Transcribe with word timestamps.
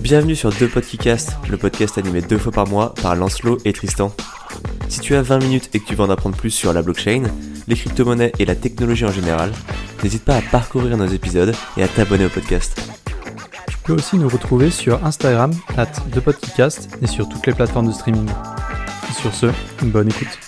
Bienvenue 0.00 0.36
sur 0.36 0.50
Deux 0.50 0.68
Podcasts, 0.68 1.36
le 1.50 1.56
podcast 1.56 1.98
animé 1.98 2.20
deux 2.20 2.38
fois 2.38 2.52
par 2.52 2.66
mois 2.68 2.94
par 2.94 3.16
Lancelot 3.16 3.58
et 3.64 3.72
Tristan. 3.72 4.14
Si 4.88 5.00
tu 5.00 5.14
as 5.14 5.22
20 5.22 5.38
minutes 5.38 5.70
et 5.74 5.80
que 5.80 5.86
tu 5.86 5.94
veux 5.94 6.02
en 6.02 6.10
apprendre 6.10 6.36
plus 6.36 6.50
sur 6.50 6.72
la 6.72 6.82
blockchain, 6.82 7.24
les 7.66 7.74
crypto-monnaies 7.74 8.32
et 8.38 8.44
la 8.44 8.54
technologie 8.54 9.04
en 9.04 9.12
général, 9.12 9.52
n'hésite 10.02 10.24
pas 10.24 10.36
à 10.36 10.42
parcourir 10.42 10.96
nos 10.96 11.06
épisodes 11.06 11.54
et 11.76 11.82
à 11.82 11.88
t'abonner 11.88 12.26
au 12.26 12.28
podcast. 12.28 12.80
Tu 13.68 13.76
peux 13.78 13.94
aussi 13.94 14.16
nous 14.16 14.28
retrouver 14.28 14.70
sur 14.70 15.04
Instagram, 15.04 15.52
at 15.76 15.86
Podcast 16.24 16.88
et 17.02 17.06
sur 17.06 17.28
toutes 17.28 17.46
les 17.46 17.52
plateformes 17.52 17.88
de 17.88 17.92
streaming. 17.92 18.28
sur 19.20 19.34
ce, 19.34 19.46
une 19.82 19.90
bonne 19.90 20.08
écoute. 20.08 20.38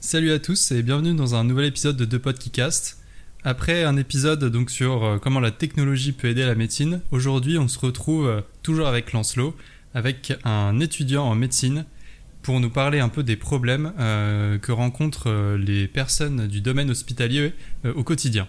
Salut 0.00 0.30
à 0.30 0.38
tous 0.38 0.70
et 0.70 0.82
bienvenue 0.82 1.14
dans 1.14 1.34
un 1.34 1.42
nouvel 1.42 1.64
épisode 1.64 1.96
de 1.96 2.04
Deux 2.04 2.20
Podcast. 2.20 2.98
Après 3.46 3.84
un 3.84 3.96
épisode 3.96 4.44
donc 4.46 4.72
sur 4.72 5.04
euh, 5.04 5.18
comment 5.18 5.38
la 5.38 5.52
technologie 5.52 6.10
peut 6.10 6.26
aider 6.26 6.44
la 6.44 6.56
médecine, 6.56 7.00
aujourd'hui 7.12 7.58
on 7.58 7.68
se 7.68 7.78
retrouve 7.78 8.26
euh, 8.26 8.40
toujours 8.64 8.88
avec 8.88 9.12
Lancelot, 9.12 9.54
avec 9.94 10.32
un 10.42 10.80
étudiant 10.80 11.22
en 11.22 11.36
médecine 11.36 11.84
pour 12.42 12.58
nous 12.58 12.70
parler 12.70 12.98
un 12.98 13.08
peu 13.08 13.22
des 13.22 13.36
problèmes 13.36 13.92
euh, 14.00 14.58
que 14.58 14.72
rencontrent 14.72 15.54
les 15.56 15.86
personnes 15.86 16.48
du 16.48 16.60
domaine 16.60 16.90
hospitalier 16.90 17.52
au 17.84 18.02
quotidien. 18.02 18.48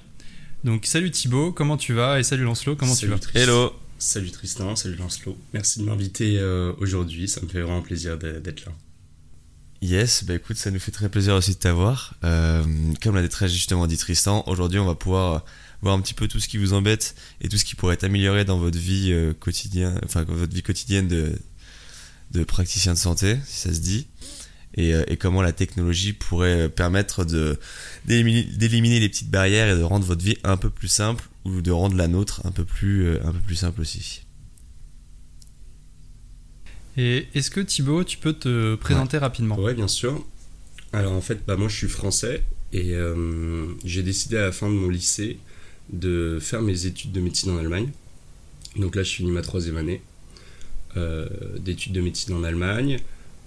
Donc 0.63 0.88
salut 0.88 1.12
Thibaut, 1.12 1.52
comment 1.52 1.77
tu 1.77 1.93
vas? 1.93 2.20
Et 2.20 2.23
salut 2.23 2.45
Lancelot, 2.45 2.76
comment 2.76 2.95
tu 2.95 3.05
vas? 3.05 3.18
Hello 3.35 3.73
Salut 3.99 4.32
Tristan, 4.32 4.76
salut 4.76 4.95
Lancelot. 4.95 5.38
Merci 5.54 5.79
de 5.79 5.85
m'inviter 5.85 6.41
aujourd'hui, 6.79 7.27
ça 7.27 7.41
me 7.41 7.48
fait 7.48 7.62
vraiment 7.62 7.84
plaisir 7.84 8.18
d'être 8.18 8.66
là. 8.66 8.71
Yes, 9.81 10.23
bah 10.23 10.34
écoute, 10.34 10.58
ça 10.58 10.72
nous 10.72 10.80
fait 10.80 10.91
très 10.91 11.08
plaisir 11.08 11.36
aussi 11.36 11.52
de 11.52 11.59
t'avoir. 11.59 12.16
Euh, 12.23 12.63
comme 13.02 13.16
l'a 13.16 13.27
très 13.27 13.48
justement 13.48 13.85
dit 13.85 13.98
Tristan, 13.98 14.44
aujourd'hui 14.48 14.80
on 14.80 14.85
va 14.85 14.95
pouvoir 14.95 15.45
voir 15.84 15.95
un 15.95 16.02
petit 16.02 16.16
peu 16.16 16.27
tout 16.27 16.40
ce 16.40 16.48
qui 16.48 16.58
vous 16.58 16.73
embête 16.73 17.16
et 17.41 17.49
tout 17.49 17.58
ce 17.58 17.66
qui 17.66 17.76
pourrait 17.76 17.93
être 17.93 18.04
amélioré 18.04 18.43
dans 18.43 18.57
votre 18.57 18.79
vie 18.79 19.12
euh, 19.12 19.34
quotidienne, 19.34 19.99
enfin 20.04 20.24
votre 20.24 20.54
vie 20.54 20.63
quotidienne 20.63 21.07
de, 21.07 21.32
de 22.32 22.43
praticien 22.43 22.93
de 22.93 22.98
santé, 22.98 23.38
si 23.46 23.60
ça 23.60 23.74
se 23.74 23.79
dit, 23.79 24.07
et, 24.74 24.96
euh, 24.96 25.04
et 25.07 25.16
comment 25.16 25.43
la 25.43 25.51
technologie 25.51 26.13
pourrait 26.13 26.70
permettre 26.70 27.23
de 27.23 27.60
d'éliminer 28.05 28.99
les 28.99 29.10
petites 29.10 29.29
barrières 29.29 29.70
et 29.70 29.77
de 29.77 29.84
rendre 29.84 30.07
votre 30.07 30.23
vie 30.23 30.38
un 30.44 30.57
peu 30.57 30.71
plus 30.71 30.88
simple 30.88 31.29
ou 31.46 31.62
de 31.62 31.70
rendre 31.70 31.96
la 31.96 32.07
nôtre 32.07 32.41
un 32.46 32.51
peu 32.51 32.66
plus 32.66 33.20
un 33.21 33.32
peu 33.32 33.40
plus 33.46 33.57
simple 33.57 33.82
aussi. 33.82 34.23
Et 36.98 37.27
est-ce 37.35 37.51
que 37.51 37.62
Thibaut, 37.62 38.03
tu 38.03 38.17
peux 38.17 38.34
te 38.34 38.76
présenter 38.76 39.20
rapidement? 39.20 39.55
Oui, 39.59 39.76
bien 39.76 39.87
sûr. 39.87 40.26
Alors 40.93 41.13
en 41.13 41.21
fait, 41.21 41.45
bah, 41.45 41.55
moi 41.55 41.67
je 41.67 41.76
suis 41.76 41.87
français 41.87 42.43
et 42.73 42.95
euh, 42.95 43.67
j'ai 43.85 44.01
décidé 44.01 44.37
à 44.37 44.41
la 44.41 44.51
fin 44.51 44.67
de 44.67 44.73
mon 44.73 44.89
lycée 44.89 45.37
de 45.89 46.39
faire 46.41 46.62
mes 46.62 46.85
études 46.85 47.12
de 47.12 47.21
médecine 47.21 47.51
en 47.51 47.57
Allemagne. 47.57 47.91
Donc 48.77 48.95
là, 48.95 49.04
je 49.04 49.12
finis 49.12 49.31
ma 49.31 49.41
troisième 49.41 49.77
année 49.77 50.01
euh, 50.98 51.27
d'études 51.59 51.93
de 51.93 52.01
médecine 52.01 52.34
en 52.34 52.43
Allemagne. 52.43 52.99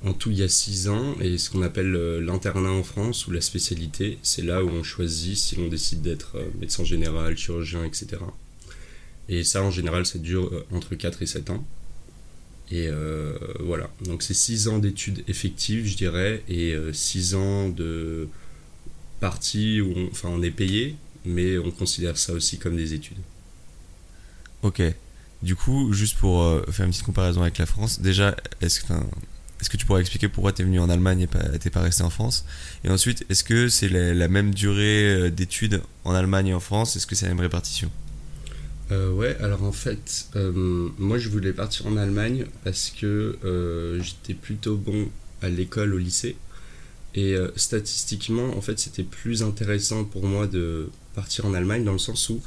En 0.04 0.14
tout, 0.14 0.30
il 0.30 0.38
y 0.38 0.42
a 0.42 0.48
six 0.48 0.88
ans, 0.88 1.14
et 1.20 1.36
ce 1.36 1.50
qu'on 1.50 1.60
appelle 1.62 1.94
euh, 1.94 2.20
l'internat 2.20 2.70
en 2.70 2.82
France 2.82 3.26
ou 3.26 3.32
la 3.32 3.42
spécialité, 3.42 4.18
c'est 4.22 4.42
là 4.42 4.64
où 4.64 4.68
on 4.68 4.82
choisit 4.82 5.36
si 5.36 5.58
on 5.58 5.68
décide 5.68 6.02
d'être 6.02 6.38
médecin 6.58 6.84
général, 6.84 7.36
chirurgien, 7.36 7.84
etc. 7.84 8.22
Et 9.28 9.44
ça, 9.44 9.62
en 9.62 9.70
général, 9.70 10.06
ça 10.06 10.18
dure 10.18 10.50
entre 10.72 10.94
4 10.94 11.22
et 11.22 11.26
7 11.26 11.50
ans. 11.50 11.66
Et 12.70 12.86
euh, 12.86 13.36
voilà, 13.58 13.90
donc 14.04 14.22
c'est 14.22 14.34
6 14.34 14.68
ans 14.68 14.78
d'études 14.78 15.24
effectives, 15.26 15.86
je 15.86 15.96
dirais, 15.96 16.42
et 16.48 16.76
6 16.92 17.34
euh, 17.34 17.36
ans 17.36 17.68
de 17.68 18.28
partie 19.18 19.80
où 19.80 19.92
on, 19.96 20.08
enfin, 20.12 20.28
on 20.30 20.40
est 20.42 20.52
payé, 20.52 20.96
mais 21.24 21.58
on 21.58 21.72
considère 21.72 22.16
ça 22.16 22.32
aussi 22.32 22.58
comme 22.58 22.76
des 22.76 22.94
études. 22.94 23.18
Ok. 24.62 24.82
Du 25.42 25.56
coup, 25.56 25.92
juste 25.92 26.16
pour 26.18 26.42
euh, 26.42 26.62
faire 26.70 26.86
une 26.86 26.92
petite 26.92 27.04
comparaison 27.04 27.42
avec 27.42 27.58
la 27.58 27.66
France, 27.66 28.00
déjà, 28.00 28.36
est-ce 28.60 28.81
que, 28.81 29.76
tu 29.76 29.84
pourrais 29.84 30.02
expliquer 30.02 30.28
pourquoi 30.28 30.52
tu 30.52 30.62
es 30.62 30.64
venu 30.64 30.78
en 30.78 30.91
Allemagne 30.91 31.26
et 31.54 31.58
t'es 31.58 31.70
pas 31.70 31.81
resté 31.81 32.04
en 32.04 32.10
France? 32.10 32.44
Et 32.84 32.91
ensuite, 32.91 33.25
est-ce 33.31 33.42
que 33.42 33.69
c'est 33.69 33.88
la, 33.88 34.28
même 34.28 34.54
durée 34.54 35.31
d'études 35.31 35.82
en 36.04 36.12
Allemagne 36.12 36.48
et 36.48 36.54
en 36.54 36.60
France? 36.60 36.94
Est-ce 36.94 37.06
que 37.06 37.16
c'est 37.16 37.26
la 37.26 37.32
même 37.32 37.41
répartition? 37.41 37.91
Euh, 38.90 39.12
ouais, 39.12 39.36
alors 39.40 39.62
en 39.62 39.72
fait, 39.72 40.26
euh, 40.34 40.88
moi 40.98 41.18
je 41.18 41.28
voulais 41.28 41.52
partir 41.52 41.86
en 41.86 41.96
Allemagne 41.96 42.46
parce 42.64 42.90
que 42.90 43.38
euh, 43.44 44.02
j'étais 44.02 44.34
plutôt 44.34 44.76
bon 44.76 45.08
à 45.42 45.48
l'école, 45.48 45.94
au 45.94 45.98
lycée. 45.98 46.36
Et 47.16 47.34
statistiquement, 47.56 48.56
en 48.56 48.60
fait, 48.60 48.78
c'était 48.78 49.02
plus 49.02 49.42
intéressant 49.42 50.04
pour 50.04 50.24
moi 50.24 50.46
de 50.46 50.88
partir 51.16 51.44
en 51.44 51.54
Allemagne 51.54 51.82
dans 51.82 51.92
le 51.92 51.98
sens 51.98 52.28
où 52.28 52.40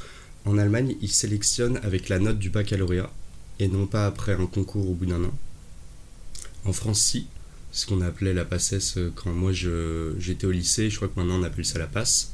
en 0.46 0.56
Allemagne, 0.56 0.96
ils 1.02 1.10
sélectionnent 1.10 1.78
avec 1.82 2.08
la 2.08 2.18
note 2.18 2.38
du 2.38 2.48
baccalauréat 2.48 3.12
et 3.58 3.68
non 3.68 3.86
pas 3.86 4.06
après 4.06 4.32
un 4.32 4.46
concours 4.46 4.88
au 4.88 4.94
bout 4.94 5.04
d'un 5.04 5.22
an. 5.22 5.34
En 6.64 6.72
France, 6.72 7.00
si, 7.00 7.26
ce 7.72 7.84
qu'on 7.84 8.00
appelait 8.00 8.32
la 8.32 8.46
passesse 8.46 8.98
quand 9.16 9.34
moi 9.34 9.52
j'étais 9.52 10.46
au 10.46 10.50
lycée, 10.50 10.88
je 10.88 10.96
crois 10.96 11.08
que 11.08 11.20
maintenant 11.20 11.40
on 11.40 11.42
appelle 11.42 11.66
ça 11.66 11.78
la 11.78 11.86
passe. 11.86 12.33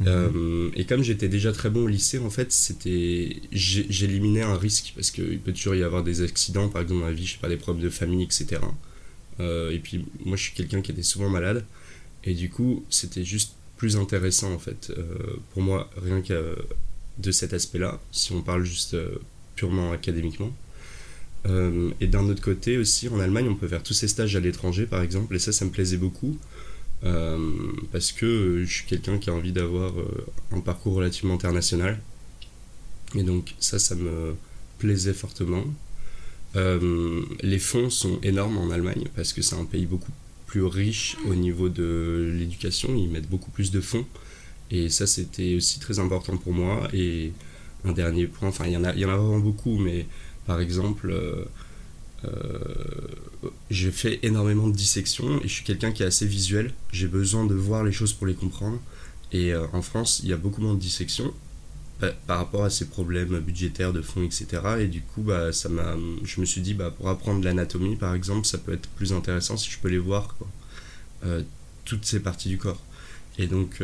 Mhm. 0.00 0.06
Euh, 0.08 0.70
et 0.76 0.84
comme 0.84 1.02
j'étais 1.02 1.28
déjà 1.28 1.52
très 1.52 1.70
bon 1.70 1.84
au 1.84 1.88
lycée, 1.88 2.18
en 2.18 2.30
fait, 2.30 2.52
c'était 2.52 3.36
j'éliminais 3.52 4.42
un 4.42 4.56
risque 4.56 4.92
parce 4.94 5.10
qu'il 5.10 5.40
peut 5.40 5.52
toujours 5.52 5.74
y 5.74 5.82
avoir 5.82 6.04
des 6.04 6.22
accidents, 6.22 6.68
par 6.68 6.82
exemple 6.82 7.00
dans 7.00 7.06
la 7.06 7.12
vie, 7.12 7.26
je 7.26 7.32
sais 7.32 7.38
pas, 7.38 7.48
des 7.48 7.56
problèmes 7.56 7.84
de 7.84 7.90
famille, 7.90 8.22
etc. 8.24 8.60
Euh, 9.40 9.70
et 9.70 9.78
puis 9.78 10.04
moi, 10.24 10.36
je 10.36 10.42
suis 10.44 10.54
quelqu'un 10.54 10.82
qui 10.82 10.92
était 10.92 11.02
souvent 11.02 11.28
malade, 11.28 11.64
et 12.24 12.34
du 12.34 12.50
coup, 12.50 12.84
c'était 12.90 13.24
juste 13.24 13.54
plus 13.76 13.96
intéressant 13.96 14.52
en 14.52 14.58
fait 14.58 14.90
euh, 14.90 15.04
pour 15.52 15.62
moi, 15.62 15.88
rien 16.02 16.20
que 16.20 16.56
de 17.18 17.32
cet 17.32 17.52
aspect-là, 17.52 18.00
si 18.12 18.32
on 18.32 18.42
parle 18.42 18.64
juste 18.64 18.96
purement 19.56 19.90
académiquement. 19.90 20.52
et 22.00 22.06
d'un 22.06 22.28
autre 22.28 22.42
côté 22.42 22.78
aussi, 22.78 23.08
en 23.08 23.18
Allemagne, 23.18 23.48
on 23.48 23.56
peut 23.56 23.66
faire 23.66 23.82
tous 23.82 23.94
ces 23.94 24.06
stages 24.06 24.36
à 24.36 24.40
l'étranger, 24.40 24.86
par 24.86 25.02
exemple, 25.02 25.34
et 25.34 25.40
ça, 25.40 25.50
ça 25.50 25.64
me 25.64 25.70
plaisait 25.70 25.96
beaucoup. 25.96 26.38
Euh, 27.04 27.38
parce 27.92 28.10
que 28.10 28.64
je 28.64 28.72
suis 28.72 28.86
quelqu'un 28.86 29.18
qui 29.18 29.30
a 29.30 29.32
envie 29.32 29.52
d'avoir 29.52 29.98
euh, 29.98 30.26
un 30.52 30.60
parcours 30.60 30.94
relativement 30.94 31.34
international. 31.34 32.00
Et 33.14 33.22
donc 33.22 33.54
ça, 33.60 33.78
ça 33.78 33.94
me 33.94 34.34
plaisait 34.78 35.14
fortement. 35.14 35.64
Euh, 36.56 37.22
les 37.42 37.58
fonds 37.58 37.90
sont 37.90 38.18
énormes 38.22 38.58
en 38.58 38.70
Allemagne 38.70 39.04
parce 39.14 39.32
que 39.32 39.42
c'est 39.42 39.54
un 39.54 39.64
pays 39.64 39.86
beaucoup 39.86 40.12
plus 40.46 40.64
riche 40.64 41.16
au 41.28 41.34
niveau 41.34 41.68
de 41.68 42.32
l'éducation. 42.36 42.94
Ils 42.96 43.08
mettent 43.08 43.28
beaucoup 43.28 43.50
plus 43.50 43.70
de 43.70 43.80
fonds. 43.80 44.06
Et 44.70 44.88
ça, 44.88 45.06
c'était 45.06 45.54
aussi 45.54 45.78
très 45.78 45.98
important 45.98 46.36
pour 46.36 46.52
moi. 46.52 46.88
Et 46.92 47.32
un 47.84 47.92
dernier 47.92 48.26
point, 48.26 48.48
enfin, 48.48 48.66
il 48.66 48.72
y, 48.72 48.76
en 48.76 48.84
a, 48.84 48.92
vraiment 48.92 49.38
beaucoup, 49.38 49.78
mais 49.78 50.06
par 50.46 50.60
exemple, 50.60 51.14
j'ai 53.70 53.90
fait 53.90 54.18
énormément 54.22 54.68
de 54.68 54.74
dissections 54.74 55.40
et 55.42 55.48
je 55.48 55.52
suis 55.52 55.64
quelqu'un 55.64 55.92
qui 55.92 56.02
est 56.02 56.06
assez 56.06 56.26
visuel. 56.26 56.72
J'ai 56.92 57.06
besoin 57.06 57.44
de 57.44 57.54
voir 57.54 57.84
les 57.84 57.92
choses 57.92 58.12
pour 58.12 58.26
les 58.26 58.34
comprendre. 58.34 58.80
Et 59.32 59.52
euh, 59.52 59.66
en 59.72 59.82
France, 59.82 60.20
il 60.22 60.30
y 60.30 60.32
a 60.32 60.36
beaucoup 60.36 60.62
moins 60.62 60.74
de 60.74 60.80
dissections 60.80 61.32
bah, 62.00 62.12
par 62.26 62.38
rapport 62.38 62.64
à 62.64 62.70
ces 62.70 62.86
problèmes 62.86 63.38
budgétaires 63.40 63.92
de 63.92 64.00
fonds, 64.00 64.22
etc. 64.22 64.46
Et 64.80 64.86
du 64.86 65.02
coup, 65.02 65.22
bah, 65.22 65.52
ça 65.52 65.68
m'a, 65.68 65.96
je 66.24 66.40
me 66.40 66.46
suis 66.46 66.60
dit, 66.60 66.74
bah, 66.74 66.90
pour 66.90 67.08
apprendre 67.08 67.44
l'anatomie, 67.44 67.96
par 67.96 68.14
exemple, 68.14 68.46
ça 68.46 68.58
peut 68.58 68.72
être 68.72 68.88
plus 68.90 69.12
intéressant 69.12 69.56
si 69.56 69.70
je 69.70 69.78
peux 69.78 69.88
les 69.88 69.98
voir. 69.98 70.34
Euh, 71.24 71.42
toutes 71.84 72.04
ces 72.04 72.20
parties 72.20 72.48
du 72.48 72.58
corps. 72.58 72.82
Et 73.38 73.46
donc, 73.46 73.80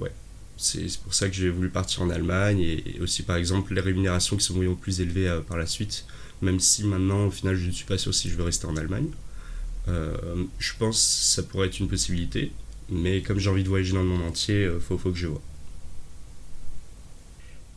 ouais, 0.00 0.12
c'est 0.56 0.86
pour 1.00 1.12
ça 1.12 1.28
que 1.28 1.34
j'ai 1.34 1.50
voulu 1.50 1.68
partir 1.68 2.02
en 2.02 2.08
Allemagne 2.08 2.60
et, 2.60 2.98
aussi, 3.00 3.22
par 3.22 3.36
exemple, 3.36 3.74
les 3.74 3.82
rémunérations 3.82 4.36
qui 4.36 4.44
sont 4.44 4.54
vraiment 4.54 4.76
plus 4.76 5.00
élevées 5.00 5.40
par 5.46 5.58
la 5.58 5.66
suite 5.66 6.06
même 6.42 6.60
si 6.60 6.84
maintenant, 6.84 7.26
au 7.26 7.30
final, 7.30 7.54
je 7.54 7.66
ne 7.66 7.70
suis 7.70 7.86
pas 7.86 7.96
sûr 7.96 8.12
si 8.12 8.28
je 8.28 8.36
veux 8.36 8.44
rester 8.44 8.66
en 8.66 8.76
Allemagne. 8.76 9.08
Euh, 9.88 10.44
je 10.58 10.72
pense 10.78 10.96
que 10.96 11.42
ça 11.42 11.42
pourrait 11.42 11.68
être 11.68 11.80
une 11.80 11.88
possibilité, 11.88 12.52
mais 12.90 13.22
comme 13.22 13.38
j'ai 13.38 13.48
envie 13.48 13.64
de 13.64 13.68
voyager 13.68 13.94
dans 13.94 14.02
le 14.02 14.08
monde 14.08 14.22
entier, 14.22 14.62
il 14.62 14.68
euh, 14.68 14.80
faut, 14.80 14.98
faut 14.98 15.10
que 15.10 15.18
je 15.18 15.28
vois. 15.28 15.40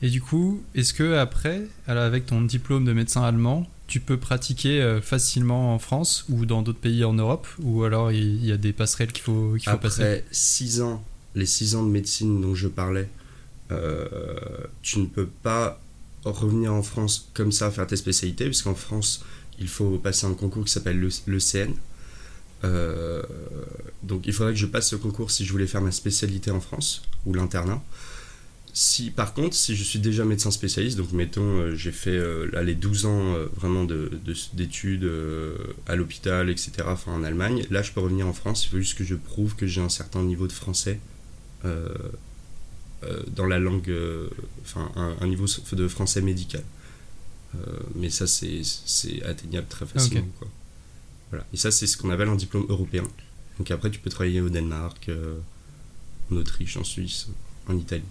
Et 0.02 0.10
du 0.10 0.22
coup, 0.22 0.62
est-ce 0.74 0.94
que 0.94 1.14
après, 1.16 1.62
avec 1.88 2.26
ton 2.26 2.42
diplôme 2.42 2.86
de 2.86 2.94
médecin 2.94 3.24
allemand, 3.24 3.68
tu 3.88 4.00
peux 4.00 4.18
pratiquer 4.18 4.82
euh, 4.82 5.00
facilement 5.00 5.74
en 5.74 5.80
France 5.80 6.26
ou 6.30 6.46
dans 6.46 6.62
d'autres 6.64 6.80
pays 6.80 7.04
en 7.06 7.14
Europe? 7.14 7.48
Ou 7.60 7.84
alors 7.84 8.12
il 8.12 8.46
y, 8.46 8.52
a 8.52 8.58
des 8.58 8.74
passerelles 8.74 9.12
qu'il 9.12 9.24
faut, 9.24 9.54
qu'il 9.54 9.64
faut 9.64 9.70
après 9.72 9.90
passer? 9.90 10.02
Après 10.02 10.26
6 10.32 10.82
ans, 10.82 11.04
les 11.34 11.46
6 11.46 11.76
ans 11.76 11.84
de 11.84 11.92
médecine 11.92 12.42
dont 12.42 12.56
je 12.56 12.68
parlais, 12.68 13.08
tu 14.82 15.00
ne 15.00 15.06
peux 15.06 15.28
pas 15.28 15.80
revenir 16.32 16.74
en 16.74 16.84
France 16.84 17.30
comme 17.34 17.52
ça, 17.52 17.72
faire 17.72 17.88
tes 17.88 17.96
spécialités, 17.96 18.46
puisqu'en 18.46 18.76
France, 18.76 19.24
il 19.60 19.68
faut 19.68 19.98
passer 19.98 20.26
un 20.26 20.34
concours 20.34 20.66
qui 20.66 20.72
s'appelle 20.72 21.00
le, 21.00 21.40
CN. 21.40 21.74
Euh, 22.64 23.22
donc 24.04 24.24
il 24.26 24.34
faudrait 24.34 24.54
que 24.54 24.60
je 24.60 24.66
passe 24.66 24.90
ce 24.90 24.96
concours 24.96 25.30
si 25.30 25.46
je 25.46 25.52
voulais 25.52 25.68
faire 25.68 25.82
ma 25.82 25.92
spécialité 25.92 26.52
en 26.52 26.60
France, 26.60 27.04
ou 27.26 27.34
l'internat. 27.34 27.84
Si, 28.74 29.10
par 29.10 29.34
contre, 29.34 29.56
si 29.56 29.74
je 29.74 29.84
suis 29.84 30.00
déjà 30.00 30.26
médecin 30.26 30.52
spécialiste, 30.52 30.98
donc 30.98 31.14
mettons, 31.14 31.60
euh, 31.60 31.76
j'ai 31.76 31.94
fait 31.94 32.10
euh, 32.10 32.50
les 32.62 32.76
12 32.76 33.06
ans 33.06 33.36
vraiment 33.56 33.86
d'études 33.86 35.02
de, 35.02 35.56
à 35.88 35.96
l'hôpital, 35.96 36.50
etc., 36.50 36.72
enfin 36.88 37.14
en 37.14 37.24
Allemagne, 37.24 37.66
là 37.70 37.82
je 37.82 37.94
peux 37.94 38.02
revenir 38.02 38.28
en 38.28 38.34
France, 38.34 38.66
il 38.66 38.70
faut 38.70 38.78
juste 38.78 38.98
que 38.98 39.06
je 39.06 39.16
prouve 39.16 39.56
que 39.56 39.66
j'ai 39.66 39.82
un 39.82 39.90
certain 39.90 40.24
niveau 40.24 40.48
de 40.48 40.52
français 40.52 41.00
dans 43.28 43.46
la 43.46 43.60
langue, 43.60 43.94
enfin 44.62 44.92
un, 44.96 45.28
niveau 45.28 45.46
de 45.74 45.88
français 45.88 46.22
médical. 46.22 46.64
mais 47.96 48.10
ça, 48.10 48.28
c'est 48.28 49.24
atteignable 49.24 49.68
très 49.68 49.86
facilement. 49.86 50.28
Quoi. 50.40 50.48
Voilà. 51.32 51.46
Et 51.54 51.58
ça, 51.58 51.72
c'est 51.72 51.88
ce 51.88 51.98
qu'on 51.98 52.10
appelle 52.10 52.30
un 52.30 52.36
diplôme 52.36 52.66
européen. 52.70 53.04
Donc 53.58 53.72
après, 53.72 53.90
tu 53.90 54.00
peux 54.00 54.10
travailler 54.10 54.42
au 54.42 54.50
Danemark, 54.50 55.10
en 56.32 56.36
Autriche, 56.36 56.78
en 56.78 56.84
Suisse, 56.84 57.28
en 57.68 57.78
Italie. 57.78 58.04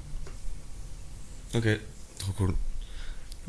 Ok, 1.54 1.68
trop 2.18 2.32
cool. 2.32 2.54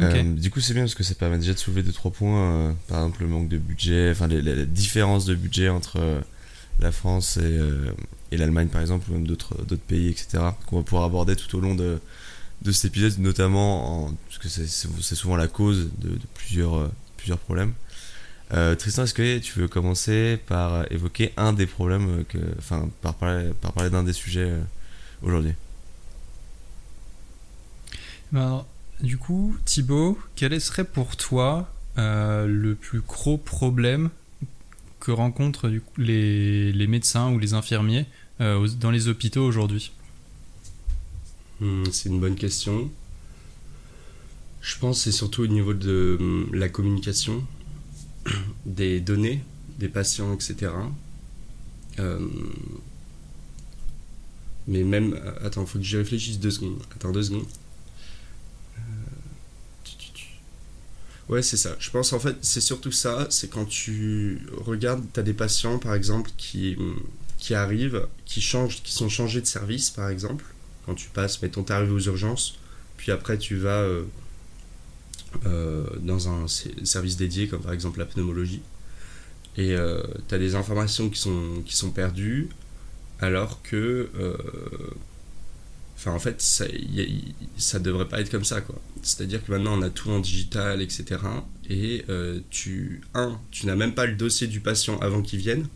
Euh, 0.02 0.34
du 0.34 0.52
coup, 0.52 0.60
c'est 0.60 0.74
bien 0.74 0.84
parce 0.84 0.96
que 0.96 1.04
ça 1.04 1.16
permet 1.16 1.38
déjà 1.38 1.54
de 1.54 1.58
soulever 1.58 1.84
deux 1.84 1.94
trois 1.94 2.12
points. 2.12 2.52
Euh, 2.52 2.74
par 2.88 3.00
exemple, 3.00 3.22
le 3.22 3.28
manque 3.30 3.48
de 3.48 3.58
budget, 3.58 4.12
enfin 4.12 4.28
les, 4.28 4.66
différences 4.66 5.26
de 5.26 5.36
budget 5.36 5.70
entre 5.70 5.98
euh, 6.00 6.20
la 6.80 6.92
France 6.92 7.38
et, 7.38 7.60
et 8.32 8.38
l'Allemagne, 8.38 8.68
par 8.68 8.82
exemple, 8.82 9.10
ou 9.10 9.14
même 9.14 9.28
d'autres 9.28 9.56
pays, 9.88 10.10
etc. 10.10 10.44
Qu'on 10.68 10.78
va 10.78 10.84
pouvoir 10.84 11.04
aborder 11.04 11.36
tout 11.36 11.58
au 11.58 11.62
long 11.62 11.76
de, 11.76 12.00
cet 12.72 12.86
épisode, 12.86 13.18
notamment 13.20 14.06
en, 14.06 14.14
parce 14.28 14.40
que 14.40 14.50
c'est 14.50 15.16
souvent 15.16 15.36
la 15.36 15.48
cause 15.48 15.90
de, 16.00 16.18
plusieurs, 16.34 16.92
plusieurs 17.18 17.40
problèmes. 17.40 17.74
Tristan, 18.78 19.04
est-ce 19.04 19.14
que 19.14 19.40
tu 19.40 19.60
veux 19.60 19.68
commencer 19.68 20.40
par 20.48 20.92
évoquer 20.92 21.32
un 21.38 21.54
des 21.54 21.66
problèmes, 21.66 22.26
que, 22.26 22.38
enfin, 22.58 22.90
par 23.02 23.14
parler, 23.16 23.52
par 23.62 23.74
parler 23.74 23.90
d'un 23.90 24.04
des 24.04 24.14
sujets 24.14 24.52
aujourd'hui? 25.22 25.54
Ben, 28.32 28.66
du 29.02 29.18
coup, 29.18 29.56
Thibaut, 29.66 30.18
quel 30.36 30.60
serait 30.60 30.84
pour 30.84 31.16
toi 31.16 31.72
euh, 31.98 32.46
le 32.48 32.76
plus 32.76 33.02
gros 33.02 33.38
problème 33.38 34.10
que 35.06 35.12
rencontrent 35.12 35.70
les, 35.98 36.88
médecins 36.88 37.30
ou 37.32 37.38
les 37.38 37.54
infirmiers 37.54 38.08
euh, 38.42 38.68
dans 38.80 38.90
les 38.90 39.08
hôpitaux 39.08 39.46
aujourd'hui 39.46 39.92
hmm, 41.60 41.84
C'est 41.92 42.10
une 42.10 42.20
bonne 42.20 42.34
question. 42.34 42.90
Je 44.62 44.80
pense 44.80 45.04
c'est 45.04 45.12
surtout 45.12 45.44
au 45.44 45.48
niveau 45.48 45.76
de 45.76 46.18
hmm, 46.20 46.56
la 46.56 46.70
communication, 46.70 47.46
des 48.66 49.00
données, 49.00 49.42
des 49.78 49.90
patients, 49.90 50.34
etc. 50.34 50.72
Euh, 52.00 52.28
mais 54.68 54.84
même... 54.84 55.20
Attends, 55.44 55.62
il 55.62 55.68
faut 55.68 55.78
que 55.78 55.86
j'y 55.86 55.98
réfléchisse 55.98 56.40
deux 56.40 56.50
secondes. 56.50 56.82
Attends 56.96 57.12
deux 57.12 57.22
secondes. 57.22 57.46
Ouais, 61.30 61.42
c'est 61.42 61.58
ça. 61.58 61.76
Je 61.80 61.90
pense 61.90 62.14
en 62.14 62.20
fait, 62.20 62.36
c'est 62.42 62.62
surtout 62.62 62.92
ça. 62.92 63.28
C'est 63.30 63.50
quand 63.50 63.66
tu 63.66 64.42
regardes, 64.58 65.04
tu 65.14 65.20
as 65.20 65.24
des 65.24 65.34
patients 65.34 65.80
par 65.80 65.96
exemple 65.96 66.32
qui, 66.38 66.78
qui 67.40 67.56
arrivent, 67.56 68.08
qui, 68.26 68.42
changent, 68.42 68.84
qui 68.84 68.94
sont 68.94 69.10
changés 69.10 69.42
de 69.42 69.48
service 69.48 69.90
par 69.90 70.10
exemple. 70.10 70.46
Quand 70.86 70.94
tu 70.94 71.10
passes, 71.10 71.42
mettons, 71.42 71.64
tu 71.64 71.74
arrives 71.74 71.92
aux 71.94 72.00
urgences, 72.00 72.60
puis 72.98 73.12
après 73.12 73.40
tu 73.40 73.56
vas 73.56 73.80
euh, 73.80 74.04
euh, 75.48 75.88
dans 76.00 76.30
un 76.30 76.48
service 76.48 77.18
dédié 77.18 77.48
comme 77.48 77.62
par 77.62 77.74
exemple 77.74 78.00
la 78.00 78.06
pneumologie. 78.06 78.62
Et 79.58 79.74
euh, 79.74 80.04
tu 80.28 80.36
as 80.36 80.38
des 80.38 80.54
informations 80.54 81.10
qui 81.10 81.20
sont, 81.20 81.64
qui 81.66 81.76
sont 81.76 81.90
perdues 81.90 82.50
alors 83.20 83.62
que 83.64 84.10
Enfin, 85.98 86.12
en 86.12 86.20
fait, 86.20 86.42
ça, 86.42 86.66
ça 87.58 87.80
devrait 87.80 88.08
pas 88.08 88.20
être 88.20 88.30
comme 88.30 88.44
ça, 88.44 88.62
quoi. 88.62 88.80
C'est-à-dire 89.02 89.44
que 89.44 89.52
maintenant, 89.52 89.80
on 89.80 89.82
a 89.82 89.90
tout 89.90 90.10
en 90.12 90.20
digital, 90.20 90.82
etc. 90.82 91.22
Et 91.70 92.04
euh, 92.10 92.40
tu, 92.50 93.02
un, 93.14 93.40
tu 93.52 93.66
n'as 93.66 93.76
même 93.76 93.94
pas 93.94 94.06
le 94.06 94.16
dossier 94.16 94.48
du 94.48 94.60
patient 94.60 95.00
avant 95.00 95.22
qu'il 95.22 95.40
vienne, 95.40 95.68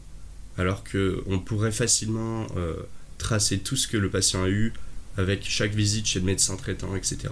alors 0.58 0.84
qu'on 0.84 1.40
pourrait 1.40 1.72
facilement 1.72 2.48
euh, 2.58 2.76
tracer 3.18 3.60
tout 3.60 3.78
ce 3.78 3.88
que 3.88 3.98
le 3.98 4.10
patient 4.10 4.44
a 4.44 4.50
eu 4.50 4.74
avec 5.18 5.46
chaque 5.48 5.74
visite 5.74 6.06
chez 6.06 6.20
le 6.20 6.26
médecin 6.26 6.58
traitant, 6.58 6.96
etc. 6.96 7.30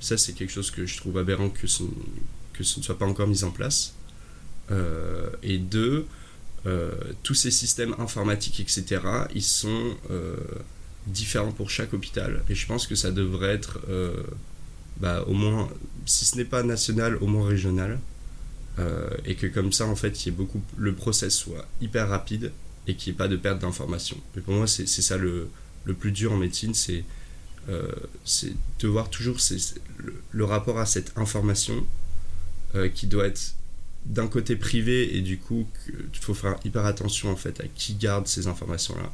Ça, 0.00 0.18
c'est 0.18 0.34
quelque 0.34 0.52
chose 0.52 0.70
que 0.70 0.84
je 0.84 0.98
trouve 0.98 1.16
aberrant 1.18 1.48
que 1.48 1.66
ce, 1.66 1.82
que 2.52 2.62
ce 2.62 2.78
ne 2.78 2.84
soit 2.84 2.98
pas 2.98 3.06
encore 3.06 3.26
mis 3.26 3.42
en 3.42 3.50
place. 3.50 3.94
Euh, 4.70 5.30
et 5.42 5.58
deux, 5.58 6.06
tous 7.22 7.34
ces 7.34 7.52
systèmes 7.52 7.94
informatiques, 7.98 8.58
etc., 8.58 9.00
ils 9.32 9.42
sont 9.42 9.96
différent 11.06 11.52
pour 11.52 11.70
chaque 11.70 11.92
hôpital. 11.92 12.42
Et 12.48 12.54
je 12.54 12.66
pense 12.66 12.86
que 12.86 12.94
ça 12.94 13.10
devrait 13.10 13.54
être 13.54 13.80
euh, 13.88 14.22
bah, 14.98 15.24
au 15.26 15.32
moins, 15.32 15.68
si 16.04 16.24
ce 16.24 16.36
n'est 16.36 16.44
pas 16.44 16.62
national, 16.62 17.16
au 17.20 17.26
moins 17.26 17.46
régional. 17.46 17.98
Euh, 18.78 19.08
et 19.24 19.36
que 19.36 19.46
comme 19.46 19.72
ça, 19.72 19.86
en 19.86 19.96
fait, 19.96 20.26
y 20.26 20.28
ait 20.28 20.32
beaucoup, 20.32 20.62
le 20.76 20.94
process 20.94 21.34
soit 21.34 21.66
hyper 21.80 22.08
rapide 22.08 22.52
et 22.86 22.94
qu'il 22.94 23.12
n'y 23.12 23.16
ait 23.16 23.18
pas 23.18 23.28
de 23.28 23.36
perte 23.36 23.58
d'information. 23.60 24.18
Et 24.36 24.40
pour 24.40 24.54
moi, 24.54 24.66
c'est 24.66 24.86
ça 24.86 25.16
le, 25.16 25.48
le, 25.84 25.94
plus 25.94 26.12
dur 26.12 26.32
en 26.32 26.36
médecine, 26.36 26.74
c'est 26.74 27.04
euh, 27.68 27.90
de 28.80 28.88
voir 28.88 29.08
toujours 29.08 29.38
le, 29.98 30.14
le, 30.30 30.44
rapport 30.44 30.78
à 30.78 30.86
cette 30.86 31.16
information 31.16 31.86
euh, 32.74 32.88
qui 32.88 33.06
doit 33.06 33.26
être 33.26 33.54
d'un 34.04 34.28
côté 34.28 34.56
privé 34.56 35.16
et 35.16 35.22
du 35.22 35.38
coup, 35.38 35.66
il 35.88 36.18
faut 36.20 36.34
faire 36.34 36.56
hyper 36.64 36.84
attention 36.84 37.32
en 37.32 37.36
fait 37.36 37.60
à 37.60 37.64
qui 37.74 37.94
garde 37.94 38.28
ces 38.28 38.46
informations-là 38.46 39.12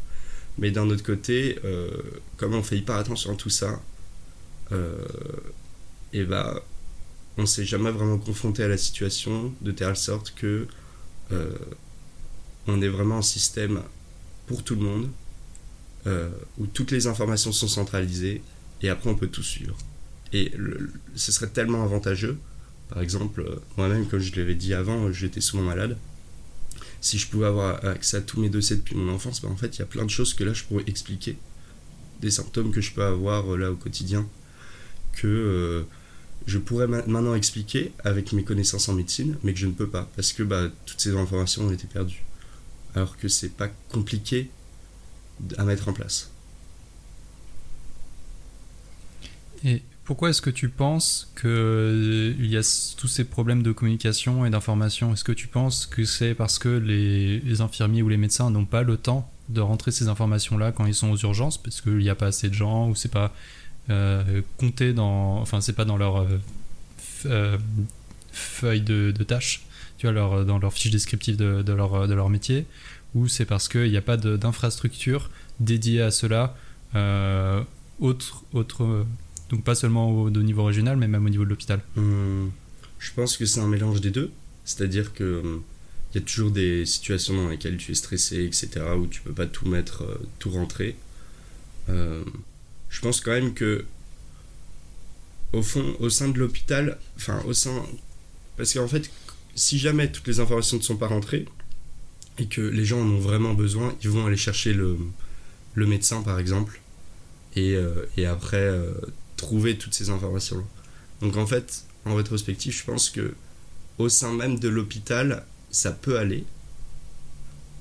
mais 0.59 0.71
d'un 0.71 0.89
autre 0.91 1.03
côté, 1.03 1.59
euh, 1.65 1.91
comme 2.37 2.55
on 2.55 2.63
fait 2.63 2.77
hyper 2.77 2.97
attention 2.97 3.33
à 3.33 3.37
tout 3.37 3.51
ça, 3.51 3.81
euh, 4.73 4.97
et 6.13 6.25
bah, 6.25 6.63
on 7.39 7.47
s'est 7.47 7.65
jamais 7.65 7.91
vraiment 7.91 8.19
confronté 8.19 8.63
à 8.63 8.69
la 8.69 8.77
situation 8.77 9.53
de 9.61 9.73
telle 9.73 9.97
sorte 9.97 10.35
que 10.35 10.67
euh, 11.33 11.53
on 12.67 12.83
est 12.83 12.89
vraiment 12.89 13.19
un 13.19 13.23
système 13.23 13.83
pour 14.47 14.63
tout 14.63 14.75
le 14.75 14.83
monde, 14.83 15.09
euh, 16.07 16.29
où 16.59 16.67
toutes 16.67 16.91
les 16.91 17.07
informations 17.07 17.53
sont 17.53 17.69
centralisées, 17.69 18.43
et 18.83 18.89
après 18.89 19.09
on 19.09 19.15
peut 19.15 19.29
tout 19.29 19.43
suivre. 19.43 19.77
Et 20.33 20.53
ce 21.15 21.31
serait 21.31 21.49
tellement 21.49 21.83
avantageux. 21.83 22.39
Par 22.89 23.03
exemple, 23.03 23.61
moi-même, 23.77 24.07
comme 24.07 24.21
je 24.21 24.35
l'avais 24.37 24.55
dit 24.55 24.75
avant, 24.75 25.13
j'étais 25.13 25.41
souvent 25.41 25.63
malade 25.63 25.97
si 27.03 27.19
je 27.19 27.27
pouvais 27.27 27.47
avoir 27.47 27.85
accès 27.85 28.17
à 28.17 28.21
tous 28.21 28.41
mes 28.41 28.49
dossiers 28.49 28.77
depuis 28.77 28.95
mon 28.95 29.13
enfance, 29.13 29.43
bah, 29.43 29.49
en 29.51 29.57
fait, 29.57 29.77
il 29.77 29.81
y 29.81 29.83
a 29.83 29.87
plein 29.87 30.05
de 30.05 30.11
choses 30.11 30.33
que 30.35 30.45
là, 30.45 30.55
je 30.55 30.63
pourrais 30.63 30.85
expliquer. 30.87 31.37
Des 32.21 32.31
symptômes 32.31 32.71
que 32.71 32.81
je 32.81 32.93
peux 32.93 33.03
avoir 33.03 33.53
euh, 33.53 33.59
là 33.59 33.73
au 33.73 33.75
quotidien, 33.75 34.27
que 35.13 35.27
euh, 35.27 35.83
je 36.47 36.59
pourrais 36.59 36.87
maintenant 36.87 37.35
expliquer 37.35 37.93
avec 38.05 38.33
mes 38.33 38.45
connaissances 38.45 38.89
en 38.89 38.95
médecine, 38.95 39.37
mais 39.43 39.53
que 39.53 39.59
je 39.59 39.67
ne 39.67 39.73
peux 39.73 39.89
pas, 39.89 40.09
parce 40.15 40.33
que 40.33 40.45
bah, 40.45 40.69
toutes 40.87 41.01
ces 41.01 41.17
informations 41.17 41.65
ont 41.65 41.73
été 41.73 41.89
perdues. 41.89 42.23
Alors 42.95 43.17
que 43.17 43.27
c'est 43.27 43.49
pas 43.49 43.69
compliqué 43.91 44.49
à 45.59 45.65
mettre 45.65 45.89
en 45.89 45.93
place. 45.93 46.31
Et 49.65 49.83
pourquoi 50.05 50.31
est-ce 50.31 50.43
que 50.43 50.51
tu 50.51 50.69
penses 50.69 51.33
qu'il 51.41 51.49
euh, 51.49 52.35
y 52.41 52.57
a 52.57 52.95
tous 52.97 53.07
ces 53.07 53.25
problèmes 53.25 53.63
de 53.63 53.71
communication 53.71 54.45
et 54.45 54.51
d'information 54.51 55.13
Est-ce 55.13 55.23
que 55.23 55.33
tu 55.33 55.47
penses 55.47 55.87
que 55.87 56.05
c'est 56.05 56.35
parce 56.35 56.59
que 56.59 56.69
les, 56.69 57.61
infirmiers 57.61 58.03
ou 58.03 58.09
les 58.09 58.17
médecins 58.17 58.51
n'ont 58.51 58.65
pas 58.65 58.83
le 58.83 58.97
temps 58.97 59.31
de 59.49 59.61
rentrer 59.61 59.93
ces 59.93 60.09
informations-là 60.09 60.73
quand 60.73 60.87
ils 60.87 60.95
sont 60.95 61.11
aux 61.11 61.17
urgences 61.19 61.57
parce 61.63 61.81
qu'il 61.81 61.99
n'y 61.99 62.11
a 62.11 62.17
pas 62.17 62.27
assez 62.27 62.49
de 62.49 62.55
gens 62.55 62.89
ou 62.89 62.97
c'est 62.97 63.11
pas 63.11 63.33
euh, 63.91 64.43
compté 64.57 64.93
dans, 64.93 65.39
enfin 65.39 65.61
c'est 65.61 65.73
pas 65.73 65.85
dans 65.85 65.97
leur 65.97 66.27
euh, 67.27 67.59
feuille 68.33 68.81
de, 68.81 69.13
tâches, 69.23 69.63
tu 69.99 70.11
vois, 70.11 70.45
dans 70.45 70.59
leur 70.59 70.73
fiche 70.73 70.91
descriptive 70.91 71.37
de, 71.37 71.63
de, 71.63 71.73
leur, 71.73 72.09
de 72.09 72.15
leur 72.15 72.29
métier, 72.29 72.67
ou 73.15 73.29
c'est 73.29 73.45
parce 73.45 73.69
qu'il 73.69 73.91
n'y 73.91 73.97
a 73.97 74.03
pas 74.03 74.17
d'infrastructure 74.17 75.31
dédiée 75.61 76.03
à 76.03 76.11
cela, 76.11 76.57
autre, 78.01 78.45
autre 78.53 79.07
donc 79.53 79.65
pas 79.65 79.75
seulement 79.75 80.11
au, 80.11 80.31
niveau 80.31 80.65
régional, 80.65 80.97
mais 80.97 81.07
même 81.07 81.27
au 81.27 81.29
niveau 81.29 81.45
de 81.45 81.51
l'hôpital. 81.51 81.81
Hum, 81.97 82.51
je 82.99 83.13
pense 83.13 83.37
que 83.37 83.45
c'est 83.45 83.61
un 83.61 83.69
mélange 83.69 84.01
des 84.01 84.11
deux. 84.11 84.33
C'est-à-dire 84.65 85.13
que 85.13 85.41
hum, 85.41 85.63
il 86.11 86.21
y 86.21 86.23
a 86.23 86.27
toujours 86.27 86.51
des 86.51 86.87
situations 86.87 87.35
dans 87.35 87.51
lesquelles 87.51 87.77
tu 87.77 87.93
es 87.93 87.95
stressé, 87.95 88.45
etc., 88.45 88.69
où 88.99 89.07
tu 89.07 89.21
peux 89.21 89.33
pas 89.33 89.47
tout 89.47 89.69
mettre, 89.69 90.03
euh, 90.05 90.19
tout 90.39 90.51
rentrer. 90.51 90.97
Euh, 91.91 92.25
je 92.89 93.01
pense 93.01 93.21
quand 93.21 93.31
même 93.31 93.53
que, 93.53 93.85
au 95.53 95.63
fond, 95.63 95.97
au 96.01 96.09
sein 96.09 96.29
de 96.29 96.39
l'hôpital, 96.39 96.99
enfin, 97.17 97.43
au 97.47 97.53
sein. 97.53 97.83
Parce 98.57 98.73
qu'en 98.73 98.89
fait, 98.89 99.11
si 99.55 99.79
jamais 99.79 100.11
toutes 100.11 100.27
les 100.29 100.41
informations 100.41 100.79
ne 100.79 100.83
sont 100.83 100.97
pas 100.97 101.09
rentrées, 101.09 101.47
et 102.39 102.47
que 102.47 102.63
les 102.63 102.87
gens 102.87 103.01
en 103.01 103.07
ont 103.07 103.19
vraiment 103.19 103.53
besoin, 103.53 103.95
ils 104.03 104.09
vont 104.09 104.25
aller 104.27 104.39
chercher 104.39 104.73
le, 104.73 104.97
médecin, 105.77 106.23
par 106.23 106.39
exemple, 106.39 106.81
et, 107.55 107.75
euh, 107.75 108.07
et 108.17 108.25
après, 108.25 108.71
trouver 109.43 109.77
toutes 109.77 109.95
ces 109.95 110.09
informations-là. 110.09 110.63
Donc 111.21 111.37
en 111.37 111.47
fait, 111.47 111.85
en 112.05 112.15
rétrospective, 112.15 112.73
je 112.73 112.85
pense 112.85 113.11
que 113.11 113.35
au 113.99 114.09
sein 114.09 114.33
même 114.33 114.59
de 114.59 114.69
l'hôpital, 114.69 115.45
ça 115.71 115.91
peut 115.91 116.19
aller. 116.19 116.45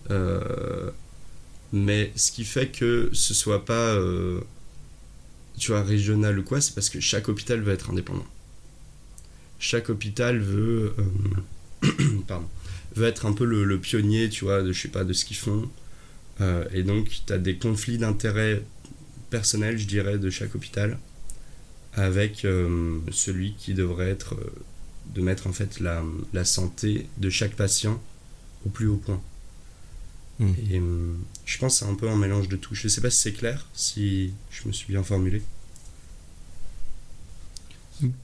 Euh, 0.09 0.89
mais 1.71 2.11
ce 2.15 2.31
qui 2.31 2.43
fait 2.43 2.67
que 2.67 3.09
ce 3.13 3.33
soit 3.33 3.63
pas, 3.63 3.93
euh, 3.93 4.41
tu 5.57 5.71
vois, 5.71 5.83
régional 5.83 6.39
ou 6.39 6.43
quoi, 6.43 6.59
c'est 6.61 6.73
parce 6.73 6.89
que 6.89 6.99
chaque 6.99 7.29
hôpital 7.29 7.61
veut 7.61 7.73
être 7.73 7.91
indépendant. 7.91 8.27
Chaque 9.59 9.89
hôpital 9.89 10.39
veut, 10.39 10.95
euh, 11.83 11.89
pardon, 12.27 12.47
veut 12.95 13.07
être 13.07 13.27
un 13.27 13.33
peu 13.33 13.45
le, 13.45 13.79
pionnier, 13.79 14.29
tu 14.29 14.45
vois, 14.45 14.63
de 14.63 14.73
je 14.73 14.81
sais 14.81 14.87
pas, 14.89 15.03
de 15.03 15.13
ce 15.13 15.25
qu'ils 15.25 15.37
font. 15.37 15.69
et 16.73 16.81
donc, 16.81 17.07
tu 17.27 17.33
as 17.33 17.37
des 17.37 17.55
conflits 17.57 17.99
d'intérêts 17.99 18.63
personnel, 19.29 19.77
je 19.77 19.85
dirais, 19.85 20.17
de 20.17 20.29
chaque 20.31 20.55
hôpital, 20.55 20.97
avec 21.93 22.45
euh, 22.45 22.99
celui 23.11 23.53
qui 23.53 23.73
devrait 23.73 24.09
être 24.09 24.35
euh, 24.35 24.53
de 25.13 25.21
mettre 25.21 25.47
en 25.47 25.53
fait 25.53 25.79
la, 25.79 26.03
la, 26.33 26.45
santé 26.45 27.07
de 27.17 27.29
chaque 27.29 27.55
patient 27.55 28.01
au 28.65 28.69
plus 28.69 28.87
haut 28.87 28.97
point. 28.97 29.21
Hmm. 30.39 30.53
Et 30.71 30.79
euh, 30.79 31.13
je 31.45 31.57
pense 31.57 31.79
que 31.79 31.85
c'est 31.85 31.91
un 31.91 31.95
peu 31.95 32.09
un 32.09 32.15
mélange 32.15 32.47
de 32.47 32.55
tout. 32.55 32.75
Je 32.75 32.85
ne 32.85 32.89
sais 32.89 33.01
pas 33.01 33.09
si 33.09 33.19
c'est 33.19 33.33
clair, 33.33 33.67
si 33.73 34.33
je 34.51 34.67
me 34.67 34.73
suis 34.73 34.87
bien 34.91 35.03
formulé. 35.03 35.41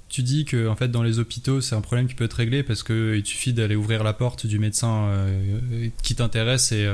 Tu 0.10 0.24
dis 0.24 0.46
que 0.46 0.68
en 0.68 0.76
fait 0.76 0.88
dans 0.88 1.04
les 1.04 1.20
hôpitaux 1.20 1.62
c'est 1.62 1.76
un 1.76 1.82
problème 1.82 2.08
qui 2.08 2.16
peut 2.16 2.24
être 2.24 2.34
réglé 2.34 2.64
parce 2.64 2.82
qu'il 2.82 3.24
suffit 3.24 3.54
d'aller 3.54 3.76
ouvrir 3.76 4.04
la 4.04 4.14
porte 4.14 4.48
du 4.48 4.58
médecin 4.58 5.28
qui 6.02 6.16
t'intéresse 6.16 6.72
et 6.72 6.90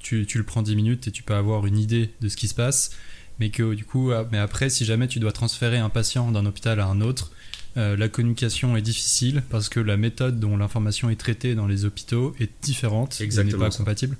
tu, 0.00 0.26
tu, 0.26 0.38
le 0.38 0.42
prends 0.42 0.62
10 0.62 0.74
minutes 0.74 1.06
et 1.06 1.12
tu 1.12 1.22
peux 1.22 1.34
avoir 1.34 1.66
une 1.66 1.78
idée 1.78 2.10
de 2.20 2.28
ce 2.28 2.36
qui 2.36 2.48
se 2.48 2.54
passe 2.54 2.90
mais 3.38 3.50
que 3.50 3.74
du 3.74 3.84
coup, 3.84 4.12
ah, 4.12 4.26
mais 4.32 4.38
après, 4.38 4.70
si 4.70 4.84
jamais 4.84 5.08
tu 5.08 5.18
dois 5.18 5.32
transférer 5.32 5.78
un 5.78 5.88
patient 5.88 6.30
d'un 6.30 6.46
hôpital 6.46 6.80
à 6.80 6.86
un 6.86 7.00
autre, 7.00 7.30
euh, 7.76 7.96
la 7.96 8.08
communication 8.08 8.76
est 8.76 8.82
difficile 8.82 9.42
parce 9.50 9.68
que 9.68 9.80
la 9.80 9.96
méthode 9.96 10.40
dont 10.40 10.56
l'information 10.56 11.10
est 11.10 11.16
traitée 11.16 11.54
dans 11.54 11.66
les 11.66 11.84
hôpitaux 11.84 12.34
est 12.40 12.50
différente 12.62 13.20
et 13.20 13.26
n'est 13.26 13.52
pas 13.52 13.70
compatible. 13.70 14.16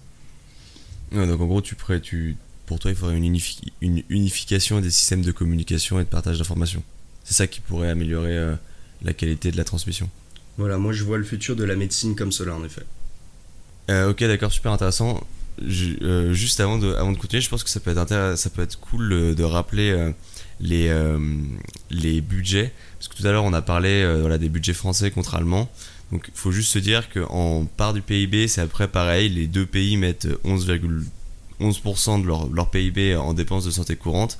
donc 1.12 1.40
en 1.40 1.46
gros, 1.46 1.62
tu, 1.62 1.76
tu, 2.02 2.36
pour 2.66 2.78
toi, 2.78 2.90
il 2.90 2.96
faudrait 2.96 3.16
une, 3.16 3.38
une, 3.80 4.02
unification 4.10 4.80
des 4.80 4.90
systèmes 4.90 5.22
de 5.22 5.32
communication 5.32 5.98
et 6.00 6.04
de 6.04 6.08
partage 6.08 6.38
d'informations. 6.38 6.82
C'est 7.24 7.34
ça 7.34 7.46
qui 7.46 7.60
pourrait 7.60 7.88
améliorer 7.88 8.36
euh, 8.36 8.54
la 9.02 9.14
qualité 9.14 9.50
de 9.50 9.56
la 9.56 9.64
transmission. 9.64 10.10
Voilà, 10.58 10.78
moi 10.78 10.92
je 10.92 11.04
vois 11.04 11.18
le 11.18 11.24
futur 11.24 11.56
de 11.56 11.64
la 11.64 11.76
médecine 11.76 12.14
comme 12.14 12.32
cela 12.32 12.54
en 12.54 12.64
effet. 12.64 12.82
Euh, 13.90 14.10
ok, 14.10 14.20
d'accord, 14.20 14.52
super 14.52 14.72
intéressant. 14.72 15.26
Euh, 15.62 16.32
juste 16.32 16.60
avant 16.60 16.78
de, 16.78 16.92
continuer, 17.14 17.40
je 17.40 17.48
pense 17.48 17.64
que 17.64 17.70
ça 17.70 17.80
peut 17.80 17.90
être, 17.92 18.80
cool 18.80 19.12
euh, 19.12 19.34
de 19.34 19.44
rappeler 19.44 19.90
euh, 19.90 21.18
les, 21.90 22.20
budgets. 22.20 22.72
Parce 22.98 23.08
que 23.08 23.16
tout 23.16 23.26
à 23.26 23.32
l'heure, 23.32 23.44
on 23.44 23.52
a 23.52 23.62
parlé 23.62 24.06
des 24.38 24.48
budgets 24.48 24.74
français 24.74 25.10
contre 25.10 25.34
allemands. 25.34 25.68
Donc 26.12 26.26
il 26.28 26.38
faut 26.38 26.52
juste 26.52 26.70
se 26.72 26.78
dire 26.78 27.08
qu'en 27.10 27.64
part 27.64 27.92
du 27.92 28.00
PIB, 28.00 28.48
c'est 28.48 28.60
après 28.60 28.88
pareil. 28.88 29.28
Les 29.28 29.46
deux 29.46 29.66
pays 29.66 29.96
mettent 29.96 30.28
11,11% 30.44 32.22
de 32.22 32.26
leur, 32.26 32.48
leur 32.48 32.70
PIB 32.70 33.16
en 33.16 33.34
dépenses 33.34 33.64
de 33.64 33.70
santé 33.70 33.96
courante 33.96 34.38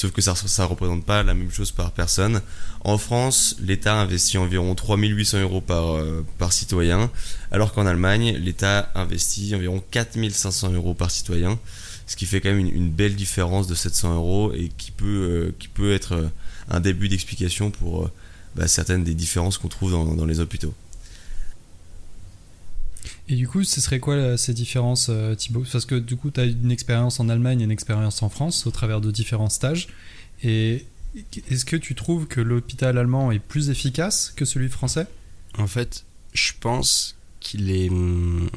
sauf 0.00 0.12
que 0.12 0.22
ça 0.22 0.32
ne 0.32 0.68
représente 0.68 1.04
pas 1.04 1.22
la 1.22 1.34
même 1.34 1.50
chose 1.50 1.72
par 1.72 1.92
personne. 1.92 2.40
En 2.84 2.96
France, 2.96 3.56
l'État 3.60 4.00
investit 4.00 4.38
environ 4.38 4.74
3800 4.74 5.42
euros 5.42 5.60
par, 5.60 5.96
euh, 5.96 6.24
par 6.38 6.54
citoyen, 6.54 7.10
alors 7.50 7.72
qu'en 7.74 7.86
Allemagne, 7.86 8.34
l'État 8.38 8.90
investit 8.94 9.54
environ 9.54 9.82
4500 9.90 10.72
euros 10.72 10.94
par 10.94 11.10
citoyen, 11.10 11.58
ce 12.06 12.16
qui 12.16 12.24
fait 12.24 12.40
quand 12.40 12.48
même 12.48 12.66
une, 12.66 12.90
belle 12.90 13.14
différence 13.14 13.66
de 13.66 13.74
700 13.74 14.14
euros 14.14 14.52
et 14.54 14.70
qui 14.78 14.90
peut, 14.90 15.52
euh, 15.78 15.94
être 15.94 16.12
euh, 16.12 16.28
un 16.70 16.80
début 16.80 17.10
d'explication 17.10 17.70
pour 17.70 18.10
bah, 18.56 18.68
certaines 18.68 19.04
des 19.04 19.14
différences 19.14 19.58
qu'on 19.58 19.68
trouve 19.68 19.92
dans 19.92 20.26
les 20.26 20.40
hôpitaux. 20.40 20.74
Et 23.30 23.36
du 23.36 23.46
coup, 23.46 23.62
ce 23.62 23.80
serait 23.80 24.00
quoi 24.00 24.36
ces 24.36 24.52
différences, 24.52 25.06
euh, 25.08 25.36
Thibaut? 25.36 25.64
Parce 25.70 25.84
que 25.86 25.94
du 25.94 26.16
coup, 26.16 26.32
tu 26.32 26.40
as 26.40 26.46
une 26.46 26.72
expérience 26.72 27.20
en 27.20 27.28
Allemagne 27.28 27.60
et 27.60 27.64
une 27.64 27.70
expérience 27.70 28.24
en 28.24 28.28
France 28.28 28.66
au 28.66 28.72
travers 28.72 29.00
de 29.00 29.12
différents 29.12 29.48
stages. 29.48 29.86
Et 30.42 30.84
est-ce 31.48 31.64
que 31.64 31.76
tu 31.76 31.94
trouves 31.94 32.26
que 32.26 32.40
l'hôpital 32.40 32.98
allemand 32.98 33.30
est 33.30 33.38
plus 33.38 33.70
efficace 33.70 34.32
que 34.34 34.44
celui 34.44 34.68
français? 34.68 35.06
En 35.58 35.68
fait, 35.68 36.04
je 36.32 36.52
pense 36.58 37.16
qu'il 37.38 37.70
est. 37.70 37.88
Hmm, 37.88 38.48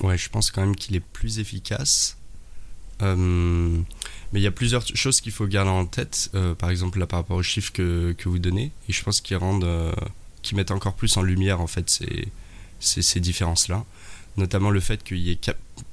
ouais, 0.00 0.18
je 0.18 0.28
pense 0.28 0.50
quand 0.50 0.62
même 0.62 0.74
qu'il 0.74 0.96
est 0.96 1.04
plus 1.12 1.38
efficace. 1.38 2.16
Euh, 3.00 3.16
mais 4.32 4.40
il 4.40 4.42
y 4.42 4.48
a 4.48 4.52
plusieurs 4.52 4.84
choses 4.96 5.20
qu'il 5.20 5.32
faut 5.32 5.46
garder 5.46 5.70
en 5.70 5.86
tête. 5.86 6.30
Euh, 6.34 6.56
par 6.56 6.70
exemple, 6.70 6.98
là, 6.98 7.06
par 7.06 7.20
rapport 7.20 7.36
aux 7.36 7.44
chiffres 7.44 7.72
que, 7.72 8.12
que 8.18 8.28
vous 8.28 8.40
donnez. 8.40 8.72
Et 8.88 8.92
je 8.92 9.04
pense 9.04 9.20
qu'ils 9.20 9.36
rendent. 9.36 9.68
qui 10.42 10.56
mettent 10.56 10.72
encore 10.72 10.94
plus 10.94 11.16
en 11.16 11.22
lumière, 11.22 11.60
en 11.60 11.68
fait, 11.68 12.02
ces 12.82 13.02
ces, 13.02 13.20
différences-là. 13.20 13.84
Notamment 14.36 14.70
le 14.70 14.80
fait 14.80 15.02
qu'il 15.02 15.18
y 15.18 15.30
ait 15.30 15.40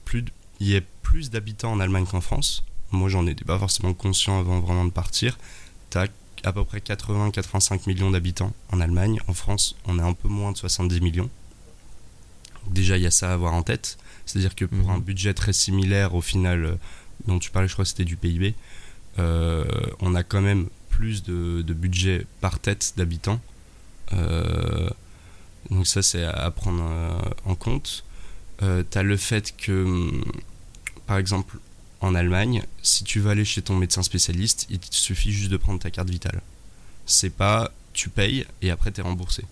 plus, 0.06 0.26
y 0.60 0.76
ait 0.76 0.86
plus 1.04 1.30
d'habitants 1.30 1.72
en 1.72 1.80
Allemagne 1.80 2.06
qu'en 2.06 2.22
France. 2.22 2.64
Moi, 2.92 3.10
j'en 3.10 3.28
étais 3.28 3.46
pas 3.46 3.60
forcément 3.60 3.94
conscient 3.94 4.40
avant 4.40 4.60
vraiment 4.60 4.86
de 4.86 4.92
partir. 4.92 5.38
Tu 5.90 5.98
as 5.98 6.08
à 6.44 6.54
peu 6.54 6.64
près 6.64 6.80
80-85 6.80 7.88
millions 7.88 8.12
d'habitants 8.12 8.54
en 8.72 8.80
Allemagne. 8.80 9.20
En 9.28 9.34
France, 9.34 9.76
on 9.86 10.00
est 10.00 10.04
un 10.04 10.14
peu 10.14 10.28
moins 10.28 10.52
de 10.52 10.58
70 10.58 11.02
millions. 11.02 11.30
Déjà, 12.68 12.98
il 12.98 13.04
y 13.04 13.08
a 13.08 13.12
ça 13.12 13.30
à 13.30 13.34
avoir 13.34 13.54
en 13.54 13.64
tête. 13.64 13.98
C'est-à-dire 14.26 14.56
que 14.56 14.66
pour 14.66 14.90
mhm. 14.90 14.96
un 14.96 15.00
budget 15.00 15.34
très 15.34 15.54
similaire 15.54 16.16
au 16.16 16.22
final 16.22 16.66
euh, 16.66 16.76
dont 17.28 17.40
tu 17.40 17.52
parlais, 17.52 17.68
je 17.68 17.74
crois 17.74 17.84
que 17.84 17.90
c'était 17.90 18.06
du 18.06 18.16
PIB, 18.16 18.54
euh, 19.18 19.66
on 20.02 20.16
a 20.16 20.24
quand 20.24 20.42
même 20.42 20.68
plus 20.90 21.24
de, 21.24 21.64
budget 21.74 22.26
par 22.42 22.60
tête 22.60 22.94
d'habitants. 22.98 23.40
Euh, 24.14 24.90
donc 25.70 25.88
ça, 25.88 26.02
c'est 26.02 26.24
à 26.24 26.50
prendre 26.52 26.84
euh, 26.84 27.20
en 27.46 27.56
compte. 27.56 28.04
Euh, 28.62 28.84
tu 28.90 28.98
as 28.98 29.04
le 29.04 29.18
fait 29.18 29.56
que, 29.56 29.84
hum, 29.84 30.24
par 31.06 31.18
exemple, 31.18 31.58
en 32.02 32.16
Allemagne, 32.16 32.64
si 32.82 33.04
tu 33.04 33.20
veux 33.20 33.30
aller 33.30 33.46
chez 33.46 33.62
ton 33.62 33.76
médecin 33.76 34.04
spécialiste, 34.04 34.68
il 34.70 34.80
te 34.80 34.96
suffit 34.96 35.32
juste 35.32 35.52
de 35.52 35.58
prendre 35.58 35.80
ta 35.80 35.92
carte 35.92 36.10
vitale. 36.10 36.42
C'est 37.06 37.30
pas 37.30 37.72
tu 37.94 38.10
payes 38.10 38.46
et 38.62 38.72
après 38.72 38.92
tu 38.92 39.02
es 39.02 39.04
remboursé. 39.04 39.44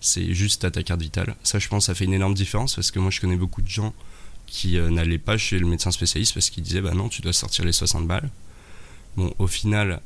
C'est 0.00 0.32
juste 0.32 0.64
à 0.64 0.70
ta 0.70 0.82
carte 0.82 1.02
vitale. 1.02 1.36
Ça, 1.42 1.58
je 1.58 1.68
pense, 1.68 1.86
ça 1.86 1.94
fait 1.94 2.04
une 2.04 2.14
énorme 2.14 2.34
différence 2.34 2.74
parce 2.74 2.90
que 2.90 2.98
moi, 2.98 3.10
je 3.10 3.20
connais 3.20 3.36
beaucoup 3.36 3.62
de 3.62 3.68
gens 3.68 3.92
qui 4.46 4.78
euh, 4.78 4.90
n'allaient 4.90 5.18
pas 5.18 5.36
chez 5.36 5.58
le 5.58 5.66
médecin 5.66 5.90
spécialiste 5.90 6.34
parce 6.34 6.50
qu'ils 6.50 6.62
disaient 6.62 6.80
bah 6.80 6.94
non, 6.94 7.08
tu 7.08 7.20
dois 7.20 7.32
sortir 7.32 7.64
les 7.64 7.72
60 7.72 8.06
balles. 8.06 8.30
Bon, 9.16 9.34
au 9.38 9.46
final, 9.46 10.00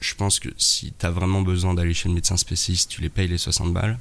je 0.00 0.14
pense 0.14 0.40
que 0.40 0.48
si 0.56 0.92
tu 0.98 1.06
as 1.06 1.10
vraiment 1.10 1.42
besoin 1.42 1.74
d'aller 1.74 1.94
chez 1.94 2.08
le 2.08 2.14
médecin 2.14 2.36
spécialiste, 2.36 2.90
tu 2.90 3.00
les 3.00 3.08
payes 3.08 3.28
les 3.28 3.38
60 3.38 3.72
balles 3.72 3.98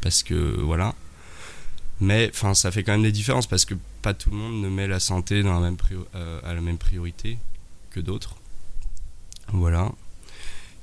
parce 0.00 0.22
que 0.22 0.34
voilà. 0.60 0.94
Mais 2.00 2.30
enfin, 2.32 2.54
ça 2.54 2.70
fait 2.70 2.82
quand 2.82 2.92
même 2.92 3.02
des 3.02 3.12
différences 3.12 3.46
parce 3.46 3.64
que 3.64 3.74
pas 4.02 4.14
tout 4.14 4.30
le 4.30 4.36
monde 4.36 4.60
ne 4.60 4.68
met 4.68 4.86
la 4.86 5.00
santé 5.00 5.42
euh, 5.44 6.40
à 6.44 6.54
la 6.54 6.60
même 6.60 6.78
priorité 6.78 7.38
que 7.90 8.00
d'autres. 8.00 8.36
Voilà. 9.52 9.92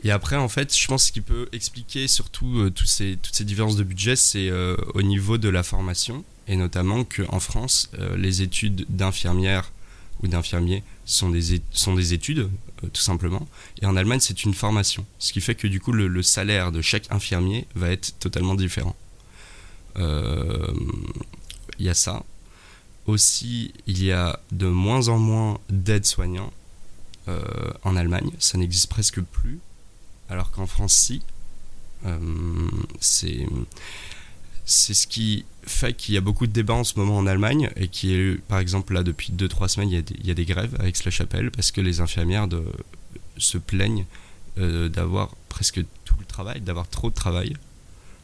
Et 0.03 0.11
après, 0.11 0.35
en 0.35 0.49
fait, 0.49 0.75
je 0.75 0.87
pense 0.87 1.09
qu'il 1.11 1.23
peut 1.23 1.47
expliquer 1.53 2.07
surtout 2.07 2.59
euh, 2.59 2.73
ces, 2.83 3.17
toutes 3.21 3.33
ces 3.33 3.45
différences 3.45 3.77
de 3.77 3.83
budget, 3.83 4.15
c'est 4.15 4.49
euh, 4.49 4.75
au 4.93 5.01
niveau 5.01 5.37
de 5.37 5.49
la 5.49 5.63
formation, 5.63 6.23
et 6.47 6.57
notamment 6.57 7.05
qu'en 7.05 7.39
France, 7.39 7.89
les 8.15 8.41
études 8.41 8.85
d'infirmière 8.89 9.71
ou 10.21 10.27
d'infirmier 10.27 10.83
sont 11.05 11.29
des 11.29 12.13
études, 12.13 12.49
tout 12.93 13.01
simplement, 13.01 13.47
et 13.81 13.85
en 13.85 13.95
Allemagne, 13.95 14.19
c'est 14.19 14.43
une 14.43 14.53
formation. 14.53 15.05
Ce 15.17 15.33
qui 15.33 15.41
fait 15.41 15.55
que 15.55 15.67
du 15.67 15.79
coup, 15.79 15.91
le 15.91 16.21
salaire 16.21 16.71
de 16.71 16.81
chaque 16.81 17.11
infirmier 17.11 17.65
va 17.73 17.89
être 17.89 18.13
totalement 18.19 18.53
différent. 18.53 18.95
Il 19.97 20.01
euh, 20.01 20.73
y 21.79 21.89
a 21.89 21.93
ça. 21.93 22.23
Aussi, 23.05 23.73
il 23.87 24.03
y 24.03 24.11
a 24.11 24.39
de 24.51 24.67
moins 24.67 25.07
en 25.09 25.19
moins 25.19 25.59
d'aides-soignants 25.69 26.51
euh, 27.27 27.41
en 27.83 27.95
Allemagne. 27.95 28.31
Ça 28.39 28.57
n'existe 28.57 28.87
presque 28.89 29.21
plus. 29.21 29.59
Alors 30.29 30.51
qu'en 30.51 30.65
France, 30.65 30.93
si. 30.93 31.21
Euh, 32.05 32.19
c'est 32.99 33.47
c'est 34.67 34.95
ce 34.95 35.05
qui 35.05 35.45
fait 35.63 35.93
qu'il 35.93 36.15
y 36.15 36.17
a 36.17 36.21
beaucoup 36.21 36.47
de 36.47 36.51
débats 36.51 36.73
en 36.73 36.83
ce 36.83 36.97
moment 36.97 37.17
en 37.17 37.27
Allemagne 37.27 37.69
et 37.75 37.87
qui 37.87 38.15
est, 38.15 38.41
par 38.47 38.57
exemple, 38.57 38.93
là, 38.93 39.03
depuis 39.03 39.31
2-3 39.31 39.67
semaines, 39.67 39.89
il 39.89 39.95
y, 39.95 39.97
a 39.97 40.01
des, 40.01 40.15
il 40.19 40.25
y, 40.25 40.31
a 40.31 40.33
des, 40.33 40.45
grèves 40.45 40.75
avec 40.79 41.03
la 41.03 41.11
chapelle 41.11 41.51
parce 41.51 41.69
que 41.71 41.81
les 41.81 42.01
infirmières 42.01 42.47
se 43.37 43.59
plaignent 43.59 44.05
d'avoir 44.57 45.35
presque 45.49 45.81
tout 46.03 46.15
le 46.19 46.25
travail, 46.25 46.61
d'avoir 46.61 46.87
trop 46.87 47.11
de 47.11 47.15
travail. 47.15 47.55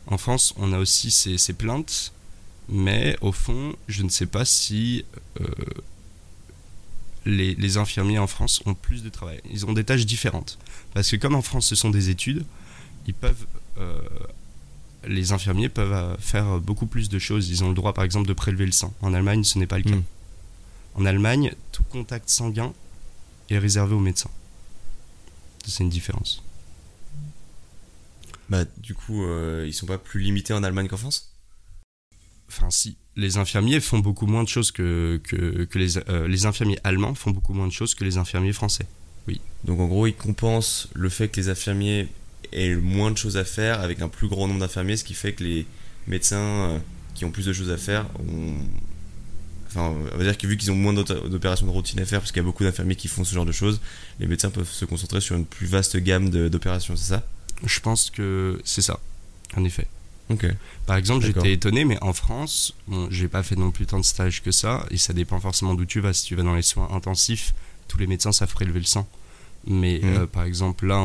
En 0.07 0.17
France, 0.17 0.53
on 0.57 0.73
a 0.73 0.79
aussi 0.79 1.11
ces, 1.11 1.53
plaintes, 1.53 2.11
mais 2.69 3.15
au 3.21 3.31
fond, 3.31 3.75
je 3.87 4.03
ne 4.03 4.09
sais 4.09 4.25
pas 4.25 4.45
si 4.45 5.05
euh, 5.39 5.45
les, 7.25 7.77
infirmiers 7.77 8.19
en 8.19 8.27
France 8.27 8.61
ont 8.65 8.73
plus 8.73 9.03
de 9.03 9.09
travail. 9.09 9.41
Ils 9.49 9.65
ont 9.65 9.73
des 9.73 9.83
tâches 9.83 10.05
différentes. 10.05 10.57
Parce 10.93 11.09
que 11.09 11.15
comme 11.15 11.35
en 11.35 11.41
France, 11.41 11.67
ce 11.67 11.75
sont 11.75 11.89
des 11.89 12.09
études, 12.09 12.45
ils 13.07 13.13
peuvent... 13.13 13.45
Euh, 13.77 13.99
les 15.07 15.31
infirmiers 15.31 15.69
peuvent 15.69 15.93
euh, 15.93 16.15
faire 16.17 16.59
beaucoup 16.59 16.85
plus 16.85 17.09
de 17.09 17.17
choses. 17.17 17.49
Ils 17.49 17.63
ont 17.63 17.69
le 17.69 17.73
droit, 17.73 17.93
par 17.93 18.03
exemple, 18.03 18.27
de 18.27 18.33
prélever 18.33 18.65
le 18.65 18.71
sang. 18.71 18.93
En 19.01 19.13
Allemagne, 19.13 19.43
ce 19.43 19.57
n'est 19.57 19.67
pas 19.67 19.77
le 19.77 19.83
cas. 19.83 19.95
Hmm. 19.95 20.03
En 20.95 21.05
Allemagne, 21.05 21.53
tout 21.71 21.83
contact 21.83 22.29
sanguin 22.29 22.73
est 23.49 23.57
réservé 23.57 23.95
aux 23.95 23.99
médecins. 23.99 24.29
C'est 25.65 25.83
une 25.83 25.89
différence. 25.89 26.43
Bah, 28.51 28.65
du 28.77 28.93
coup, 28.93 29.23
euh, 29.23 29.63
ils 29.65 29.73
sont 29.73 29.85
pas 29.85 29.97
plus 29.97 30.19
limités 30.19 30.53
en 30.53 30.61
Allemagne 30.61 30.89
qu'en 30.89 30.97
France 30.97 31.31
Enfin, 32.49 32.69
si. 32.69 32.97
Les 33.15 33.37
infirmiers 33.37 33.79
font 33.79 33.99
beaucoup 33.99 34.25
moins 34.25 34.43
de 34.43 34.49
choses 34.49 34.71
que, 34.71 35.21
que, 35.23 35.79
les, 35.79 35.97
euh, 35.97 36.27
les 36.27 36.45
infirmiers 36.45 36.77
allemands 36.83 37.15
font 37.15 37.31
beaucoup 37.31 37.53
moins 37.53 37.67
de 37.67 37.71
choses 37.71 37.95
que 37.95 38.03
les 38.03 38.17
infirmiers 38.17 38.51
français. 38.51 38.85
Oui. 39.27 39.39
Donc 39.63 39.79
en 39.79 39.87
gros, 39.87 40.05
ils 40.05 40.15
compensent 40.15 40.89
le 40.93 41.07
fait 41.07 41.29
que 41.29 41.37
les 41.39 41.47
infirmiers 41.47 42.09
aient 42.51 42.75
moins 42.75 43.09
de 43.11 43.17
choses 43.17 43.37
à 43.37 43.45
faire 43.45 43.79
avec 43.79 44.01
un 44.01 44.09
plus 44.09 44.27
grand 44.27 44.49
nombre 44.49 44.59
d'infirmiers, 44.59 44.97
ce 44.97 45.05
qui 45.05 45.13
fait 45.13 45.31
que 45.31 45.45
les 45.45 45.65
médecins 46.07 46.37
euh, 46.37 46.79
qui 47.15 47.23
ont 47.23 47.31
plus 47.31 47.45
de 47.45 47.53
choses 47.53 47.71
à 47.71 47.77
faire 47.77 48.05
ont... 48.19 48.55
Enfin, 49.67 49.93
on 50.13 50.17
va 50.17 50.23
dire 50.25 50.37
que 50.37 50.45
vu 50.45 50.57
qu'ils 50.57 50.71
ont 50.71 50.75
moins 50.75 50.91
d'opérations 50.91 51.65
de 51.65 51.71
routine 51.71 52.01
à 52.01 52.05
faire, 52.05 52.19
parce 52.19 52.33
qu'il 52.33 52.41
y 52.41 52.45
a 52.45 52.45
beaucoup 52.45 52.65
d'infirmiers 52.65 52.97
qui 52.97 53.07
font 53.07 53.23
ce 53.23 53.33
genre 53.33 53.45
de 53.45 53.53
choses, 53.53 53.79
les 54.19 54.27
médecins 54.27 54.49
peuvent 54.49 54.69
se 54.69 54.83
concentrer 54.83 55.21
sur 55.21 55.37
une 55.37 55.45
plus 55.45 55.67
vaste 55.67 55.95
gamme 55.95 56.29
d'opérations, 56.49 56.97
c'est 56.97 57.13
ça? 57.13 57.25
Je 57.65 57.79
pense 57.79 58.09
que 58.09 58.59
c'est 58.63 58.81
ça, 58.81 58.99
en 59.55 59.63
effet. 59.63 59.87
Par 60.85 60.95
exemple, 60.95 61.25
j'étais 61.25 61.51
étonné, 61.51 61.83
mais 61.83 62.01
en 62.01 62.13
France, 62.13 62.73
bon, 62.87 63.09
j'ai 63.11 63.27
pas 63.27 63.43
fait 63.43 63.57
non 63.57 63.69
plus 63.71 63.85
tant 63.85 63.99
de 63.99 64.05
stages 64.05 64.41
que 64.41 64.51
ça, 64.51 64.85
et 64.89 64.97
ça 64.97 65.11
dépend 65.11 65.41
forcément 65.41 65.73
d'où 65.73 65.83
tu 65.85 65.99
vas. 65.99 66.13
Si 66.13 66.23
tu 66.23 66.35
vas 66.35 66.43
dans 66.43 66.55
les 66.55 66.61
soins 66.61 66.87
intensifs, 66.93 67.53
tous 67.89 67.97
les 67.97 68.07
médecins 68.07 68.31
savent 68.31 68.53
prélever 68.53 68.79
le 68.79 68.85
sang. 68.85 69.05
Mais 69.67 69.99
Mhm. 70.01 70.09
euh, 70.15 70.25
par 70.27 70.43
exemple, 70.43 70.85
là, 70.87 70.97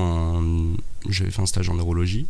j'avais 1.08 1.32
fait 1.32 1.42
un 1.42 1.46
stage 1.46 1.68
en 1.68 1.74
neurologie. 1.74 2.26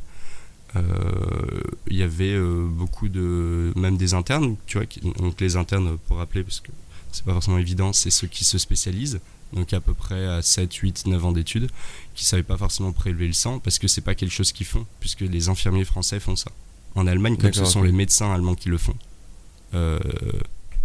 euh, 0.75 1.61
Il 1.89 1.97
y 1.97 2.03
avait 2.03 2.33
euh, 2.35 2.67
beaucoup 2.69 3.09
de. 3.09 3.73
même 3.77 3.97
des 3.97 4.15
internes, 4.15 4.57
tu 4.67 4.79
vois. 4.79 4.87
qui- 4.87 5.01
donc 5.01 5.41
les 5.41 5.57
internes, 5.57 5.97
pour 6.09 6.17
rappeler, 6.19 6.43
parce 6.43 6.61
que 6.61 6.71
c'est 7.13 7.25
pas 7.25 7.33
forcément 7.33 7.59
évident, 7.59 7.93
c'est 7.93 8.11
ceux 8.11 8.27
qui 8.27 8.45
se 8.45 8.59
spécialisent. 8.59 9.21
Donc 9.53 9.73
à 9.73 9.81
peu 9.81 9.95
près 9.95 10.27
à 10.27 10.43
7, 10.43 10.75
8, 10.75 11.07
9 11.07 11.25
ans 11.25 11.33
d'études, 11.33 11.71
qui 12.17 12.25
savaient 12.25 12.43
pas 12.43 12.57
forcément 12.57 12.93
prélever 12.93 13.27
le 13.29 13.33
sang, 13.33 13.59
parce 13.61 13.79
que 13.79 13.87
c'est 13.87 14.01
pas 14.01 14.15
quelque 14.17 14.33
chose 14.33 14.51
qu'ils 14.53 14.67
font, 14.67 14.87
puisque 15.01 15.21
les 15.21 15.49
infirmiers 15.49 15.85
français 15.85 16.19
font 16.19 16.35
ça. 16.35 16.51
En 16.97 17.07
Allemagne, 17.07 17.37
comme 17.37 17.53
ce 17.53 17.65
sont 17.67 17.83
les 17.83 17.93
médecins 17.93 18.33
allemands 18.33 18.55
qui 18.57 18.69
le 18.71 18.79
font, 18.79 18.97
euh, 19.75 19.99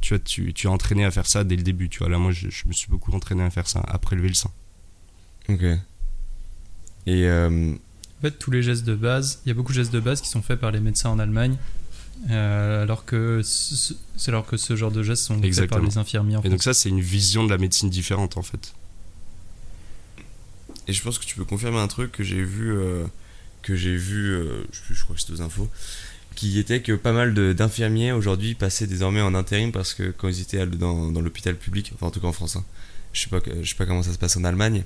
tu 0.01 0.13
vois, 0.13 0.19
tu, 0.23 0.53
tu 0.53 0.67
es 0.67 0.69
entraîné 0.69 1.05
à 1.05 1.11
faire 1.11 1.25
ça 1.27 1.43
dès 1.43 1.55
le 1.55 1.63
début. 1.63 1.87
Tu 1.89 1.99
vois, 1.99 2.09
là, 2.09 2.17
moi, 2.17 2.31
je, 2.31 2.49
je 2.49 2.63
me 2.67 2.73
suis 2.73 2.89
beaucoup 2.89 3.11
entraîné 3.13 3.43
à 3.43 3.49
faire 3.49 3.67
ça, 3.67 3.79
à 3.87 3.97
prélever 3.97 4.27
le 4.27 4.33
sang. 4.33 4.51
Ok. 5.47 5.61
Et 5.63 7.25
euh, 7.27 7.73
En 8.19 8.21
fait, 8.21 8.31
tous 8.37 8.51
les 8.51 8.61
gestes 8.61 8.83
de 8.83 8.95
base, 8.95 9.41
il 9.45 9.49
y 9.49 9.51
a 9.51 9.55
beaucoup 9.55 9.71
de 9.71 9.77
gestes 9.77 9.93
de 9.93 9.99
base 9.99 10.21
qui 10.21 10.27
sont 10.29 10.41
faits 10.41 10.59
par 10.59 10.71
les 10.71 10.79
médecins 10.79 11.09
en 11.11 11.19
Allemagne, 11.19 11.55
euh, 12.29 12.83
alors 12.83 13.05
que 13.05 13.41
ce- 13.43 13.93
c'est 14.17 14.29
alors 14.29 14.45
que 14.45 14.57
ce 14.57 14.75
genre 14.75 14.91
de 14.91 15.01
gestes 15.03 15.23
sont 15.23 15.35
faits 15.35 15.45
Exactement. 15.45 15.79
par 15.81 15.89
les 15.89 15.97
infirmiers 15.97 16.35
en 16.35 16.41
Et 16.43 16.49
donc 16.49 16.61
ça, 16.61 16.73
c'est 16.73 16.89
une 16.89 16.99
vision 17.01 17.43
de 17.45 17.49
la 17.49 17.57
médecine 17.57 17.89
différente, 17.89 18.37
en 18.37 18.41
fait. 18.43 18.73
Et 20.87 20.93
je 20.93 21.01
pense 21.03 21.19
que 21.19 21.25
tu 21.25 21.35
peux 21.35 21.45
confirmer 21.45 21.79
un 21.79 21.87
truc 21.87 22.11
que 22.11 22.23
j'ai 22.23 22.43
vu, 22.43 22.71
euh, 22.71 23.05
que 23.61 23.75
j'ai 23.75 23.95
vu, 23.95 24.31
euh, 24.31 24.63
je, 24.71 25.03
crois 25.03 25.15
que 25.15 25.21
c'était 25.21 25.33
aux 25.33 25.41
infos, 25.41 25.69
qui 26.35 26.59
était 26.59 26.81
que 26.81 26.93
pas 26.93 27.11
mal 27.11 27.33
d'infirmiers 27.55 28.11
aujourd'hui 28.11 28.55
passaient 28.55 28.87
désormais 28.87 29.21
en 29.21 29.35
intérim 29.35 29.71
parce 29.71 29.93
que 29.93 30.11
quand 30.11 30.27
ils 30.29 30.41
étaient 30.41 30.65
dans, 30.65 31.11
l'hôpital 31.11 31.55
public, 31.55 31.91
enfin 31.93 32.07
en 32.07 32.11
tout 32.11 32.19
cas 32.19 32.27
en 32.27 32.33
France, 32.33 32.55
hein, 32.55 32.65
je 33.13 33.21
sais 33.21 33.29
pas, 33.29 33.39
sais 33.39 33.75
pas 33.75 33.85
comment 33.85 34.03
ça 34.03 34.13
se 34.13 34.17
passe 34.17 34.37
en 34.37 34.43
Allemagne, 34.43 34.83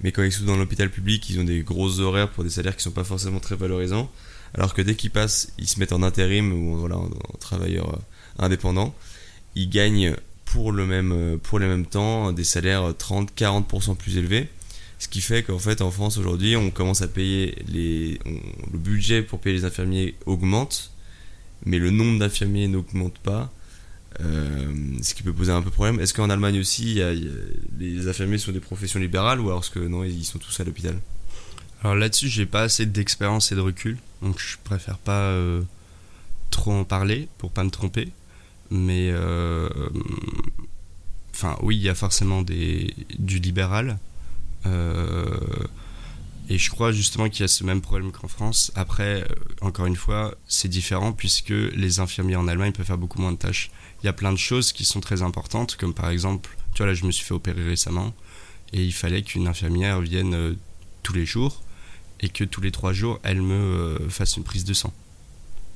mais 0.00 0.12
quand 0.12 0.22
ils 0.22 0.32
sont 0.32 0.44
dans 0.44 0.56
l'hôpital 0.56 0.90
public, 0.90 1.28
ils 1.30 1.38
ont 1.38 1.44
des 1.44 1.60
gros 1.60 2.00
horaires 2.00 2.30
pour 2.30 2.44
des 2.44 2.50
salaires 2.50 2.76
qui 2.76 2.82
sont 2.82 2.90
pas 2.90 3.04
forcément 3.04 3.40
très 3.40 3.56
valorisants, 3.56 4.10
alors 4.54 4.74
que 4.74 4.82
dès 4.82 4.94
qu'ils 4.94 5.10
passent, 5.10 5.52
ils 5.58 5.68
se 5.68 5.78
mettent 5.78 5.92
en 5.92 6.02
intérim 6.02 6.52
ou 6.52 6.76
voilà, 6.78 6.96
en, 6.96 7.04
en 7.06 7.38
travailleur 7.38 7.94
euh, 7.94 7.98
indépendant, 8.44 8.94
ils 9.54 9.68
gagnent 9.68 10.16
pour 10.46 10.72
le 10.72 10.86
même, 10.86 11.38
pour 11.42 11.58
les 11.58 11.66
mêmes 11.66 11.86
temps 11.86 12.32
des 12.32 12.44
salaires 12.44 12.90
30-40% 12.92 13.96
plus 13.96 14.16
élevés. 14.16 14.48
Ce 14.98 15.08
qui 15.08 15.20
fait 15.20 15.42
qu'en 15.42 15.58
fait, 15.58 15.82
en 15.82 15.90
France 15.90 16.16
aujourd'hui, 16.16 16.56
on 16.56 16.70
commence 16.70 17.02
à 17.02 17.08
payer 17.08 17.62
les. 17.68 18.18
le 18.72 18.78
budget 18.78 19.22
pour 19.22 19.40
payer 19.40 19.56
les 19.56 19.64
infirmiers 19.64 20.14
augmente, 20.24 20.90
mais 21.64 21.78
le 21.78 21.90
nombre 21.90 22.18
d'infirmiers 22.18 22.66
n'augmente 22.66 23.18
pas, 23.18 23.52
euh, 24.20 24.72
ce 25.02 25.14
qui 25.14 25.22
peut 25.22 25.32
poser 25.32 25.52
un 25.52 25.60
peu 25.60 25.70
problème. 25.70 26.00
Est-ce 26.00 26.14
qu'en 26.14 26.30
Allemagne 26.30 26.58
aussi, 26.58 27.00
les 27.78 28.08
infirmiers 28.08 28.38
sont 28.38 28.52
des 28.52 28.60
professions 28.60 28.98
libérales 28.98 29.40
ou 29.40 29.48
alors 29.48 29.70
que 29.70 29.80
non, 29.80 30.02
ils 30.04 30.24
sont 30.24 30.38
tous 30.38 30.60
à 30.60 30.64
l'hôpital? 30.64 30.96
Alors 31.82 31.94
là-dessus, 31.94 32.28
j'ai 32.28 32.46
pas 32.46 32.62
assez 32.62 32.86
d'expérience 32.86 33.52
et 33.52 33.54
de 33.54 33.60
recul, 33.60 33.98
donc 34.22 34.38
je 34.38 34.56
préfère 34.64 34.98
pas 34.98 35.28
euh, 35.30 35.62
trop 36.50 36.72
en 36.72 36.84
parler 36.84 37.28
pour 37.38 37.50
pas 37.50 37.64
me 37.64 37.70
tromper. 37.70 38.08
Mais 38.70 39.10
euh, 39.12 39.68
enfin, 41.32 41.56
oui, 41.62 41.76
il 41.76 41.82
y 41.82 41.88
a 41.88 41.94
forcément 41.94 42.42
des, 42.42 42.94
du 43.18 43.38
libéral. 43.38 43.98
Euh, 44.66 45.38
et 46.48 46.58
je 46.58 46.70
crois 46.70 46.92
justement 46.92 47.28
qu'il 47.28 47.40
y 47.40 47.44
a 47.44 47.48
ce 47.48 47.64
même 47.64 47.80
problème 47.80 48.12
qu'en 48.12 48.28
France. 48.28 48.70
Après, 48.74 49.22
euh, 49.22 49.26
encore 49.60 49.86
une 49.86 49.96
fois, 49.96 50.34
c'est 50.46 50.68
différent 50.68 51.12
puisque 51.12 51.50
les 51.50 52.00
infirmiers 52.00 52.36
en 52.36 52.46
Allemagne 52.46 52.72
peuvent 52.72 52.86
faire 52.86 52.98
beaucoup 52.98 53.20
moins 53.20 53.32
de 53.32 53.38
tâches. 53.38 53.70
Il 54.02 54.06
y 54.06 54.08
a 54.08 54.12
plein 54.12 54.32
de 54.32 54.38
choses 54.38 54.72
qui 54.72 54.84
sont 54.84 55.00
très 55.00 55.22
importantes, 55.22 55.76
comme 55.76 55.94
par 55.94 56.10
exemple, 56.10 56.56
tu 56.74 56.82
vois, 56.82 56.86
là, 56.86 56.94
je 56.94 57.04
me 57.04 57.10
suis 57.10 57.24
fait 57.24 57.34
opérer 57.34 57.64
récemment 57.64 58.14
et 58.72 58.84
il 58.84 58.92
fallait 58.92 59.22
qu'une 59.22 59.48
infirmière 59.48 60.00
vienne 60.00 60.34
euh, 60.34 60.54
tous 61.02 61.14
les 61.14 61.26
jours 61.26 61.62
et 62.20 62.28
que 62.28 62.44
tous 62.44 62.60
les 62.60 62.70
trois 62.70 62.92
jours, 62.92 63.18
elle 63.22 63.42
me 63.42 63.54
euh, 63.54 64.08
fasse 64.08 64.36
une 64.36 64.44
prise 64.44 64.64
de 64.64 64.74
sang. 64.74 64.92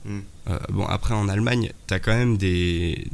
Mm. 0.04 0.18
Euh, 0.48 0.58
bon, 0.70 0.86
après, 0.86 1.14
en 1.14 1.28
Allemagne, 1.28 1.72
tu 1.86 1.94
as 1.94 2.00
quand 2.00 2.16
même 2.16 2.36
des, 2.36 3.06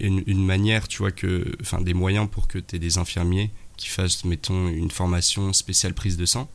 une, 0.00 0.22
une 0.26 0.44
manière, 0.44 0.88
tu 0.88 0.98
vois, 0.98 1.10
que, 1.10 1.56
enfin, 1.60 1.80
des 1.80 1.94
moyens 1.94 2.28
pour 2.30 2.48
que 2.48 2.58
tu 2.58 2.76
aies 2.76 2.78
des 2.78 2.98
infirmiers 2.98 3.50
qui 3.76 3.88
fassent, 3.88 4.24
mettons, 4.24 4.68
une 4.68 4.90
formation 4.90 5.52
spéciale 5.52 5.94
prise 5.94 6.16
de 6.16 6.26
sang. 6.26 6.48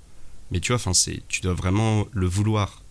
Mais 0.51 0.59
tu 0.59 0.71
vois, 0.71 0.77
enfin, 0.77 0.93
c'est, 0.93 1.21
tu 1.27 1.41
dois 1.41 1.53
vraiment 1.53 2.07
le 2.11 2.27
vouloir. 2.27 2.81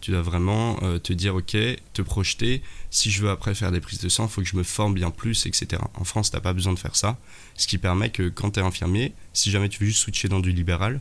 Tu 0.00 0.10
dois 0.10 0.22
vraiment 0.22 0.78
euh, 0.82 0.98
te 0.98 1.12
dire, 1.12 1.34
ok, 1.36 1.56
te 1.92 2.02
projeter. 2.02 2.62
Si 2.90 3.10
je 3.10 3.22
veux 3.22 3.30
après 3.30 3.54
faire 3.54 3.70
des 3.70 3.80
prises 3.80 4.00
de 4.00 4.08
sang, 4.08 4.26
il 4.26 4.30
faut 4.30 4.40
que 4.40 4.48
je 4.48 4.56
me 4.56 4.64
forme 4.64 4.94
bien 4.94 5.10
plus, 5.10 5.46
etc. 5.46 5.80
En 5.94 6.04
France, 6.04 6.30
t'as 6.30 6.40
pas 6.40 6.52
besoin 6.52 6.72
de 6.72 6.78
faire 6.78 6.96
ça. 6.96 7.18
Ce 7.56 7.66
qui 7.66 7.78
permet 7.78 8.10
que 8.10 8.28
quand 8.28 8.52
tu 8.52 8.60
es 8.60 8.62
infirmier, 8.62 9.12
si 9.32 9.50
jamais 9.50 9.68
tu 9.68 9.80
veux 9.80 9.86
juste 9.86 10.00
switcher 10.00 10.28
dans 10.28 10.40
du 10.40 10.50
libéral, 10.50 11.00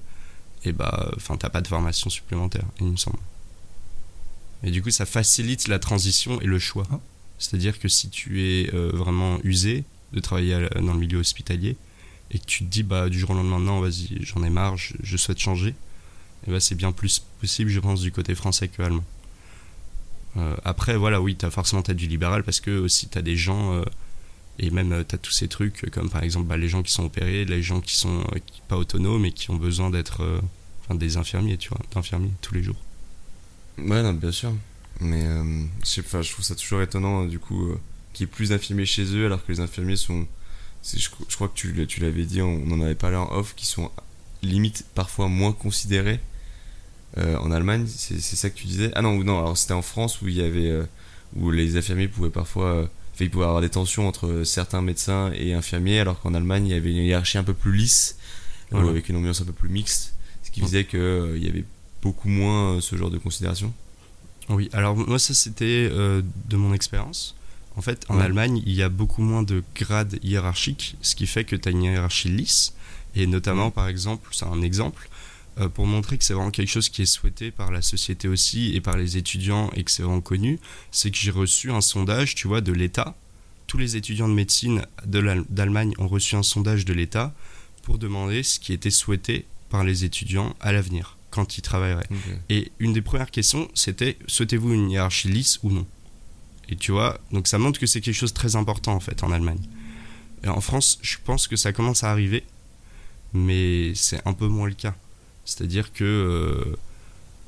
et 0.63 0.71
bah, 0.71 1.11
enfin, 1.15 1.37
t'as 1.37 1.49
pas 1.49 1.61
de 1.61 1.67
formation 1.67 2.09
supplémentaire, 2.09 2.65
il 2.79 2.87
me 2.87 2.97
semble. 2.97 3.17
Et 4.63 4.69
du 4.69 4.83
coup, 4.83 4.91
ça 4.91 5.07
facilite 5.07 5.67
la 5.67 5.79
transition 5.79 6.39
et 6.39 6.45
le 6.45 6.59
choix. 6.59 6.85
Ah. 6.91 6.99
C'est-à-dire 7.39 7.79
que 7.79 7.87
si 7.87 8.09
tu 8.09 8.43
es 8.43 8.71
euh, 8.75 8.91
vraiment 8.93 9.39
usé 9.43 9.83
de 10.13 10.19
travailler 10.19 10.67
dans 10.75 10.93
le 10.93 10.99
milieu 10.99 11.17
hospitalier 11.17 11.75
et 12.31 12.39
que 12.39 12.45
tu 12.45 12.63
te 12.63 12.69
dis, 12.69 12.83
bah, 12.83 13.09
du 13.09 13.19
jour 13.19 13.31
au 13.31 13.33
lendemain, 13.33 13.59
non, 13.59 13.81
vas-y, 13.81 14.23
j'en 14.23 14.43
ai 14.43 14.49
marre, 14.49 14.77
je, 14.77 15.17
souhaite 15.17 15.39
changer, 15.39 15.75
et 16.47 16.51
bah, 16.51 16.59
c'est 16.59 16.75
bien 16.75 16.91
plus 16.91 17.21
possible, 17.39 17.69
je 17.69 17.79
pense, 17.79 18.01
du 18.01 18.11
côté 18.11 18.35
français 18.35 18.69
que 18.69 18.81
allemand. 18.81 19.03
Euh, 20.37 20.55
après, 20.63 20.95
voilà, 20.95 21.21
oui, 21.21 21.35
t'as 21.35 21.49
forcément 21.49 21.81
t'as 21.81 21.93
du 21.93 22.07
libéral 22.07 22.43
parce 22.43 22.61
que 22.61 22.71
aussi 22.79 23.09
t'as 23.09 23.21
des 23.21 23.35
gens 23.35 23.73
euh, 23.73 23.83
et 24.59 24.69
même 24.69 24.93
euh, 24.93 25.03
t'as 25.03 25.17
tous 25.17 25.31
ces 25.31 25.49
trucs 25.49 25.83
euh, 25.83 25.89
comme 25.89 26.09
par 26.09 26.23
exemple 26.23 26.47
bah, 26.47 26.55
les 26.55 26.69
gens 26.69 26.83
qui 26.83 26.93
sont 26.93 27.03
opérés, 27.03 27.43
les 27.43 27.61
gens 27.61 27.81
qui 27.81 27.97
sont 27.97 28.23
pas 28.69 28.77
autonomes 28.77 29.25
et 29.25 29.33
qui 29.33 29.51
ont 29.51 29.57
besoin 29.57 29.89
d'être, 29.89 30.41
enfin 30.81 30.95
des 30.95 31.17
infirmiers, 31.17 31.57
tu 31.57 31.67
vois, 31.67 31.81
d'infirmiers 31.93 32.31
tous 32.41 32.53
les 32.53 32.63
jours. 32.63 32.81
Ouais, 33.77 34.01
non, 34.01 34.13
bien 34.13 34.31
sûr. 34.31 34.53
Mais 35.01 35.25
je, 35.83 36.01
je 36.01 36.31
trouve 36.31 36.45
ça 36.45 36.55
toujours 36.55 36.81
étonnant, 36.81 37.25
du 37.25 37.39
coup, 37.39 37.73
qu'il 38.13 38.25
y 38.25 38.29
ait 38.29 38.31
plus 38.31 38.49
d'infirmiers 38.49 38.85
chez 38.85 39.03
eux, 39.15 39.25
alors 39.25 39.43
que 39.45 39.51
les 39.51 39.59
infirmiers 39.59 39.95
sont. 39.95 40.27
Je, 40.83 40.97
je 41.29 41.35
crois 41.35 41.47
que 41.47 41.53
tu, 41.53 41.99
l'avais 41.99 42.23
dit, 42.25 42.41
on, 42.41 42.61
on 42.65 42.71
en 42.71 42.81
avait 42.81 42.95
parlé 42.95 43.15
en 43.17 43.31
off, 43.31 43.53
qui 43.55 43.65
sont 43.65 43.91
limite 44.41 44.85
parfois 44.95 45.27
moins 45.27 45.51
considérés 45.51 46.19
euh, 47.17 47.37
en 47.37 47.51
Allemagne. 47.51 47.85
C'est 47.87 48.19
ça 48.19 48.49
que 48.49 48.55
tu 48.55 48.65
disais? 48.67 48.91
Ah 48.95 49.01
non, 49.01 49.23
non, 49.23 49.39
alors 49.39 49.57
c'était 49.57 49.73
en 49.73 49.81
France 49.83 50.21
où 50.21 50.27
il 50.27 50.35
y 50.35 50.41
avait. 50.41 50.69
euh, 50.69 50.83
où 51.35 51.49
les 51.51 51.77
infirmiers 51.77 52.07
pouvaient 52.09 52.29
parfois. 52.29 52.65
euh, 52.67 52.81
enfin, 53.13 53.23
il 53.25 53.29
pouvait 53.29 53.45
y 53.45 53.47
avoir 53.47 53.61
des 53.61 53.69
tensions 53.69 54.07
entre 54.07 54.43
certains 54.43 54.81
médecins 54.81 55.31
et 55.33 55.53
infirmiers, 55.53 55.99
alors 55.99 56.19
qu'en 56.19 56.33
Allemagne, 56.33 56.67
il 56.67 56.71
y 56.71 56.75
avait 56.75 56.91
une 56.91 56.97
hiérarchie 56.97 57.37
un 57.37 57.43
peu 57.43 57.53
plus 57.53 57.73
lisse, 57.73 58.17
Voilà. 58.71 58.89
avec 58.89 59.07
une 59.09 59.15
ambiance 59.17 59.39
un 59.41 59.45
peu 59.45 59.53
plus 59.53 59.69
mixte, 59.69 60.13
ce 60.43 60.51
qui 60.51 60.59
faisait 60.61 60.85
qu'il 60.85 61.37
y 61.41 61.47
avait 61.47 61.63
beaucoup 62.01 62.27
moins 62.27 62.77
euh, 62.77 62.81
ce 62.81 62.95
genre 62.97 63.11
de 63.11 63.17
considération. 63.19 63.71
Oui, 64.49 64.69
alors 64.73 64.97
moi 64.97 65.19
ça 65.19 65.33
c'était 65.35 65.87
euh, 65.91 66.21
de 66.49 66.57
mon 66.57 66.73
expérience. 66.73 67.35
En 67.77 67.81
fait, 67.81 68.05
en 68.09 68.17
Ouais. 68.17 68.23
Allemagne, 68.23 68.61
il 68.65 68.73
y 68.73 68.81
a 68.83 68.89
beaucoup 68.89 69.21
moins 69.21 69.43
de 69.43 69.63
grades 69.75 70.19
hiérarchiques, 70.23 70.95
ce 71.01 71.15
qui 71.15 71.25
fait 71.27 71.45
que 71.45 71.55
tu 71.55 71.69
as 71.69 71.71
une 71.71 71.83
hiérarchie 71.83 72.29
lisse. 72.29 72.73
Et 73.15 73.27
notamment, 73.27 73.71
par 73.71 73.87
exemple, 73.87 74.29
c'est 74.33 74.45
un 74.45 74.61
exemple, 74.61 75.09
euh, 75.57 75.67
pour 75.69 75.85
montrer 75.87 76.17
que 76.17 76.23
c'est 76.23 76.33
vraiment 76.33 76.51
quelque 76.51 76.69
chose 76.69 76.89
qui 76.89 77.01
est 77.01 77.05
souhaité 77.05 77.51
par 77.51 77.71
la 77.71 77.81
société 77.81 78.27
aussi 78.27 78.75
et 78.75 78.81
par 78.81 78.97
les 78.97 79.17
étudiants 79.17 79.69
et 79.75 79.83
que 79.83 79.91
c'est 79.91 80.03
vraiment 80.03 80.21
connu, 80.21 80.59
c'est 80.91 81.11
que 81.11 81.17
j'ai 81.17 81.31
reçu 81.31 81.71
un 81.71 81.81
sondage, 81.81 82.35
tu 82.35 82.47
vois, 82.47 82.61
de 82.61 82.71
l'État. 82.73 83.15
Tous 83.67 83.77
les 83.77 83.95
étudiants 83.95 84.27
de 84.27 84.33
médecine 84.33 84.81
d'Allemagne 85.05 85.93
ont 85.97 86.07
reçu 86.07 86.35
un 86.35 86.43
sondage 86.43 86.83
de 86.85 86.93
l'État 86.93 87.33
pour 87.83 87.97
demander 87.97 88.43
ce 88.43 88.59
qui 88.59 88.73
était 88.73 88.91
souhaité 88.91 89.45
par 89.69 89.83
les 89.85 90.03
étudiants 90.03 90.55
à 90.59 90.71
l'avenir, 90.73 91.17
quand 91.29 91.57
ils 91.57 91.61
travailleraient. 91.61 92.07
Et 92.49 92.71
une 92.79 92.91
des 92.93 93.01
premières 93.01 93.31
questions, 93.31 93.69
c'était 93.73 94.17
souhaitez-vous 94.27 94.73
une 94.73 94.91
hiérarchie 94.91 95.29
lisse 95.29 95.59
ou 95.63 95.71
non? 95.71 95.87
Et 96.71 96.77
tu 96.77 96.91
vois, 96.91 97.19
donc 97.31 97.47
ça 97.47 97.57
montre 97.57 97.79
que 97.79 97.85
c'est 97.85 98.01
quelque 98.01 98.15
chose 98.15 98.31
de 98.31 98.37
très 98.37 98.55
important 98.55 98.93
en 98.93 99.01
fait 99.01 99.23
en 99.23 99.31
Allemagne. 99.31 99.59
En 100.47 100.61
France, 100.61 100.97
je 101.01 101.17
pense 101.23 101.47
que 101.47 101.55
ça 101.55 101.73
commence 101.73 102.03
à 102.03 102.09
arriver, 102.09 102.43
mais 103.33 103.93
c'est 103.93 104.25
un 104.25 104.33
peu 104.33 104.47
moins 104.47 104.67
le 104.67 104.73
cas. 104.73 104.95
C'est-à-dire 105.45 105.91
que, 105.93 106.03
euh, 106.03 106.75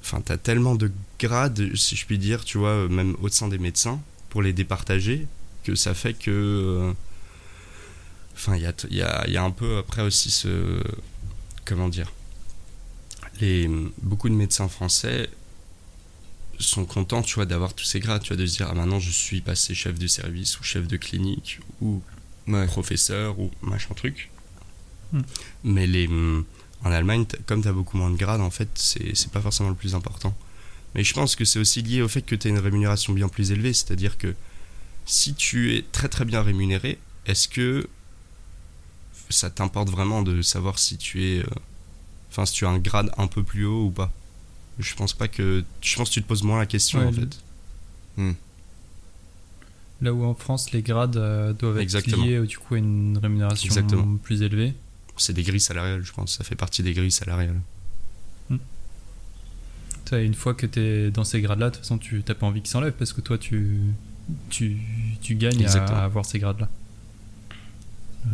enfin, 0.01 0.21
t'as 0.21 0.37
tellement 0.37 0.75
de 0.75 0.91
grades, 1.19 1.75
si 1.75 1.95
je 1.95 2.05
puis 2.05 2.17
dire, 2.17 2.43
tu 2.43 2.57
vois, 2.57 2.87
même 2.89 3.15
au 3.21 3.29
sein 3.29 3.47
des 3.47 3.57
médecins, 3.57 3.99
pour 4.29 4.41
les 4.41 4.53
départager, 4.53 5.25
que 5.63 5.73
ça 5.73 5.93
fait 5.93 6.13
que, 6.13 6.29
euh, 6.29 6.93
enfin, 8.35 8.57
il 8.57 8.97
y 8.97 9.37
a 9.37 9.43
un 9.43 9.51
peu 9.51 9.77
après 9.77 10.01
aussi 10.01 10.29
ce, 10.29 10.83
comment 11.65 11.87
dire, 11.87 12.11
les, 13.39 13.69
beaucoup 14.01 14.29
de 14.29 14.35
médecins 14.35 14.67
français 14.67 15.29
sont 16.59 16.85
contents 16.85 17.21
tu 17.23 17.35
vois 17.35 17.45
d'avoir 17.45 17.73
tous 17.73 17.85
ces 17.85 17.99
grades 17.99 18.21
tu 18.21 18.29
vois 18.29 18.37
de 18.37 18.45
se 18.45 18.57
dire 18.57 18.67
ah 18.69 18.73
maintenant 18.75 18.99
je 18.99 19.11
suis 19.11 19.41
passé 19.41 19.75
chef 19.75 19.97
de 19.99 20.07
service 20.07 20.59
ou 20.59 20.63
chef 20.63 20.87
de 20.87 20.97
clinique 20.97 21.59
ou 21.81 22.01
professeur 22.67 23.39
ou 23.39 23.51
machin 23.61 23.93
truc. 23.93 24.29
Hmm. 25.11 25.21
Mais 25.63 25.87
les, 25.87 26.07
en 26.83 26.91
Allemagne, 26.91 27.25
comme 27.45 27.61
tu 27.61 27.67
as 27.67 27.73
beaucoup 27.73 27.97
moins 27.97 28.09
de 28.09 28.17
grades, 28.17 28.41
en 28.41 28.49
fait, 28.49 28.69
c'est 28.75 29.15
c'est 29.15 29.31
pas 29.31 29.41
forcément 29.41 29.69
le 29.69 29.75
plus 29.75 29.95
important. 29.95 30.35
Mais 30.95 31.03
je 31.03 31.13
pense 31.13 31.35
que 31.35 31.45
c'est 31.45 31.59
aussi 31.59 31.81
lié 31.81 32.01
au 32.01 32.07
fait 32.07 32.21
que 32.21 32.35
tu 32.35 32.47
as 32.47 32.49
une 32.51 32.59
rémunération 32.59 33.13
bien 33.13 33.29
plus 33.29 33.51
élevée. 33.51 33.73
C'est-à-dire 33.73 34.17
que 34.17 34.35
si 35.05 35.33
tu 35.33 35.75
es 35.75 35.83
très 35.91 36.09
très 36.09 36.25
bien 36.25 36.41
rémunéré, 36.41 36.99
est-ce 37.25 37.47
que 37.47 37.87
ça 39.29 39.49
t'importe 39.49 39.89
vraiment 39.89 40.21
de 40.21 40.41
savoir 40.41 40.79
si 40.79 40.97
tu 40.97 41.23
es. 41.23 41.39
euh, 41.39 41.45
Enfin, 42.29 42.45
si 42.47 42.53
tu 42.53 42.65
as 42.65 42.69
un 42.69 42.79
grade 42.79 43.11
un 43.17 43.27
peu 43.27 43.43
plus 43.43 43.65
haut 43.65 43.85
ou 43.85 43.91
pas? 43.91 44.11
Je 44.79 44.95
pense 44.95 45.13
pas 45.13 45.27
que. 45.27 45.63
Je 45.81 45.95
pense 45.95 46.09
que 46.09 46.13
tu 46.15 46.21
te 46.23 46.27
poses 46.27 46.43
moins 46.43 46.59
la 46.59 46.65
question 46.65 46.99
Ouais, 46.99 47.05
en 47.05 47.11
le- 47.11 47.15
fait. 48.17 48.35
Là 50.01 50.13
où 50.13 50.23
en 50.25 50.33
France, 50.33 50.71
les 50.71 50.81
grades 50.81 51.15
euh, 51.15 51.53
doivent 51.53 51.77
être 51.77 51.83
Exactement. 51.83 52.25
liés 52.25 52.35
euh, 52.35 52.45
du 52.45 52.57
coup 52.57 52.73
à 52.75 52.77
une 52.77 53.17
rémunération 53.21 53.65
Exactement. 53.67 54.17
plus 54.17 54.41
élevée. 54.41 54.73
C'est 55.17 55.33
des 55.33 55.43
grilles 55.43 55.59
salariales, 55.61 56.03
je 56.03 56.11
pense. 56.11 56.37
Ça 56.37 56.43
fait 56.43 56.55
partie 56.55 56.83
des 56.83 56.93
grilles 56.93 57.11
salariales. 57.11 57.61
Ça, 60.05 60.19
une 60.19 60.33
fois 60.33 60.53
que 60.53 60.65
tu 60.65 60.79
es 60.79 61.11
dans 61.11 61.23
ces 61.23 61.39
grades-là, 61.39 61.69
de 61.69 61.75
toute 61.75 61.83
façon, 61.83 61.97
tu 61.97 62.21
n'as 62.27 62.35
pas 62.35 62.45
envie 62.45 62.59
qu'ils 62.61 62.69
s'enlèvent 62.69 62.93
parce 62.93 63.13
que 63.13 63.21
toi, 63.21 63.37
tu, 63.37 63.77
tu, 64.49 64.77
tu 65.21 65.35
gagnes 65.35 65.59
à, 65.59 65.61
Exactement. 65.61 65.97
à 65.97 66.01
avoir 66.03 66.25
ces 66.25 66.39
grades-là. 66.39 66.67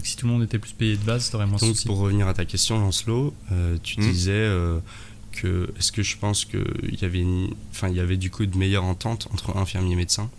Si 0.04 0.16
tout 0.18 0.26
le 0.26 0.34
monde 0.34 0.44
était 0.44 0.58
plus 0.60 0.74
payé 0.74 0.98
de 0.98 1.04
base, 1.04 1.30
t'aurais 1.30 1.46
moins 1.46 1.58
de 1.58 1.62
Donc, 1.62 1.76
soucis. 1.76 1.86
pour 1.88 1.98
revenir 2.00 2.28
à 2.28 2.34
ta 2.34 2.46
question, 2.46 2.80
Lancelot, 2.80 3.36
euh, 3.52 3.78
tu 3.84 4.00
Hmm. 4.00 4.12
disais 4.12 4.32
euh, 4.32 4.80
que 5.42 5.72
est-ce 5.78 5.92
que 5.92 6.04
je 6.04 6.18
pense 6.18 6.46
qu'il 6.46 6.98
y 7.02 7.06
avait, 7.06 7.20
une- 7.20 7.54
enfin, 7.72 7.90
il 7.90 7.96
y 7.96 8.00
avait 8.00 8.18
du 8.18 8.30
coup 8.32 8.46
de 8.46 8.58
meilleures 8.58 8.84
ententes 8.86 9.28
entre 9.34 9.56
infirmiers 9.58 9.94
et 9.94 9.96
médecins? 9.96 10.30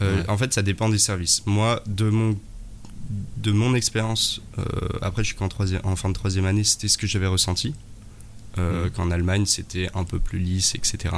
Euh, 0.00 0.20
Ouais. 0.22 0.28
En 0.30 0.36
fait, 0.36 0.52
ça 0.52 0.62
dépend 0.62 0.88
des 0.88 0.98
services. 0.98 1.42
Moi, 1.46 1.82
de 1.86 2.08
mon 2.10 2.38
de 3.36 3.52
mon 3.52 3.74
expérience, 3.74 4.40
euh, 4.58 4.62
après 5.02 5.22
je 5.22 5.28
suis 5.28 5.36
qu'en 5.36 5.48
en 5.84 5.96
fin 5.96 6.08
de 6.08 6.14
troisième 6.14 6.46
année, 6.46 6.64
c'était 6.64 6.88
ce 6.88 6.96
que 6.96 7.06
j'avais 7.06 7.26
ressenti. 7.26 7.74
Euh, 8.58 8.84
Mhm. 8.84 8.90
Qu'en 8.92 9.10
Allemagne, 9.10 9.44
c'était 9.46 9.88
un 9.94 10.04
peu 10.04 10.18
plus 10.18 10.38
lisse, 10.38 10.74
etc. 10.74 11.14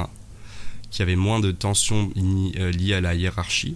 Qu'il 0.89 0.99
y 0.99 1.03
avait 1.03 1.15
moins 1.15 1.39
de 1.39 1.51
tensions 1.51 2.11
liées 2.15 2.93
à 2.93 3.01
la 3.01 3.13
hiérarchie. 3.15 3.75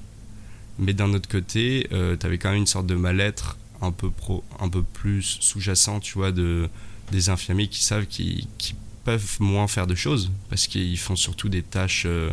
Mais 0.79 0.93
d'un 0.93 1.13
autre 1.13 1.29
côté, 1.29 1.87
tu 1.89 2.25
avais 2.25 2.37
quand 2.37 2.49
même 2.49 2.59
une 2.59 2.67
sorte 2.67 2.87
de 2.87 2.95
mal-être 2.95 3.57
un 3.81 3.91
peu, 3.91 4.09
pro, 4.09 4.43
un 4.59 4.67
peu 4.69 4.81
plus 4.83 5.37
sous-jacent, 5.39 5.99
tu 6.01 6.13
vois, 6.15 6.31
de, 6.31 6.67
des 7.11 7.29
infirmiers 7.29 7.67
qui 7.69 7.83
savent 7.83 8.05
qu'ils 8.07 8.47
qu'ils 8.57 8.75
peuvent 9.03 9.37
moins 9.39 9.67
faire 9.67 9.87
de 9.87 9.95
choses 9.95 10.31
parce 10.49 10.67
qu'ils 10.67 10.97
font 10.97 11.15
surtout 11.15 11.49
des 11.49 11.63
tâches. 11.63 12.03
euh, 12.05 12.29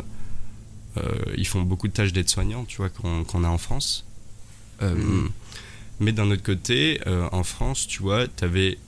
euh, 0.96 1.02
ils 1.36 1.46
font 1.46 1.62
beaucoup 1.62 1.88
de 1.88 1.92
tâches 1.92 2.12
d'aide-soignant, 2.12 2.64
tu 2.64 2.78
vois, 2.78 2.88
qu'on 2.88 3.44
a 3.44 3.48
en 3.48 3.58
France. 3.58 4.04
Euh. 4.82 5.28
Mais 6.00 6.12
d'un 6.12 6.30
autre 6.30 6.42
côté, 6.42 7.00
en 7.32 7.42
France, 7.42 7.86
tu 7.86 8.02
vois, 8.02 8.26
tu 8.28 8.44
avais 8.44 8.78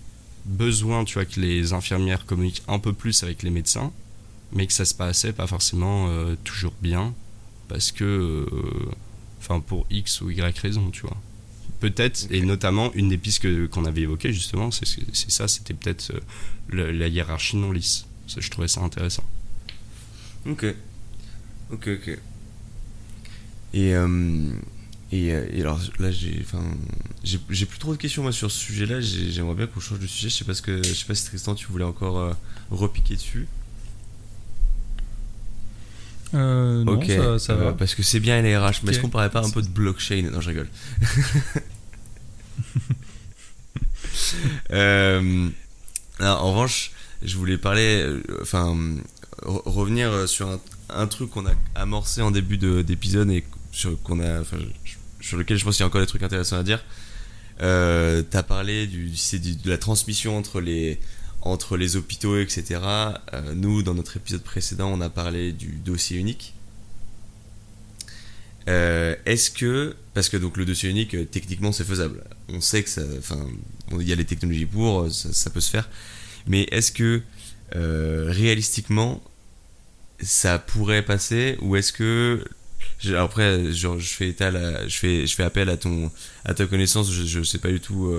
besoin, 0.46 1.04
tu 1.04 1.14
vois, 1.14 1.26
que 1.26 1.40
les 1.40 1.72
infirmières 1.72 2.24
communiquent 2.24 2.62
un 2.66 2.78
peu 2.78 2.92
plus 2.92 3.22
avec 3.22 3.42
les 3.42 3.50
médecins, 3.50 3.92
mais 4.52 4.66
que 4.66 4.72
ça 4.72 4.84
se 4.84 4.94
passait 4.94 5.32
pas 5.32 5.46
forcément 5.46 6.10
toujours 6.44 6.74
bien, 6.80 7.14
parce 7.68 7.92
que, 7.92 8.46
enfin, 9.40 9.60
pour 9.60 9.86
X 9.90 10.22
ou 10.22 10.30
Y 10.30 10.58
raison, 10.58 10.90
tu 10.90 11.02
vois. 11.02 11.16
Peut-être, 11.80 12.26
et 12.30 12.40
notamment, 12.40 12.92
une 12.94 13.08
des 13.08 13.18
pistes 13.18 13.46
qu'on 13.68 13.84
avait 13.84 14.00
évoquées, 14.02 14.32
justement, 14.32 14.70
c'est 14.70 14.86
ça, 15.30 15.46
c'était 15.46 15.74
peut-être 15.74 16.12
euh, 16.72 16.90
la 16.92 17.06
hiérarchie 17.06 17.56
non 17.56 17.70
lisse. 17.70 18.04
Ça, 18.26 18.40
je 18.40 18.50
trouvais 18.50 18.68
ça 18.68 18.80
intéressant. 18.82 19.24
Ok. 20.46 20.66
Ok, 21.70 21.88
ok. 21.88 22.18
Et, 23.74 23.94
euh, 23.94 24.50
et, 25.12 25.32
euh, 25.32 25.46
et 25.52 25.60
alors 25.60 25.80
là, 25.98 26.10
j'ai, 26.10 26.42
plus 27.66 27.78
trop 27.78 27.92
de 27.92 27.98
questions 27.98 28.22
moi 28.22 28.32
sur 28.32 28.50
ce 28.50 28.58
sujet-là. 28.58 29.00
J'ai- 29.00 29.30
J'aimerais 29.30 29.54
bien 29.54 29.66
qu'on 29.66 29.80
change 29.80 30.00
de 30.00 30.06
sujet. 30.06 30.30
Je 30.30 30.34
sais 30.36 30.44
pas 30.44 30.54
ce 30.54 30.62
que, 30.62 30.82
je 30.82 30.94
sais 30.94 31.04
pas 31.06 31.14
si 31.14 31.24
Tristan, 31.26 31.54
tu 31.54 31.66
voulais 31.68 31.84
encore 31.84 32.34
repiquer 32.70 33.14
dessus. 33.14 33.46
Euh, 36.34 36.84
non, 36.84 36.92
ok. 36.98 37.06
ça, 37.06 37.38
ça 37.38 37.52
euh, 37.54 37.64
va. 37.66 37.72
Parce 37.72 37.94
que 37.94 38.02
c'est 38.02 38.20
bien 38.20 38.40
les 38.42 38.56
RH. 38.56 38.80
Mais 38.84 38.90
est-ce 38.92 39.00
qu'on 39.00 39.08
parlait 39.08 39.30
pas 39.30 39.44
un 39.44 39.50
peu 39.50 39.62
de 39.62 39.68
blockchain 39.68 40.28
Non, 40.32 40.40
je 40.40 40.48
rigole. 40.48 40.68
Euh, 44.72 45.48
en 46.20 46.50
revanche, 46.50 46.92
je 47.22 47.36
voulais 47.36 47.58
parler, 47.58 48.02
euh, 48.02 48.22
enfin, 48.42 48.76
re- 49.42 49.62
revenir 49.64 50.28
sur 50.28 50.48
un, 50.48 50.60
un 50.90 51.06
truc 51.06 51.30
qu'on 51.30 51.46
a 51.46 51.52
amorcé 51.74 52.20
en 52.22 52.30
début 52.30 52.58
de- 52.58 52.82
d'épisode 52.82 53.30
et 53.30 53.44
sur, 53.72 54.00
qu'on 54.02 54.20
a, 54.20 54.40
enfin, 54.40 54.58
je- 54.84 54.94
sur 55.26 55.36
lequel 55.36 55.56
je 55.58 55.64
pense 55.64 55.76
qu'il 55.76 55.82
y 55.82 55.84
a 55.84 55.86
encore 55.86 56.00
des 56.00 56.06
trucs 56.06 56.22
intéressants 56.22 56.56
à 56.58 56.62
dire. 56.62 56.84
Euh, 57.62 58.22
T'as 58.28 58.42
parlé 58.42 58.86
du, 58.86 59.16
c'est 59.16 59.38
du- 59.38 59.56
de 59.56 59.70
la 59.70 59.78
transmission 59.78 60.36
entre 60.36 60.60
les, 60.60 60.98
entre 61.42 61.77
les 61.77 61.96
hôpitaux, 61.96 62.38
etc. 62.38 62.81
Euh, 63.33 63.55
nous, 63.55 63.83
dans 63.83 63.94
notre 63.94 64.16
épisode 64.16 64.42
précédent, 64.42 64.90
on 64.92 65.01
a 65.01 65.09
parlé 65.09 65.53
du 65.53 65.72
dossier 65.77 66.18
unique. 66.18 66.55
Euh, 68.68 69.14
Est-ce 69.24 69.51
que, 69.51 69.96
parce 70.14 70.29
que 70.29 70.37
donc 70.37 70.57
le 70.57 70.64
dossier 70.64 70.90
unique, 70.90 71.14
euh, 71.14 71.24
techniquement, 71.24 71.72
c'est 71.72 71.85
faisable. 71.85 72.22
On 72.48 72.61
sait 72.61 72.83
que 72.83 73.18
enfin, 73.18 73.46
il 73.92 74.07
y 74.07 74.12
a 74.12 74.16
les 74.16 74.24
technologies 74.24 74.66
pour, 74.66 75.11
ça, 75.11 75.51
peut 75.51 75.61
se 75.61 75.70
faire. 75.70 75.88
Mais 76.46 76.66
est-ce 76.70 76.92
que 76.92 77.22
réalistiquement, 77.72 79.22
ça 80.20 80.59
pourrait 80.59 81.03
passer, 81.03 81.57
ou 81.61 81.77
est-ce 81.77 81.92
que 81.92 82.44
après, 83.16 83.72
je 83.72 83.88
fais 84.03 85.42
appel 85.42 85.68
à 85.68 85.77
ton, 85.77 86.11
à 86.44 86.55
ta 86.55 86.66
connaissance. 86.66 87.12
Je, 87.12 87.24
je 87.24 87.42
sais 87.42 87.59
pas 87.59 87.68
du 87.68 87.81
tout 87.81 88.12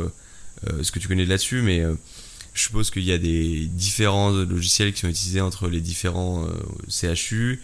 ce 0.81 0.91
que 0.91 0.99
tu 0.99 1.07
connais 1.07 1.25
là-dessus, 1.25 1.61
mais 1.61 1.83
je 2.59 2.65
suppose 2.65 2.91
qu'il 2.91 3.03
y 3.03 3.13
a 3.13 3.17
des 3.17 3.67
différents 3.67 4.31
logiciels 4.31 4.91
qui 4.91 4.99
sont 4.99 5.07
utilisés 5.07 5.39
entre 5.39 5.69
les 5.69 5.79
différents 5.79 6.45
euh, 6.45 7.15
CHU 7.15 7.61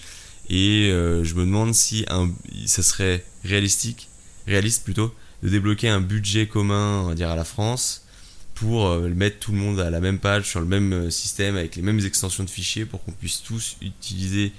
et 0.50 0.90
euh, 0.90 1.26
je 1.26 1.36
me 1.36 1.42
demande 1.42 1.74
si 1.74 2.06
un, 2.08 2.32
ça 2.66 2.82
serait 2.82 3.26
réalistique, 3.44 4.08
réaliste 4.48 4.86
plutôt, 4.86 5.14
de 5.44 5.50
débloquer 5.50 5.90
un 5.90 6.00
budget 6.00 6.48
commun, 6.48 7.14
dire 7.14 7.30
à 7.30 7.36
la 7.36 7.44
France, 7.44 8.06
pour 8.54 8.88
euh, 8.88 9.10
mettre 9.10 9.40
tout 9.40 9.52
le 9.52 9.58
monde 9.58 9.82
à 9.82 9.90
la 9.90 10.00
même 10.00 10.18
page 10.20 10.48
sur 10.48 10.62
le 10.62 10.66
même 10.66 11.12
système 11.12 11.58
avec 11.58 11.76
les 11.76 11.82
mêmes 11.82 12.00
extensions 12.00 12.46
de 12.46 12.50
fichiers 12.50 12.86
pour 12.86 13.04
qu'on 13.04 13.12
puisse 13.12 13.44
tous 13.44 13.76
utiliser, 13.82 14.54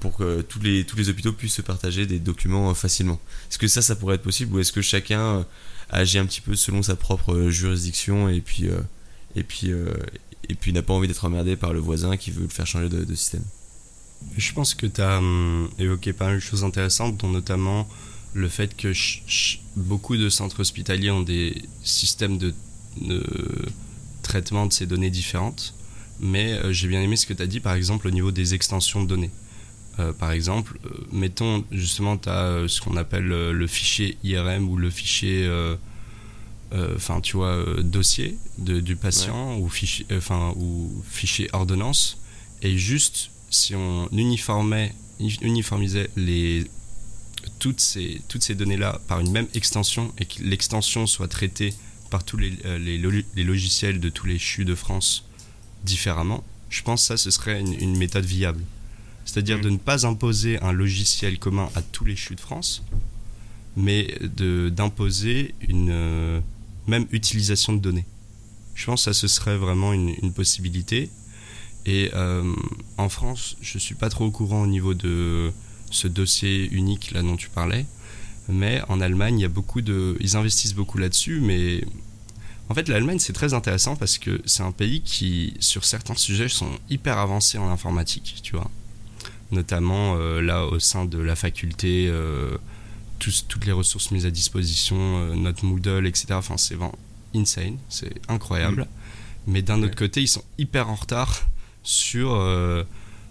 pour 0.00 0.16
que 0.16 0.40
tous 0.42 0.60
les 0.60 0.84
tous 0.84 0.96
les 0.96 1.08
hôpitaux 1.08 1.32
puissent 1.32 1.54
se 1.54 1.62
partager 1.62 2.06
des 2.06 2.18
documents 2.18 2.70
euh, 2.70 2.74
facilement. 2.74 3.20
Est-ce 3.50 3.58
que 3.58 3.68
ça, 3.68 3.82
ça 3.82 3.96
pourrait 3.96 4.16
être 4.16 4.22
possible 4.22 4.54
ou 4.54 4.60
est-ce 4.60 4.72
que 4.72 4.82
chacun 4.82 5.20
euh, 5.20 5.42
agit 5.90 6.18
un 6.18 6.26
petit 6.26 6.40
peu 6.40 6.54
selon 6.54 6.82
sa 6.82 6.96
propre 6.96 7.34
euh, 7.34 7.50
juridiction 7.50 8.28
et 8.28 8.40
puis 8.40 8.68
euh, 8.68 8.80
et 9.36 9.42
puis 9.42 9.72
euh, 9.72 9.92
et 10.48 10.54
puis 10.54 10.72
n'a 10.72 10.82
pas 10.82 10.94
envie 10.94 11.08
d'être 11.08 11.24
emmerdé 11.24 11.56
par 11.56 11.72
le 11.72 11.80
voisin 11.80 12.16
qui 12.16 12.30
veut 12.30 12.42
le 12.42 12.48
faire 12.48 12.66
changer 12.66 12.88
de, 12.88 13.14
système? 13.14 13.44
Je 14.36 14.52
pense 14.52 14.74
que 14.74 14.86
tu 14.86 15.00
as 15.00 15.18
hum, 15.18 15.68
évoqué 15.78 16.12
pas 16.12 16.26
mal 16.26 16.36
de 16.36 16.40
choses 16.40 16.64
intéressantes, 16.64 17.16
dont 17.18 17.28
notamment 17.28 17.88
le 18.34 18.48
fait 18.48 18.76
que 18.76 18.92
beaucoup 19.76 20.16
de 20.16 20.28
centres 20.28 20.60
hospitaliers 20.60 21.10
ont 21.10 21.22
des 21.22 21.62
systèmes 21.82 22.38
de, 22.38 22.54
de 23.00 23.22
traitement 24.22 24.66
de 24.66 24.72
ces 24.72 24.86
données 24.86 25.10
différentes. 25.10 25.74
Mais 26.20 26.52
euh, 26.52 26.72
j'ai 26.72 26.88
bien 26.88 27.00
aimé 27.02 27.16
ce 27.16 27.26
que 27.26 27.32
tu 27.32 27.42
as 27.42 27.46
dit, 27.46 27.60
par 27.60 27.74
exemple, 27.74 28.08
au 28.08 28.10
niveau 28.10 28.30
des 28.32 28.54
extensions 28.54 29.02
de 29.02 29.08
données. 29.08 29.30
Euh, 29.98 30.12
par 30.12 30.30
exemple, 30.32 30.78
euh, 30.86 30.90
mettons 31.12 31.64
justement, 31.72 32.16
tu 32.16 32.28
as 32.28 32.64
ce 32.68 32.80
qu'on 32.80 32.96
appelle 32.96 33.26
le 33.26 33.66
fichier 33.66 34.16
IRM 34.24 34.68
ou 34.68 34.76
le 34.76 34.90
fichier, 34.90 35.48
enfin, 36.96 37.20
tu 37.20 37.36
vois, 37.36 37.64
dossier 37.82 38.36
de- 38.58 38.80
du 38.80 38.96
patient 38.96 39.58
ou, 39.58 39.68
fichier, 39.68 40.06
enfin, 40.12 40.52
ou 40.56 41.02
fichier 41.10 41.48
ordonnance. 41.52 42.18
Et 42.62 42.76
juste, 42.76 43.30
si 43.50 43.74
on 43.74 44.08
uniformait, 44.12 44.92
uniformisait 45.40 46.10
les, 46.16 46.64
toutes 47.58 47.80
ces, 47.80 48.20
toutes 48.28 48.42
ces 48.42 48.54
données-là 48.54 49.00
par 49.08 49.20
une 49.20 49.30
même 49.30 49.46
extension 49.54 50.12
et 50.18 50.24
que 50.26 50.42
l'extension 50.42 51.06
soit 51.06 51.28
traitée 51.28 51.72
par 52.10 52.24
tous 52.24 52.36
les, 52.36 52.52
les 52.78 53.44
logiciels 53.44 54.00
de 54.00 54.08
tous 54.08 54.26
les 54.26 54.38
CHU 54.38 54.64
de 54.64 54.74
France 54.74 55.24
différemment, 55.84 56.42
je 56.70 56.82
pense 56.82 57.02
que 57.02 57.06
ça, 57.08 57.16
ce 57.16 57.30
serait 57.30 57.60
une, 57.60 57.74
une 57.74 57.96
méthode 57.96 58.24
viable. 58.24 58.62
C'est-à-dire 59.24 59.58
Mm. 59.58 59.62
de 59.62 59.70
ne 59.70 59.76
pas 59.76 60.06
imposer 60.06 60.58
un 60.60 60.72
logiciel 60.72 61.38
commun 61.38 61.68
à 61.74 61.82
tous 61.82 62.04
les 62.04 62.16
CHU 62.16 62.34
de 62.34 62.40
France, 62.40 62.82
mais 63.76 64.14
d'imposer 64.70 65.54
une 65.68 65.90
euh, 65.90 66.40
même 66.86 67.06
utilisation 67.12 67.72
de 67.72 67.78
données. 67.78 68.06
Je 68.74 68.86
pense 68.86 69.04
que 69.04 69.12
ça, 69.12 69.20
ce 69.20 69.28
serait 69.28 69.56
vraiment 69.56 69.92
une, 69.92 70.14
une 70.22 70.32
possibilité. 70.32 71.10
Et 71.86 72.10
euh, 72.14 72.54
en 72.96 73.08
France, 73.08 73.56
je 73.60 73.78
suis 73.78 73.94
pas 73.94 74.08
trop 74.08 74.26
au 74.26 74.30
courant 74.30 74.62
au 74.62 74.66
niveau 74.66 74.94
de 74.94 75.52
ce 75.90 76.08
dossier 76.08 76.68
unique 76.70 77.12
là 77.12 77.22
dont 77.22 77.36
tu 77.36 77.48
parlais, 77.48 77.86
mais 78.48 78.82
en 78.88 79.00
Allemagne, 79.00 79.38
il 79.38 79.42
y 79.42 79.46
a 79.46 79.48
beaucoup 79.48 79.80
de, 79.80 80.16
ils 80.20 80.36
investissent 80.36 80.74
beaucoup 80.74 80.98
là-dessus, 80.98 81.40
mais 81.40 81.82
en 82.68 82.74
fait, 82.74 82.88
l'Allemagne 82.88 83.18
c'est 83.18 83.32
très 83.32 83.54
intéressant 83.54 83.96
parce 83.96 84.18
que 84.18 84.40
c'est 84.44 84.62
un 84.62 84.72
pays 84.72 85.00
qui, 85.00 85.54
sur 85.60 85.84
certains 85.84 86.14
sujets, 86.14 86.48
sont 86.48 86.70
hyper 86.90 87.18
avancés 87.18 87.58
en 87.58 87.70
informatique, 87.70 88.40
tu 88.42 88.56
vois, 88.56 88.70
notamment 89.50 90.16
euh, 90.16 90.40
là 90.40 90.66
au 90.66 90.78
sein 90.78 91.04
de 91.04 91.18
la 91.18 91.36
faculté. 91.36 92.08
euh, 92.08 92.56
toutes 93.48 93.66
les 93.66 93.72
ressources 93.72 94.12
mises 94.12 94.26
à 94.26 94.30
disposition, 94.30 95.34
notre 95.34 95.64
Moodle, 95.64 96.06
etc. 96.06 96.26
Enfin, 96.34 96.56
c'est 96.56 96.76
vraiment 96.76 96.96
insane, 97.34 97.76
c'est 97.88 98.14
incroyable. 98.28 98.82
Mm. 98.82 98.86
Mais 99.48 99.62
d'un 99.62 99.82
autre 99.82 99.96
côté, 99.96 100.22
ils 100.22 100.28
sont 100.28 100.44
hyper 100.56 100.88
en 100.88 100.94
retard 100.94 101.48
sur, 101.82 102.30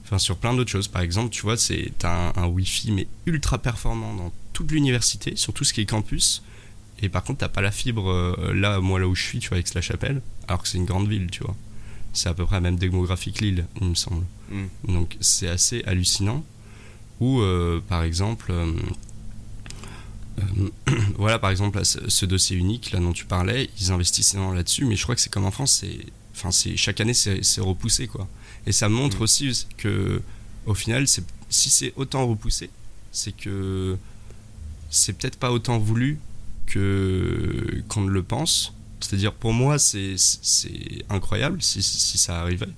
enfin, 0.03 0.17
sur 0.17 0.35
plein 0.35 0.53
d'autres 0.53 0.71
choses. 0.71 0.89
Par 0.89 1.01
exemple, 1.01 1.29
tu 1.29 1.41
vois, 1.43 1.55
c'est 1.55 2.03
un, 2.03 2.33
un 2.35 2.47
Wi-Fi 2.47 2.91
mais 2.91 3.07
ultra 3.27 3.59
performant 3.59 4.13
dans 4.13 4.33
toute 4.51 4.71
l'université, 4.71 5.37
sur 5.37 5.53
tout 5.53 5.63
ce 5.63 5.71
qui 5.71 5.79
est 5.79 5.85
campus. 5.85 6.41
Et 7.01 7.09
par 7.09 7.23
contre, 7.23 7.39
t'as 7.39 7.49
pas 7.49 7.61
la 7.61 7.71
fibre 7.71 8.35
là, 8.53 8.79
moi 8.79 8.99
là 8.99 9.07
où 9.07 9.15
je 9.15 9.23
suis, 9.23 9.39
tu 9.39 9.49
vois, 9.49 9.57
avec 9.57 9.73
la 9.73 9.81
chapelle, 9.81 10.21
alors 10.47 10.63
que 10.63 10.67
c'est 10.67 10.77
une 10.77 10.85
grande 10.85 11.07
ville, 11.07 11.29
tu 11.29 11.43
vois. 11.43 11.55
C'est 12.13 12.29
à 12.29 12.33
peu 12.33 12.45
près 12.45 12.55
la 12.55 12.61
même 12.61 12.77
démographie 12.77 13.31
que 13.31 13.43
Lille, 13.43 13.65
il 13.79 13.89
me 13.89 13.95
semble. 13.95 14.25
Mm. 14.49 14.65
Donc 14.87 15.17
c'est 15.19 15.47
assez 15.47 15.83
hallucinant. 15.85 16.43
Ou 17.19 17.41
euh, 17.41 17.81
par 17.87 18.03
exemple, 18.03 18.51
euh, 18.51 18.71
euh, 20.39 20.69
voilà 21.17 21.39
par 21.39 21.49
exemple 21.49 21.83
ce, 21.83 22.25
dossier 22.25 22.55
unique 22.55 22.91
là 22.91 22.99
dont 22.99 23.13
tu 23.13 23.25
parlais, 23.25 23.69
ils 23.79 23.91
investissent 23.91 24.33
énormément 24.33 24.55
là-dessus, 24.55 24.85
mais 24.85 24.95
je 24.95 25.03
crois 25.03 25.15
que 25.15 25.21
c'est 25.21 25.31
comme 25.31 25.45
en 25.45 25.51
France, 25.51 25.79
c'est, 25.81 25.97
enfin 26.35 26.51
c'est 26.51 26.77
chaque 26.77 27.01
année 27.01 27.13
c'est, 27.13 27.41
repoussé 27.61 28.07
quoi. 28.07 28.27
Et 28.65 28.71
ça 28.71 28.89
montre 28.89 29.19
mm. 29.19 29.23
aussi 29.23 29.65
que 29.77 30.21
au 30.65 30.73
final, 30.73 31.07
c'est, 31.07 31.23
si 31.49 31.69
c'est 31.69 31.93
autant 31.95 32.27
repoussé, 32.27 32.69
c'est 33.11 33.35
que 33.35 33.97
c'est 34.89 35.13
peut-être 35.13 35.37
pas 35.37 35.51
autant 35.51 35.79
voulu 35.79 36.19
que 36.67 37.83
qu'on 37.87 38.01
ne 38.01 38.11
le 38.11 38.23
pense 38.23 38.73
c'est-à-dire, 38.99 39.33
pour 39.33 39.53
moi, 39.53 39.77
c'est 39.77 40.15
incroyable 41.09 41.61
si, 41.61 41.81
si, 41.83 42.17
ça 42.17 42.41
arrivait. 42.41 42.69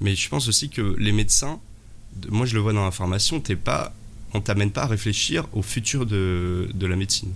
Mais 0.00 0.14
je 0.14 0.28
pense 0.28 0.48
aussi 0.48 0.68
que 0.68 0.94
les 0.98 1.12
médecins, 1.12 1.58
moi 2.28 2.46
je 2.46 2.54
le 2.54 2.60
vois 2.60 2.72
dans 2.72 2.84
la 2.84 2.90
formation, 2.90 3.40
t'es 3.40 3.56
pas, 3.56 3.92
on 4.34 4.40
t'amène 4.40 4.70
pas 4.70 4.84
à 4.84 4.86
réfléchir 4.86 5.48
au 5.52 5.62
futur 5.62 6.06
de, 6.06 6.68
de, 6.72 6.86
la 6.86 6.94
médecine. 6.94 7.32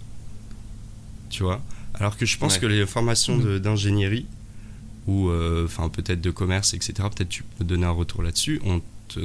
Tu 1.30 1.42
vois? 1.42 1.60
Alors 1.94 2.16
que 2.16 2.24
je 2.24 2.38
pense 2.38 2.58
que 2.58 2.66
les 2.66 2.86
formations 2.86 3.36
mmh. 3.36 3.58
d'ingénierie, 3.58 4.26
ou 5.08 5.30
euh, 5.30 5.66
peut-être 5.92 6.20
de 6.20 6.30
commerce, 6.30 6.74
etc., 6.74 6.94
peut-être 7.14 7.28
tu 7.28 7.42
peux 7.42 7.64
donner 7.64 7.86
un 7.86 7.90
retour 7.90 8.22
là-dessus, 8.22 8.60
on 8.64 8.80
te 9.08 9.20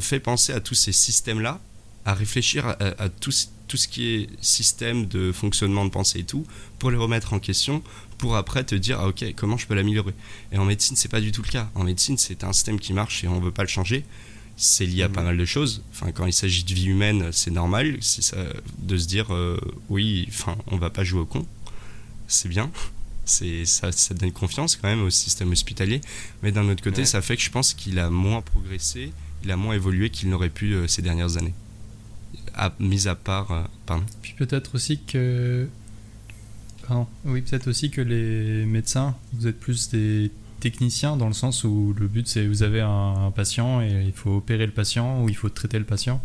fait 0.00 0.20
penser 0.20 0.52
à 0.52 0.60
tous 0.60 0.74
ces 0.74 0.92
systèmes-là, 0.92 1.60
à 2.04 2.14
réfléchir 2.14 2.66
à, 2.66 2.76
à 2.98 3.08
tout, 3.08 3.30
tout 3.70 3.76
ce 3.76 3.86
qui 3.86 4.08
est 4.08 4.28
système 4.40 5.06
de 5.06 5.30
fonctionnement 5.30 5.84
de 5.84 5.90
pensée 5.90 6.18
et 6.18 6.24
tout, 6.24 6.44
pour 6.80 6.90
les 6.90 6.96
remettre 6.96 7.34
en 7.34 7.38
question, 7.38 7.84
pour 8.18 8.34
après 8.34 8.64
te 8.64 8.74
dire 8.74 8.98
ah, 8.98 9.06
ok 9.06 9.24
comment 9.36 9.56
je 9.56 9.68
peux 9.68 9.76
l'améliorer? 9.76 10.12
Et 10.50 10.58
en 10.58 10.64
médecine 10.64 10.96
c'est 10.96 11.08
pas 11.08 11.20
du 11.20 11.30
tout 11.30 11.42
le 11.42 11.48
cas. 11.48 11.70
En 11.76 11.84
médecine 11.84 12.18
c'est 12.18 12.42
un 12.42 12.52
système 12.52 12.80
qui 12.80 12.92
marche 12.92 13.22
et 13.22 13.28
on 13.28 13.38
veut 13.38 13.52
pas 13.52 13.62
le 13.62 13.68
changer. 13.68 14.04
C'est 14.56 14.86
lié 14.86 15.04
à 15.04 15.08
pas 15.08 15.22
mmh. 15.22 15.24
mal 15.24 15.38
de 15.38 15.44
choses. 15.44 15.84
Enfin 15.92 16.10
quand 16.10 16.26
il 16.26 16.32
s'agit 16.32 16.64
de 16.64 16.74
vie 16.74 16.86
humaine 16.86 17.30
c'est 17.30 17.52
normal 17.52 17.96
ça, 18.00 18.38
de 18.78 18.98
se 18.98 19.06
dire 19.06 19.32
euh, 19.32 19.56
oui 19.88 20.26
enfin 20.30 20.56
on 20.66 20.76
va 20.76 20.90
pas 20.90 21.04
jouer 21.04 21.20
au 21.20 21.26
con. 21.26 21.46
C'est 22.26 22.48
bien. 22.48 22.72
C'est 23.24 23.64
ça, 23.66 23.92
ça 23.92 24.14
donne 24.14 24.32
confiance 24.32 24.74
quand 24.74 24.88
même 24.88 25.04
au 25.04 25.10
système 25.10 25.52
hospitalier. 25.52 26.00
Mais 26.42 26.50
d'un 26.50 26.68
autre 26.68 26.82
côté 26.82 27.04
ça 27.04 27.22
fait 27.22 27.36
que 27.36 27.42
je 27.42 27.50
pense 27.50 27.72
qu'il 27.72 28.00
a 28.00 28.10
moins 28.10 28.42
progressé, 28.42 29.12
il 29.44 29.52
a 29.52 29.56
moins 29.56 29.74
évolué 29.74 30.10
qu'il 30.10 30.28
n'aurait 30.28 30.50
pu 30.50 30.74
euh, 30.74 30.88
ces 30.88 31.02
dernières 31.02 31.36
années. 31.36 31.54
Mis 32.78 33.08
à 33.08 33.14
part, 33.14 33.52
euh, 33.52 33.62
pardon. 33.86 34.04
Puis 34.22 34.34
peut-être 34.36 34.74
aussi 34.74 35.00
que 35.02 35.68
oui, 37.24 37.42
peut-être 37.42 37.68
aussi 37.68 37.90
que 37.90 38.00
les 38.00 38.64
médecins, 38.66 39.14
vous 39.32 39.46
êtes 39.46 39.58
plus 39.58 39.90
des 39.90 40.30
techniciens 40.60 41.16
dans 41.16 41.28
le 41.28 41.32
sens 41.32 41.64
où 41.64 41.94
le 41.98 42.06
but 42.06 42.26
c'est 42.28 42.46
vous 42.46 42.62
avez 42.62 42.80
un, 42.80 43.32
patient 43.34 43.80
et 43.80 44.04
il 44.04 44.12
faut 44.12 44.36
opérer 44.36 44.66
le 44.66 44.72
patient 44.72 45.22
ou 45.22 45.28
il 45.28 45.36
faut 45.36 45.48
traiter 45.48 45.78
le 45.78 45.84
patient. 45.84 46.20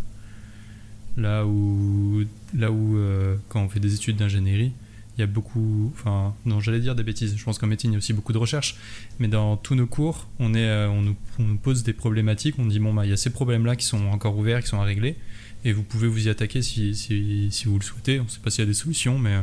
Là 1.17 1.45
où, 1.45 2.23
là 2.53 2.71
où 2.71 2.97
euh, 2.97 3.37
quand 3.47 3.61
on 3.61 3.69
fait 3.69 3.79
des 3.79 3.93
études 3.93 4.17
d'ingénierie, 4.17 4.73
il 5.17 5.21
y 5.21 5.23
a 5.23 5.27
beaucoup, 5.27 5.93
enfin 5.95 6.33
non 6.45 6.59
j'allais 6.59 6.81
dire 6.81 6.95
des 6.95 7.03
bêtises. 7.03 7.37
Je 7.37 7.43
pense 7.43 7.57
qu'en 7.57 7.67
médecine 7.67 7.91
il 7.91 7.93
y 7.93 7.97
a 7.97 7.99
aussi 7.99 8.13
beaucoup 8.13 8.33
de 8.33 8.37
recherche, 8.37 8.75
mais 9.19 9.29
dans 9.29 9.55
tous 9.55 9.75
nos 9.75 9.87
cours, 9.87 10.27
on 10.39 10.53
est, 10.53 10.67
euh, 10.67 10.89
on, 10.89 11.01
nous, 11.01 11.57
pose 11.57 11.83
des 11.83 11.93
problématiques. 11.93 12.55
On 12.57 12.65
dit 12.65 12.79
bon 12.79 12.93
bah 12.93 13.05
il 13.05 13.09
y 13.09 13.13
a 13.13 13.17
ces 13.17 13.29
problèmes 13.29 13.65
là 13.65 13.75
qui 13.75 13.85
sont 13.85 14.07
encore 14.07 14.37
ouverts, 14.37 14.61
qui 14.61 14.67
sont 14.67 14.81
à 14.81 14.83
régler, 14.83 15.15
et 15.65 15.73
vous 15.73 15.83
pouvez 15.83 16.07
vous 16.07 16.27
y 16.27 16.29
attaquer 16.29 16.61
si, 16.61 16.95
si, 16.95 17.49
si 17.51 17.65
vous 17.65 17.77
le 17.77 17.83
souhaitez. 17.83 18.19
On 18.19 18.25
ne 18.25 18.29
sait 18.29 18.39
pas 18.39 18.51
s'il 18.51 18.61
y 18.61 18.67
a 18.67 18.67
des 18.67 18.75
solutions, 18.75 19.17
mais 19.17 19.33
euh, 19.33 19.41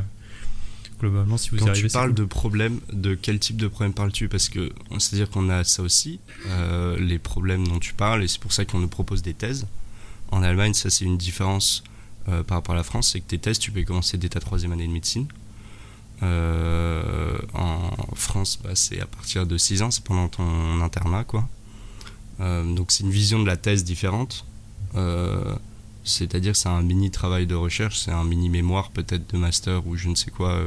globalement, 1.00 1.37
si 1.37 1.50
vous 1.50 1.56
Quand 1.56 1.72
tu 1.72 1.88
parles 1.88 2.14
de 2.14 2.24
problèmes, 2.24 2.78
de 2.92 3.14
quel 3.14 3.40
type 3.40 3.56
de 3.56 3.66
problème 3.66 3.92
parles-tu? 3.92 4.28
Parce 4.28 4.48
que 4.48 4.72
c'est-à-dire 4.98 5.28
qu'on 5.28 5.50
a 5.50 5.64
ça 5.64 5.82
aussi, 5.82 6.20
euh, 6.46 6.96
les 6.98 7.18
problèmes 7.18 7.66
dont 7.66 7.80
tu 7.80 7.92
parles, 7.92 8.22
et 8.22 8.28
c'est 8.28 8.40
pour 8.40 8.52
ça 8.52 8.64
qu'on 8.64 8.78
nous 8.78 8.88
propose 8.88 9.20
des 9.22 9.35
thèses. 9.35 9.66
En 10.30 10.44
Allemagne, 10.44 10.74
ça 10.74 10.90
c'est 10.90 11.04
une 11.04 11.18
différence 11.18 11.82
euh, 12.28 12.44
par 12.44 12.58
rapport 12.58 12.74
à 12.74 12.78
la 12.78 12.85
France, 12.85 13.11
c'est 13.12 13.20
que 13.20 13.26
tes 13.26 13.38
thèses, 13.38 13.58
tu 13.58 13.72
peux 13.72 13.82
commencer 13.82 14.16
dès 14.16 14.28
ta 14.28 14.38
troisième 14.38 14.70
année 14.72 14.87
de 14.87 14.92
médecine. 14.92 15.26
Euh, 16.22 17.37
en 17.52 17.90
France, 18.14 18.61
bah, 18.62 18.70
c'est 18.74 19.00
à 19.00 19.06
partir 19.06 19.44
de 19.44 19.58
6 19.58 19.82
ans, 19.82 19.90
c'est 19.90 20.04
pendant 20.04 20.28
ton 20.28 20.80
internat, 20.80 21.24
quoi. 21.24 21.48
donc 22.38 22.92
c'est 22.92 23.02
une 23.02 23.11
vision 23.11 23.40
de 23.40 23.46
la 23.46 23.56
thèse 23.56 23.82
différente. 23.82 24.46
C'est-à-dire 26.04 26.52
que 26.52 26.58
c'est 26.58 26.68
un 26.68 26.82
mini 26.82 27.10
travail 27.10 27.46
de 27.46 27.54
recherche, 27.54 27.98
c'est 27.98 28.10
un 28.10 28.24
mini 28.24 28.48
mémoire 28.48 28.90
peut-être 28.90 29.32
de 29.32 29.38
master 29.38 29.86
ou 29.86 29.96
je 29.96 30.08
ne 30.08 30.14
sais 30.14 30.30
quoi 30.30 30.64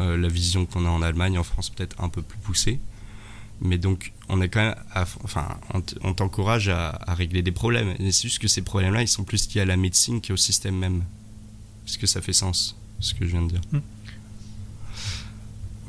euh, 0.00 0.16
la 0.16 0.28
vision 0.28 0.66
qu'on 0.66 0.86
a 0.86 0.88
en 0.88 1.02
Allemagne, 1.02 1.38
en 1.38 1.42
France 1.42 1.70
peut-être 1.70 2.00
un 2.00 2.08
peu 2.08 2.22
plus 2.22 2.38
poussée. 2.38 2.80
Mais 3.60 3.76
donc, 3.76 4.12
on 4.28 4.40
est 4.40 4.48
quand 4.48 4.60
même, 4.60 4.76
enfin, 5.24 5.48
on 6.02 6.14
t'encourage 6.14 6.68
à, 6.68 7.00
régler 7.08 7.42
des 7.42 7.50
problèmes. 7.50 7.96
c'est 7.98 8.22
juste 8.22 8.38
que 8.38 8.46
ces 8.46 8.62
problèmes-là, 8.62 9.02
ils 9.02 9.08
sont 9.08 9.24
plus 9.24 9.52
liés 9.52 9.62
à 9.62 9.64
la 9.64 9.76
médecine 9.76 10.20
qu'au 10.22 10.36
système 10.36 10.76
même. 10.76 11.02
Est-ce 11.86 11.98
que 11.98 12.06
ça 12.06 12.20
fait 12.20 12.32
sens, 12.32 12.76
ce 13.00 13.14
que 13.14 13.24
je 13.24 13.32
viens 13.32 13.42
de 13.42 13.48
dire? 13.48 13.60
Hmm. 13.72 13.80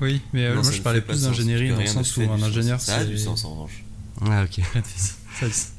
Oui, 0.01 0.21
mais 0.33 0.45
euh, 0.45 0.55
moi 0.55 0.71
je 0.71 0.81
parlais 0.81 1.01
plus 1.01 1.23
d'ingénierie 1.23 1.69
dans 1.69 1.77
le 1.77 1.85
sens 1.85 2.17
où 2.17 2.21
un 2.21 2.41
ingénieur. 2.41 2.79
Ça 2.79 2.97
a 2.97 3.05
du 3.05 3.17
sens 3.17 3.43
en 3.45 3.51
revanche. 3.51 3.83
Ah, 4.21 4.45
ok. 4.45 4.61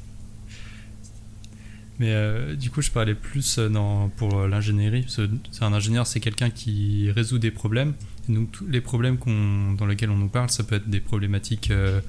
Mais 2.01 2.11
euh, 2.11 2.55
du 2.55 2.69
coup, 2.69 2.81
je 2.81 2.91
parlais 2.91 3.15
plus 3.15 3.59
dans, 3.59 4.09
pour 4.17 4.47
l'ingénierie. 4.47 5.05
C'est 5.07 5.63
un 5.63 5.71
ingénieur, 5.71 6.05
c'est 6.05 6.19
quelqu'un 6.19 6.49
qui 6.49 7.09
résout 7.11 7.39
des 7.39 7.51
problèmes 7.51 7.93
donc 8.29 8.51
tous 8.51 8.67
les 8.67 8.81
problèmes 8.81 9.17
dans 9.77 9.85
lesquels 9.85 10.09
on 10.09 10.17
nous 10.17 10.27
parle, 10.27 10.49
ça 10.49 10.63
peut 10.63 10.75
être 10.75 10.89
des 10.89 10.99
problématiques 10.99 11.71
euh, 11.71 11.99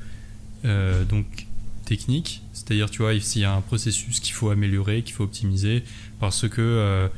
euh, 0.64 1.04
donc 1.04 1.46
techniques, 1.84 2.42
c'est-à-dire 2.52 2.90
tu 2.90 3.02
vois 3.02 3.18
s'il 3.20 3.42
y 3.42 3.44
a 3.44 3.54
un 3.54 3.60
processus 3.60 4.20
qu'il 4.20 4.34
faut 4.34 4.50
améliorer, 4.50 5.02
qu'il 5.02 5.14
faut 5.14 5.24
optimiser, 5.24 5.82
parce 6.20 6.48
que 6.48 6.60
euh, 6.60 7.08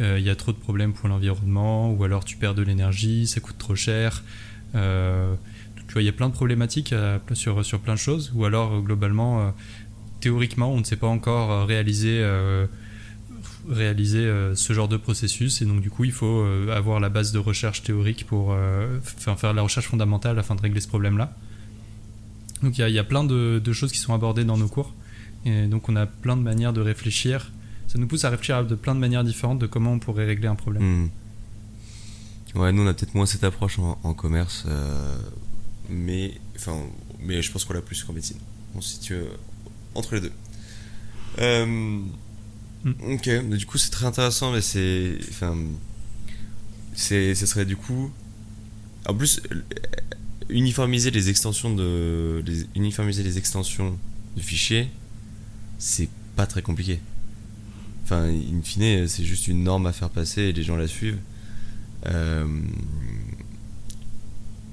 il 0.00 0.24
y 0.24 0.30
a 0.30 0.34
trop 0.34 0.52
de 0.52 0.56
problèmes 0.56 0.92
pour 0.92 1.08
l'environnement, 1.08 1.92
ou 1.92 2.02
alors 2.04 2.24
tu 2.24 2.36
perds 2.36 2.54
de 2.54 2.62
l'énergie, 2.62 3.26
ça 3.26 3.40
coûte 3.40 3.58
trop 3.58 3.76
cher. 3.76 4.24
tu 4.72 4.78
vois, 4.78 6.02
il 6.02 6.06
y 6.06 6.08
a 6.08 6.12
plein 6.12 6.28
de 6.28 6.34
problématiques 6.34 6.94
sur 7.34 7.80
plein 7.80 7.94
de 7.94 7.98
choses, 7.98 8.32
ou 8.34 8.44
alors 8.44 8.82
globalement, 8.82 9.54
théoriquement, 10.24 10.72
on 10.72 10.78
ne 10.78 10.84
sait 10.84 10.96
pas 10.96 11.06
encore 11.06 11.66
réaliser 11.66 12.22
réaliser 13.68 14.20
euh, 14.20 14.54
ce 14.54 14.72
genre 14.72 14.88
de 14.88 14.96
processus. 14.96 15.62
Et 15.62 15.64
donc 15.64 15.80
du 15.80 15.90
coup 15.90 16.04
il 16.04 16.12
faut 16.12 16.40
euh, 16.40 16.74
avoir 16.74 17.00
la 17.00 17.08
base 17.08 17.32
de 17.32 17.38
recherche 17.38 17.82
théorique 17.82 18.26
pour 18.26 18.52
euh, 18.52 18.98
faire 19.02 19.52
la 19.52 19.62
recherche 19.62 19.86
fondamentale 19.86 20.38
afin 20.38 20.54
de 20.54 20.60
régler 20.60 20.80
ce 20.80 20.88
problème 20.88 21.18
là 21.18 21.34
donc 22.62 22.78
il 22.78 22.88
y, 22.88 22.98
a 22.98 23.04
plein 23.04 23.24
de, 23.24 23.60
choses 23.72 23.92
qui 23.92 23.98
sont 23.98 24.14
abordées 24.14 24.44
dans 24.44 24.56
nos 24.56 24.68
cours. 24.68 24.94
Et 25.44 25.66
donc 25.66 25.90
on 25.90 25.96
a 25.96 26.06
plein 26.06 26.34
de 26.34 26.40
manières 26.40 26.72
de 26.72 26.80
réfléchir. 26.80 27.52
Ça 27.88 27.98
nous 27.98 28.06
pousse 28.06 28.24
à 28.24 28.30
réfléchir 28.30 28.64
de 28.64 28.74
plein 28.74 28.94
de 28.94 29.00
manières 29.00 29.22
différentes 29.22 29.58
de 29.58 29.66
comment 29.66 29.92
on 29.92 29.98
pourrait 29.98 30.24
régler 30.24 30.48
un 30.48 30.54
problème. 30.54 31.10
Hmm. 32.54 32.58
ouais 32.58 32.72
nous 32.72 32.82
on 32.82 32.86
a 32.86 32.94
peut-être 32.94 33.14
moins 33.14 33.26
cette 33.26 33.44
approche 33.44 33.78
en, 33.78 34.14
commerce 34.14 34.66
mais 35.90 36.40
mais 37.20 37.42
je 37.42 37.52
pense 37.52 37.66
qu'on 37.66 37.74
l'a 37.74 37.82
plus 37.82 38.02
qu'en 38.02 38.14
médecine. 38.14 38.38
On 38.74 38.80
se 38.80 38.94
situe 38.94 39.16
entre 39.94 40.14
les 40.14 40.20
deux 40.20 40.32
Mm. 42.84 42.92
Ok, 43.14 43.26
mais 43.26 43.56
du 43.56 43.64
coup 43.64 43.78
c'est 43.78 43.90
très 43.90 44.04
intéressant, 44.04 44.52
mais 44.52 44.60
c'est, 44.60 45.18
enfin, 45.30 45.56
c'est, 46.94 47.34
ce 47.34 47.46
serait 47.46 47.64
du 47.64 47.76
coup, 47.76 48.12
en 49.08 49.14
plus 49.14 49.40
uniformiser 50.50 51.10
les 51.10 51.30
extensions 51.30 51.74
de, 51.74 52.42
les, 52.46 52.66
uniformiser 52.74 53.22
les 53.22 53.38
extensions 53.38 53.98
de 54.36 54.42
fichiers, 54.42 54.90
c'est 55.78 56.10
pas 56.36 56.46
très 56.46 56.60
compliqué. 56.60 57.00
Enfin, 58.04 58.24
in 58.26 58.60
fine, 58.62 59.08
c'est 59.08 59.24
juste 59.24 59.48
une 59.48 59.64
norme 59.64 59.86
à 59.86 59.92
faire 59.92 60.10
passer 60.10 60.42
et 60.42 60.52
les 60.52 60.62
gens 60.62 60.76
la 60.76 60.86
suivent. 60.86 61.20
Euh, 62.06 62.46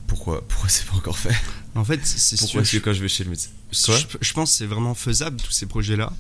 pourquoi, 0.07 0.45
pourquoi 0.45 0.67
c'est 0.67 0.85
pas 0.85 0.97
encore 0.97 1.17
fait? 1.17 1.35
En 1.75 1.85
fait, 1.85 2.05
c'est 2.05 2.37
pourquoi 2.37 2.61
est-ce 2.61 2.77
que 2.77 2.83
quand 2.83 2.93
je 2.93 3.01
vais 3.01 3.07
chez 3.07 3.23
le 3.23 3.29
médecin 3.29 3.49
je, 3.71 4.17
je, 4.19 4.33
pense 4.33 4.51
que 4.51 4.57
c'est 4.57 4.65
vraiment 4.65 4.93
faisable 4.93 5.37
tous 5.37 5.51
ces 5.51 5.65
projets-là 5.65 6.11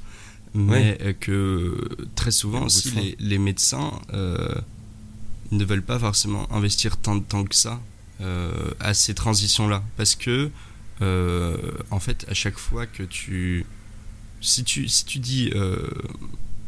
mais 0.53 1.15
que 1.19 1.77
très 2.15 2.31
souvent 2.31 2.63
aussi 2.63 2.91
les, 2.91 3.15
les, 3.19 3.37
médecins 3.37 3.91
euh, 4.13 4.53
ne 5.51 5.63
veulent 5.63 5.83
pas 5.83 5.99
forcément 5.99 6.51
investir 6.53 6.97
tant 6.97 7.15
de 7.15 7.23
temps 7.23 7.45
que 7.45 7.55
ça 7.55 7.79
euh, 8.21 8.51
à 8.79 8.93
ces 8.93 9.13
transitions-là. 9.13 9.83
Parce 9.97 10.15
que, 10.15 10.51
euh, 11.01 11.57
en 11.89 11.99
fait, 11.99 12.25
à 12.29 12.33
chaque 12.33 12.57
fois 12.57 12.85
que 12.85 13.03
tu. 13.03 13.65
Si 14.41 14.63
tu, 14.63 14.87
si 14.87 15.05
tu 15.05 15.19
dis 15.19 15.51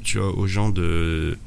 tu 0.04 0.20
vois, 0.20 0.38
aux 0.38 0.48
gens 0.48 0.70
de, 0.70 1.38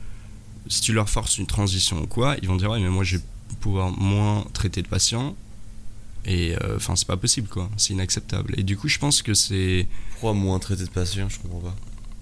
si 0.68 0.81
tu 0.81 0.92
leur 0.92 1.09
forces 1.09 1.38
une 1.38 1.46
transition 1.46 2.03
ou 2.03 2.07
quoi, 2.07 2.37
ils 2.42 2.49
vont 2.49 2.57
dire 2.57 2.70
ouais 2.70 2.81
mais 2.81 2.88
moi 2.88 3.05
je 3.05 3.18
vais 3.18 3.22
pouvoir 3.61 3.90
moins 3.90 4.44
traiter 4.53 4.83
de 4.83 4.88
patients 4.88 5.37
et 6.27 6.57
euh, 6.57 6.77
enfin 6.77 6.97
c'est 6.97 7.07
pas 7.07 7.17
possible 7.17 7.49
quoi, 7.49 7.71
c'est 7.77 7.95
inacceptable. 7.95 8.55
Et 8.59 8.62
du 8.62 8.77
coup 8.77 8.89
je 8.89 8.99
pense 8.99 9.23
que 9.23 9.33
c'est 9.33 9.87
pourquoi 10.11 10.35
moins 10.35 10.59
traiter 10.59 10.85
de 10.85 10.91
patients, 10.91 11.29
je 11.29 11.39
comprends 11.39 11.61
pas. 11.61 11.77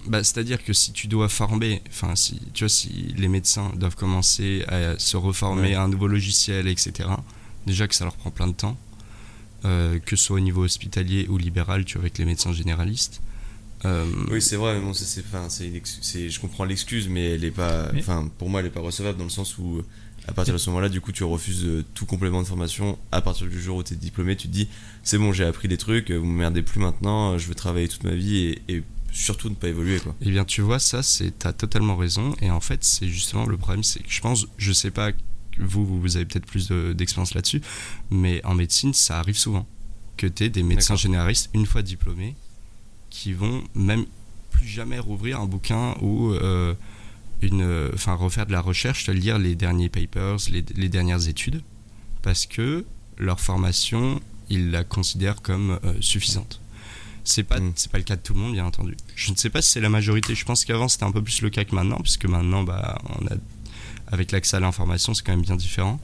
Bah, 0.07 0.23
c'est-à-dire 0.23 0.63
que 0.63 0.71
si 0.71 0.91
tu 0.91 1.07
dois 1.07 1.29
former, 1.29 1.81
enfin 1.89 2.15
si 2.15 2.39
tu 2.53 2.63
vois 2.63 2.69
si 2.69 3.13
les 3.17 3.27
médecins 3.27 3.71
doivent 3.75 3.95
commencer 3.95 4.63
à 4.67 4.97
se 4.99 5.17
reformer 5.17 5.73
à 5.73 5.81
un 5.81 5.87
nouveau 5.87 6.07
logiciel, 6.07 6.67
etc. 6.67 7.09
Déjà 7.65 7.87
que 7.87 7.95
ça 7.95 8.03
leur 8.03 8.15
prend 8.15 8.29
plein 8.29 8.47
de 8.47 8.53
temps, 8.53 8.77
euh, 9.65 9.97
que 9.97 10.15
ce 10.15 10.25
soit 10.25 10.37
au 10.37 10.41
niveau 10.41 10.63
hospitalier 10.63 11.27
ou 11.27 11.39
libéral, 11.39 11.85
tu 11.85 11.95
vois, 11.95 12.03
avec 12.03 12.19
les 12.19 12.25
médecins 12.25 12.53
généralistes. 12.53 13.21
Euh, 13.83 14.05
oui, 14.29 14.41
c'est 14.41 14.55
vrai, 14.55 14.75
mais 14.75 14.81
bon, 14.81 14.93
c'est, 14.93 15.23
c'est, 15.49 16.29
je 16.29 16.39
comprends 16.39 16.65
l'excuse, 16.65 17.07
mais 17.07 17.31
elle 17.31 17.43
est 17.43 17.51
pas, 17.51 17.91
enfin, 17.97 18.29
pour 18.37 18.49
moi, 18.49 18.59
elle 18.59 18.67
est 18.67 18.71
pas 18.71 18.81
recevable 18.81 19.17
dans 19.17 19.23
le 19.23 19.29
sens 19.29 19.57
où, 19.57 19.81
à 20.27 20.33
partir 20.33 20.53
de 20.53 20.57
ce 20.57 20.69
moment-là, 20.69 20.89
du 20.89 21.01
coup, 21.01 21.11
tu 21.11 21.23
refuses 21.23 21.65
euh, 21.65 21.85
tout 21.93 22.05
complément 22.05 22.41
de 22.41 22.47
formation 22.47 22.97
à 23.11 23.21
partir 23.21 23.47
du 23.47 23.61
jour 23.61 23.77
où 23.77 23.83
tu 23.83 23.93
es 23.93 23.97
diplômé. 23.97 24.35
Tu 24.35 24.47
te 24.47 24.53
dis, 24.53 24.67
c'est 25.03 25.17
bon, 25.17 25.33
j'ai 25.33 25.45
appris 25.45 25.67
des 25.67 25.77
trucs, 25.77 26.11
vous 26.11 26.25
me 26.25 26.39
merdez 26.39 26.61
plus 26.61 26.79
maintenant, 26.79 27.37
je 27.37 27.47
veux 27.47 27.55
travailler 27.55 27.87
toute 27.87 28.03
ma 28.03 28.15
vie 28.15 28.37
et, 28.37 28.61
et 28.67 28.83
surtout 29.11 29.49
ne 29.49 29.55
pas 29.55 29.67
évoluer, 29.67 29.99
quoi. 29.99 30.15
Eh 30.21 30.29
bien, 30.31 30.45
tu 30.45 30.61
vois, 30.61 30.79
ça, 30.79 31.03
c'est, 31.03 31.37
t'as 31.37 31.53
totalement 31.53 31.95
raison, 31.95 32.35
et 32.41 32.49
en 32.49 32.59
fait, 32.59 32.83
c'est 32.83 33.07
justement 33.07 33.45
le 33.45 33.57
problème, 33.57 33.83
c'est 33.83 33.99
que 33.99 34.09
je 34.09 34.21
pense, 34.21 34.47
je 34.57 34.71
sais 34.71 34.91
pas 34.91 35.11
vous, 35.57 35.85
vous 35.85 36.15
avez 36.17 36.25
peut-être 36.25 36.45
plus 36.45 36.69
d'expérience 36.69 37.33
là-dessus, 37.33 37.61
mais 38.09 38.43
en 38.45 38.55
médecine, 38.55 38.93
ça 38.93 39.19
arrive 39.19 39.37
souvent 39.37 39.65
que 40.17 40.27
tu 40.27 40.45
aies 40.45 40.49
des 40.49 40.63
médecins 40.63 40.95
généralistes, 40.95 41.49
une 41.53 41.65
fois 41.65 41.81
diplômés, 41.81 42.35
qui 43.09 43.33
vont 43.33 43.63
même 43.73 44.05
plus 44.51 44.67
jamais 44.67 44.99
rouvrir 44.99 45.39
un 45.39 45.45
bouquin 45.45 45.95
ou 46.01 46.31
euh, 46.31 46.73
une, 47.47 47.89
enfin, 47.93 48.13
refaire 48.13 48.45
de 48.45 48.51
la 48.51 48.61
recherche, 48.61 49.09
lire 49.09 49.37
les 49.37 49.55
derniers 49.55 49.89
papers, 49.89 50.37
les, 50.49 50.89
dernières 50.89 51.27
études, 51.27 51.61
parce 52.21 52.45
que 52.45 52.85
leur 53.17 53.39
formation, 53.39 54.21
ils 54.49 54.71
la 54.71 54.83
considèrent 54.83 55.41
comme 55.41 55.79
euh, 55.83 55.93
suffisante. 56.01 56.61
C'est 57.23 57.43
pas, 57.43 57.59
mm. 57.59 57.73
c'est 57.75 57.91
pas 57.91 57.97
le 57.97 58.03
cas 58.03 58.15
de 58.15 58.21
tout 58.21 58.33
le 58.33 58.39
monde, 58.39 58.53
bien 58.53 58.65
entendu. 58.65 58.95
Je 59.15 59.31
ne 59.31 59.35
sais 59.35 59.49
pas 59.49 59.61
si 59.61 59.71
c'est 59.71 59.81
la 59.81 59.89
majorité. 59.89 60.35
Je 60.35 60.45
pense 60.45 60.65
qu'avant 60.65 60.87
c'était 60.87 61.05
un 61.05 61.11
peu 61.11 61.21
plus 61.21 61.41
le 61.41 61.49
cas 61.49 61.63
que 61.63 61.73
maintenant, 61.73 61.99
puisque 62.01 62.25
maintenant, 62.25 62.63
bah, 62.63 63.01
on 63.19 63.25
a 63.27 63.35
avec 64.07 64.31
l'accès 64.31 64.57
à 64.57 64.59
l'information, 64.59 65.13
c'est 65.13 65.25
quand 65.25 65.33
même 65.33 65.41
bien 65.41 65.55
différent. 65.55 65.99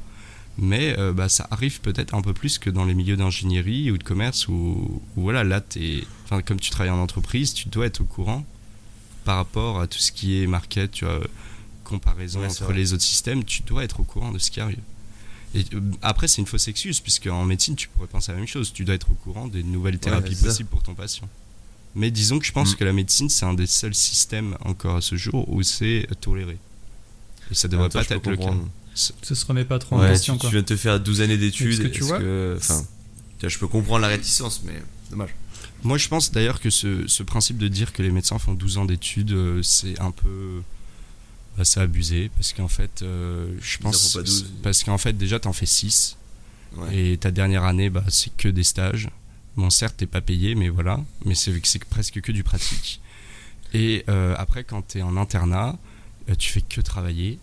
Mais 0.58 0.98
euh, 0.98 1.14
bah, 1.14 1.30
ça 1.30 1.48
arrive 1.50 1.82
peut-être 1.82 2.14
un 2.14 2.22
peu 2.22 2.34
plus 2.34 2.58
que 2.58 2.70
dans 2.70 2.84
les 2.84 2.94
milieux 2.94 3.16
d'ingénierie 3.16 3.90
ou 3.92 3.98
de 3.98 4.04
commerce 4.04 4.48
où, 4.48 5.02
voilà, 5.16 5.44
là, 5.44 5.62
es, 5.78 6.04
comme 6.46 6.60
tu 6.60 6.70
travailles 6.72 6.92
en 6.92 7.00
entreprise, 7.00 7.54
tu 7.54 7.70
dois 7.70 7.86
être 7.86 8.02
au 8.02 8.06
courant 8.06 8.46
par 9.24 9.38
rapport 9.38 9.82
à 9.82 9.88
tout 9.88 10.00
ce 10.00 10.12
qui 10.12 10.42
est 10.42 10.48
market, 10.48 10.92
tu 10.92 11.06
vois, 11.06 11.22
comparaison 11.84 12.44
entre 12.46 12.72
les 12.72 12.94
autres 12.94 13.04
systèmes, 13.04 13.44
tu 13.44 13.64
dois 13.64 13.84
être 13.84 14.00
au 14.00 14.04
courant 14.04 14.32
de 14.32 14.40
ce 14.40 14.50
qui 14.50 14.62
arrive. 14.62 14.80
Et 15.54 15.66
euh, 15.74 15.82
après, 16.02 16.28
c'est 16.28 16.42
une 16.42 16.48
fausse 16.48 16.68
excuse, 16.70 17.00
puisque 17.02 17.28
en 17.28 17.44
médecine, 17.44 17.76
tu 17.76 17.90
pourrais 17.90 18.08
penser 18.08 18.32
à 18.32 18.34
la 18.34 18.40
même 18.40 18.48
chose. 18.48 18.72
Tu 18.72 18.86
dois 18.86 18.96
être 18.96 19.12
au 19.12 19.16
courant 19.16 19.48
des 19.48 19.64
nouvelles 19.64 20.00
thérapies 20.00 20.36
possibles 20.36 20.70
pour 20.70 20.82
ton 20.82 20.96
patient. 20.96 21.28
Mais 21.94 22.10
disons 22.10 22.40
que 22.40 22.46
je 22.46 22.54
pense 22.54 22.74
mm. 22.74 22.76
que 22.78 22.84
la 22.86 22.94
médecine, 22.94 23.30
c'est 23.30 23.46
un 23.46 23.54
des 23.54 23.68
seuls 23.68 23.96
systèmes 23.96 24.56
encore 24.62 24.96
à 24.96 25.02
ce 25.02 25.18
jour 25.18 25.50
où 25.50 25.62
c'est 25.62 26.08
toléré. 26.22 26.58
Et 27.52 27.56
ça 27.56 27.68
devrait 27.68 27.90
pas 27.90 28.02
être 28.02 28.30
le 28.30 28.38
cas. 28.38 28.54
Ça 28.94 29.36
se 29.36 29.46
remet 29.46 29.66
pas 29.66 29.80
trop 29.80 29.98
en 29.98 30.08
question. 30.08 30.38
Tu, 30.38 30.48
viens 30.48 30.62
de 30.62 30.66
te 30.66 30.78
faire 30.78 31.00
12 31.00 31.22
années 31.22 31.38
d'études. 31.38 31.84
Que 31.84 31.88
tu 31.88 32.04
vois 32.04 32.20
enfin, 32.56 32.86
je 33.44 33.58
peux 33.58 33.68
comprendre 33.68 34.00
la 34.00 34.08
réticence, 34.08 34.62
mais 34.64 34.82
dommage. 35.10 35.32
Moi, 35.84 35.98
je 35.98 36.08
pense 36.08 36.32
d'ailleurs 36.32 36.60
que 36.60 36.70
ce, 36.70 37.08
ce, 37.08 37.24
principe 37.24 37.58
de 37.58 37.67
dire 37.67 37.91
que 37.94 38.04
les 38.04 38.12
médecins 38.12 38.38
font 38.38 38.54
12 38.54 38.78
ans 38.78 38.86
d'études, 38.86 39.32
euh, 39.32 39.63
c'est 39.63 40.00
un 40.00 40.12
peu. 40.12 40.62
Bah, 41.58 41.65
c'est 41.65 41.80
abusé. 41.80 42.30
Parce 42.36 42.54
qu'en 42.54 42.67
fait, 42.67 43.02
euh, 43.02 43.54
je 43.62 43.78
pense. 43.78 44.17
Parce 44.63 44.84
qu'en 44.84 44.98
fait, 44.98 45.13
déjà, 45.13 45.39
t'en 45.39 45.54
fais 45.54 45.65
6. 45.65 46.17
Et 46.94 47.17
ta 47.17 47.32
dernière 47.32 47.63
année, 47.63 47.89
bah, 47.89 48.04
c'est 48.10 48.36
que 48.36 48.48
des 48.48 48.63
stages. 48.63 49.10
Bon, 49.58 49.70
certes, 49.70 49.96
t'es 49.98 50.06
pas 50.06 50.22
payé, 50.22 50.56
mais 50.56 50.70
voilà. 50.70 51.00
Mais 51.26 51.36
c'est 51.36 51.84
presque 51.86 52.22
que 52.22 52.32
du 52.32 52.44
pratique. 52.44 53.02
Et 53.74 54.04
euh, 54.10 54.36
après, 54.38 54.63
quand 54.63 54.82
t'es 54.82 55.02
en 55.02 55.17
internat, 55.17 55.78
euh, 56.30 56.36
tu 56.36 56.50
fais 56.50 56.62
que 56.62 56.82
travailler. 56.82 57.39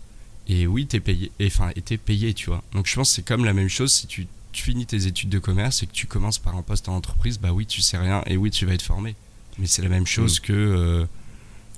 Et 0.47 0.67
oui, 0.67 0.85
t'es 0.87 0.99
payé. 0.99 1.31
Enfin, 1.41 1.71
et 1.75 1.81
t'es 1.81 1.97
payé, 1.97 2.33
tu 2.33 2.47
vois. 2.49 2.63
Donc 2.73 2.87
je 2.87 2.95
pense 2.95 3.09
que 3.09 3.15
c'est 3.15 3.25
comme 3.25 3.45
la 3.45 3.53
même 3.53 3.69
chose 3.69 3.93
si 3.93 4.07
tu, 4.07 4.27
finis 4.53 4.85
tes 4.85 5.07
études 5.07 5.29
de 5.29 5.39
commerce 5.39 5.83
et 5.83 5.87
que 5.87 5.91
tu 5.91 6.07
commences 6.07 6.39
par 6.39 6.55
un 6.55 6.61
poste 6.61 6.89
en 6.89 6.95
entreprise, 6.95 7.39
bah 7.39 7.51
oui, 7.51 7.65
tu 7.65 7.81
sais 7.81 7.97
rien 7.97 8.23
et 8.25 8.37
oui, 8.37 8.51
tu 8.51 8.65
vas 8.65 8.73
être 8.73 8.81
formé. 8.81 9.15
Mais 9.57 9.67
c'est 9.67 9.81
la 9.81 9.89
même 9.89 10.07
chose 10.07 10.39
mm. 10.39 10.43
que. 10.43 10.53
Euh, 10.53 11.05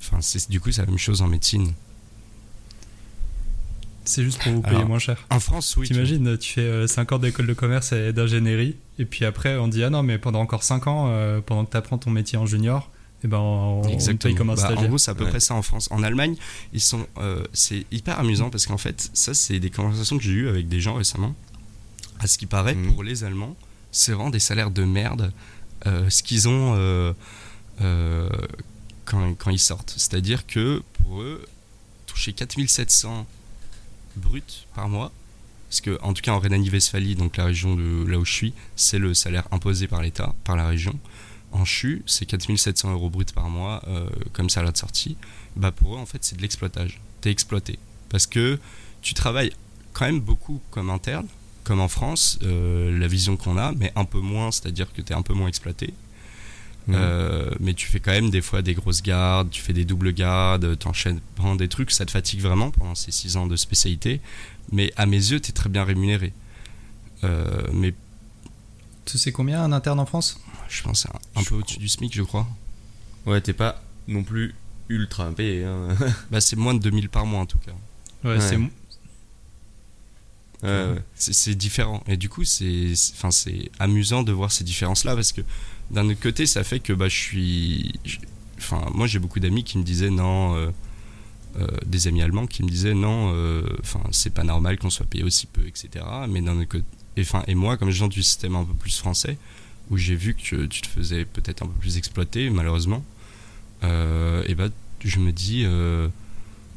enfin, 0.00 0.18
c'est 0.20 0.50
du 0.50 0.60
coup, 0.60 0.70
c'est 0.72 0.82
la 0.82 0.86
même 0.86 0.98
chose 0.98 1.22
en 1.22 1.28
médecine. 1.28 1.72
C'est 4.04 4.24
juste 4.24 4.42
pour 4.42 4.52
vous 4.52 4.62
payer 4.62 4.84
moins 4.84 4.98
cher. 4.98 5.24
En 5.30 5.38
France, 5.38 5.76
oui. 5.76 5.86
T'imagines, 5.86 6.36
tu 6.36 6.54
fais 6.54 6.88
5 6.88 7.12
euh, 7.12 7.14
ans 7.14 7.18
d'école 7.20 7.46
de 7.46 7.54
commerce 7.54 7.92
et 7.92 8.12
d'ingénierie, 8.12 8.74
et 8.98 9.04
puis 9.04 9.24
après, 9.24 9.56
on 9.56 9.68
dit 9.68 9.84
Ah 9.84 9.90
non, 9.90 10.02
mais 10.02 10.18
pendant 10.18 10.40
encore 10.40 10.64
5 10.64 10.86
ans, 10.88 11.40
pendant 11.46 11.64
que 11.64 11.70
tu 11.70 11.76
apprends 11.76 11.98
ton 11.98 12.10
métier 12.10 12.36
en 12.36 12.46
junior, 12.46 12.90
et 13.22 13.26
eh 13.26 13.28
ben 13.28 13.38
on, 13.38 13.82
Exactement. 13.84 14.34
comme 14.34 14.50
un 14.50 14.54
bah, 14.54 14.74
En 14.76 14.84
gros, 14.86 14.98
c'est 14.98 15.12
à 15.12 15.14
peu 15.14 15.26
près 15.26 15.38
ça 15.38 15.54
en 15.54 15.62
France. 15.62 15.86
En 15.92 16.02
Allemagne, 16.02 16.34
ils 16.72 16.80
sont, 16.80 17.06
euh, 17.18 17.44
c'est 17.52 17.86
hyper 17.92 18.18
amusant 18.18 18.50
parce 18.50 18.66
qu'en 18.66 18.78
fait, 18.78 19.10
ça, 19.14 19.32
c'est 19.32 19.60
des 19.60 19.70
conversations 19.70 20.18
que 20.18 20.24
j'ai 20.24 20.32
eues 20.32 20.48
avec 20.48 20.66
des 20.66 20.80
gens 20.80 20.94
récemment. 20.94 21.32
À 22.22 22.28
ce 22.28 22.38
qui 22.38 22.46
paraît, 22.46 22.76
mhm. 22.76 22.92
pour 22.92 23.02
les 23.02 23.24
Allemands, 23.24 23.56
c'est 23.90 24.12
vraiment 24.12 24.30
des 24.30 24.38
salaires 24.38 24.70
de 24.70 24.84
merde 24.84 25.32
euh, 25.86 26.08
ce 26.08 26.22
qu'ils 26.22 26.48
ont 26.48 26.74
euh, 26.76 27.12
quand, 29.04 29.34
quand, 29.34 29.50
ils 29.50 29.58
sortent. 29.58 29.92
C'est-à-dire 29.96 30.46
que 30.46 30.82
pour 30.94 31.22
eux, 31.22 31.44
toucher 32.06 32.32
4700 32.32 33.26
bruts 34.14 34.42
par 34.76 34.88
mois, 34.88 35.10
parce 35.68 35.80
que 35.80 35.98
en 36.02 36.12
tout 36.12 36.22
cas 36.22 36.32
en 36.32 36.38
Rhénanie-Westphalie, 36.38 37.16
donc 37.16 37.36
la 37.36 37.46
région 37.46 37.74
de 37.74 38.06
là 38.08 38.18
où 38.18 38.24
je 38.24 38.32
suis, 38.32 38.54
c'est 38.76 39.00
le 39.00 39.14
salaire 39.14 39.48
imposé 39.50 39.88
par 39.88 40.00
l'État, 40.00 40.32
par 40.44 40.54
la 40.54 40.68
région 40.68 40.96
en 41.50 41.64
CHU, 41.64 42.02
c'est 42.06 42.24
4700 42.24 42.92
euros 42.92 43.10
brut 43.10 43.32
par 43.32 43.50
mois 43.50 43.82
euh, 43.88 44.08
comme 44.32 44.48
salaire 44.48 44.72
de 44.72 44.78
sortie. 44.78 45.16
Bah 45.56 45.72
pour 45.72 45.96
eux, 45.96 45.98
en 45.98 46.06
fait, 46.06 46.22
c'est 46.22 46.36
de 46.36 46.42
l'exploitage. 46.42 47.00
T'es 47.20 47.30
exploité. 47.30 47.80
Parce 48.10 48.26
que 48.26 48.60
tu 49.02 49.14
travailles 49.14 49.52
quand 49.92 50.06
même 50.06 50.20
beaucoup 50.20 50.60
comme 50.70 50.88
interne, 50.88 51.26
comme 51.64 51.80
en 51.80 51.88
France, 51.88 52.38
euh, 52.42 52.96
la 52.98 53.06
vision 53.06 53.36
qu'on 53.36 53.56
a, 53.56 53.72
mais 53.72 53.92
un 53.96 54.04
peu 54.04 54.20
moins, 54.20 54.50
c'est-à-dire 54.50 54.92
que 54.92 55.00
tu 55.02 55.12
es 55.12 55.16
un 55.16 55.22
peu 55.22 55.34
moins 55.34 55.48
exploité. 55.48 55.94
Mmh. 56.88 56.94
Euh, 56.96 57.50
mais 57.60 57.74
tu 57.74 57.86
fais 57.86 58.00
quand 58.00 58.10
même 58.10 58.30
des 58.30 58.42
fois 58.42 58.60
des 58.60 58.74
grosses 58.74 59.02
gardes, 59.02 59.50
tu 59.50 59.62
fais 59.62 59.72
des 59.72 59.84
doubles 59.84 60.12
gardes, 60.12 60.76
t'enchaînes 60.78 61.20
prends 61.36 61.54
des 61.54 61.68
trucs, 61.68 61.92
ça 61.92 62.04
te 62.04 62.10
fatigue 62.10 62.40
vraiment 62.40 62.72
pendant 62.72 62.96
ces 62.96 63.12
6 63.12 63.36
ans 63.36 63.46
de 63.46 63.56
spécialité. 63.56 64.20
Mais 64.72 64.92
à 64.96 65.06
mes 65.06 65.16
yeux, 65.16 65.40
tu 65.40 65.50
es 65.50 65.52
très 65.52 65.68
bien 65.68 65.84
rémunéré. 65.84 66.32
mais 67.72 67.94
tu 69.04 69.18
sais 69.18 69.32
combien 69.32 69.62
un 69.62 69.72
interne 69.72 70.00
en 70.00 70.06
France? 70.06 70.40
Je 70.68 70.82
pense 70.82 71.06
un, 71.06 71.40
un 71.40 71.44
peu 71.44 71.56
au-dessus 71.56 71.78
du 71.78 71.88
SMIC, 71.88 72.14
je 72.14 72.22
crois. 72.22 72.46
Ouais, 73.26 73.40
t'es 73.40 73.52
pas 73.52 73.82
non 74.08 74.22
plus 74.22 74.54
ultra 74.88 75.30
payé. 75.30 75.64
Hein. 75.64 75.88
bah, 76.30 76.40
c'est 76.40 76.56
moins 76.56 76.74
de 76.74 76.80
2000 76.80 77.08
par 77.08 77.26
mois 77.26 77.40
en 77.40 77.46
tout 77.46 77.58
cas. 77.58 77.72
Ouais, 78.24 78.40
c'est. 78.40 78.58
C'est 81.14 81.54
différent. 81.54 82.02
Et 82.06 82.16
du 82.16 82.28
coup, 82.28 82.44
c'est 82.44 82.94
amusant 83.78 84.22
de 84.22 84.32
voir 84.32 84.52
ces 84.52 84.64
différences-là 84.64 85.14
parce 85.14 85.32
que 85.32 85.42
d'un 85.90 86.08
autre 86.08 86.20
côté, 86.20 86.46
ça 86.46 86.64
fait 86.64 86.80
que 86.80 86.92
bah, 86.92 87.08
je 87.08 87.16
suis. 87.16 87.92
Enfin, 88.58 88.86
moi, 88.94 89.06
j'ai 89.06 89.18
beaucoup 89.18 89.40
d'amis 89.40 89.64
qui 89.64 89.78
me 89.78 89.82
disaient 89.82 90.10
non. 90.10 90.56
Euh, 90.56 90.70
euh, 91.60 91.66
des 91.84 92.08
amis 92.08 92.22
allemands 92.22 92.46
qui 92.46 92.62
me 92.62 92.68
disaient 92.70 92.94
non, 92.94 93.30
euh, 93.34 93.62
enfin, 93.80 94.00
c'est 94.10 94.32
pas 94.32 94.42
normal 94.42 94.78
qu'on 94.78 94.88
soit 94.88 95.04
payé 95.04 95.22
aussi 95.22 95.44
peu, 95.44 95.60
etc. 95.66 96.02
Mais 96.26 96.40
d'un 96.40 96.56
autre 96.58 96.68
côté. 96.68 96.84
Et, 97.18 97.24
et 97.46 97.54
moi, 97.54 97.76
comme 97.76 97.90
je 97.90 97.98
viens 97.98 98.08
du 98.08 98.22
système 98.22 98.56
un 98.56 98.64
peu 98.64 98.72
plus 98.72 98.96
français, 98.96 99.36
où 99.90 99.98
j'ai 99.98 100.14
vu 100.14 100.34
que 100.34 100.64
tu 100.64 100.80
te 100.80 100.86
faisais 100.86 101.26
peut-être 101.26 101.62
un 101.62 101.66
peu 101.66 101.78
plus 101.78 101.98
exploiter, 101.98 102.48
malheureusement, 102.48 103.04
et 103.82 104.54
bah, 104.54 104.68
je 105.04 105.18
me 105.18 105.30
dis, 105.30 105.66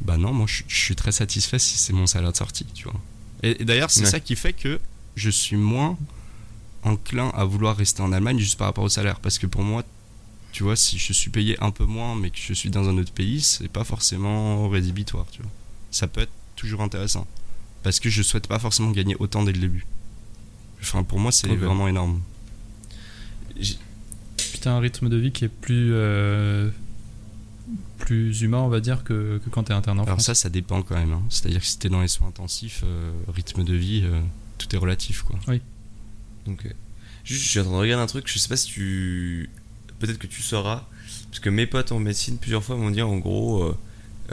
bah 0.02 0.18
non, 0.18 0.34
moi 0.34 0.46
je, 0.46 0.64
suis 0.68 0.96
très 0.96 1.14
satisfait 1.14 1.60
si 1.60 1.78
c'est 1.78 1.94
mon 1.94 2.06
salaire 2.06 2.34
de 2.34 2.38
sortie, 2.38 2.66
tu 2.74 2.84
vois. 2.84 3.00
Et, 3.44 3.64
d'ailleurs, 3.64 3.92
c'est 3.92 4.06
ça 4.06 4.20
qui 4.20 4.36
fait 4.36 4.54
que 4.54 4.80
je 5.16 5.30
suis 5.30 5.56
moins 5.56 5.98
enclin 6.84 7.30
à 7.30 7.44
vouloir 7.46 7.76
rester 7.76 8.02
en 8.02 8.12
Allemagne 8.12 8.40
juste 8.40 8.58
par 8.58 8.68
rapport 8.68 8.84
au 8.84 8.90
salaire. 8.90 9.20
Parce 9.20 9.40
que 9.40 9.48
pour 9.48 9.64
moi, 9.64 9.84
tu 10.52 10.64
vois, 10.64 10.76
si 10.76 10.98
je 10.98 11.14
suis 11.14 11.30
payé 11.30 11.58
un 11.62 11.72
peu 11.72 11.86
moins, 11.86 12.16
mais 12.16 12.30
que 12.30 12.38
je 12.40 12.54
suis 12.54 12.70
dans 12.70 12.88
un 12.88 12.98
autre 12.98 13.12
pays, 13.12 13.42
c'est 13.42 13.68
pas 13.68 13.84
forcément 13.84 14.70
rédhibitoire, 14.70 15.26
tu 15.32 15.42
vois. 15.42 15.52
Ça 15.92 16.08
peut 16.08 16.22
être 16.22 16.32
toujours 16.56 16.82
intéressant. 16.82 17.28
Parce 17.84 18.00
que 18.00 18.10
je 18.10 18.22
souhaite 18.22 18.48
pas 18.48 18.60
forcément 18.60 18.92
gagner 18.92 19.16
autant 19.20 19.44
dès 19.44 19.52
le 19.52 19.60
début. 19.60 19.86
Enfin, 20.82 21.04
pour 21.04 21.20
moi, 21.20 21.32
c'est 21.32 21.48
vraiment 21.56 21.88
énorme. 21.88 22.22
Puis 23.56 23.80
un 24.66 24.80
rythme 24.80 25.10
de 25.10 25.18
vie 25.18 25.32
qui 25.32 25.46
est 25.46 25.50
plus, 25.50 25.92
euh, 25.94 26.70
plus 27.98 28.42
humain, 28.42 28.60
on 28.60 28.70
va 28.70 28.80
dire, 28.80 29.04
que, 29.04 29.40
que 29.44 29.50
quand 29.50 29.64
t'es 29.64 29.74
interne 29.74 30.00
en 30.00 30.04
Alors 30.04 30.22
ça, 30.22 30.36
ça 30.36 30.50
dépend 30.50 30.82
quand 30.82 30.96
même. 30.96 31.14
Hein. 31.14 31.24
C'est-à-dire 31.30 31.62
que 31.62 31.66
si 31.66 31.80
t'es 31.80 31.90
dans 31.90 32.02
les 32.02 32.08
soins 32.08 32.28
intensifs, 32.28 32.82
euh, 32.86 33.12
rythme 33.28 33.64
de 33.64 33.74
vie, 33.74 34.04
euh, 34.06 34.22
tout 34.58 34.74
est 34.76 34.80
relatif, 34.80 35.24
quoi. 35.24 35.40
Oui. 35.48 35.62
Donc, 36.46 36.68
juste, 37.24 37.44
je 37.44 37.50
suis 37.50 37.60
en 37.60 37.64
train 37.64 37.74
de 37.74 37.78
regarder 37.78 38.04
un 38.04 38.08
truc, 38.08 38.26
je 38.28 38.38
sais 38.38 38.50
pas 38.50 38.58
si 38.58 38.68
tu... 38.68 39.50
Peut-être 40.00 40.20
que 40.20 40.28
tu 40.28 40.42
sauras, 40.42 40.86
parce 41.30 41.40
que 41.40 41.50
mes 41.50 41.66
potes 41.66 41.92
en 41.92 42.00
médecine, 42.00 42.38
plusieurs 42.38 42.64
fois 42.64 42.76
m'ont 42.76 42.92
dit, 42.92 43.02
en 43.02 43.18
gros, 43.18 43.76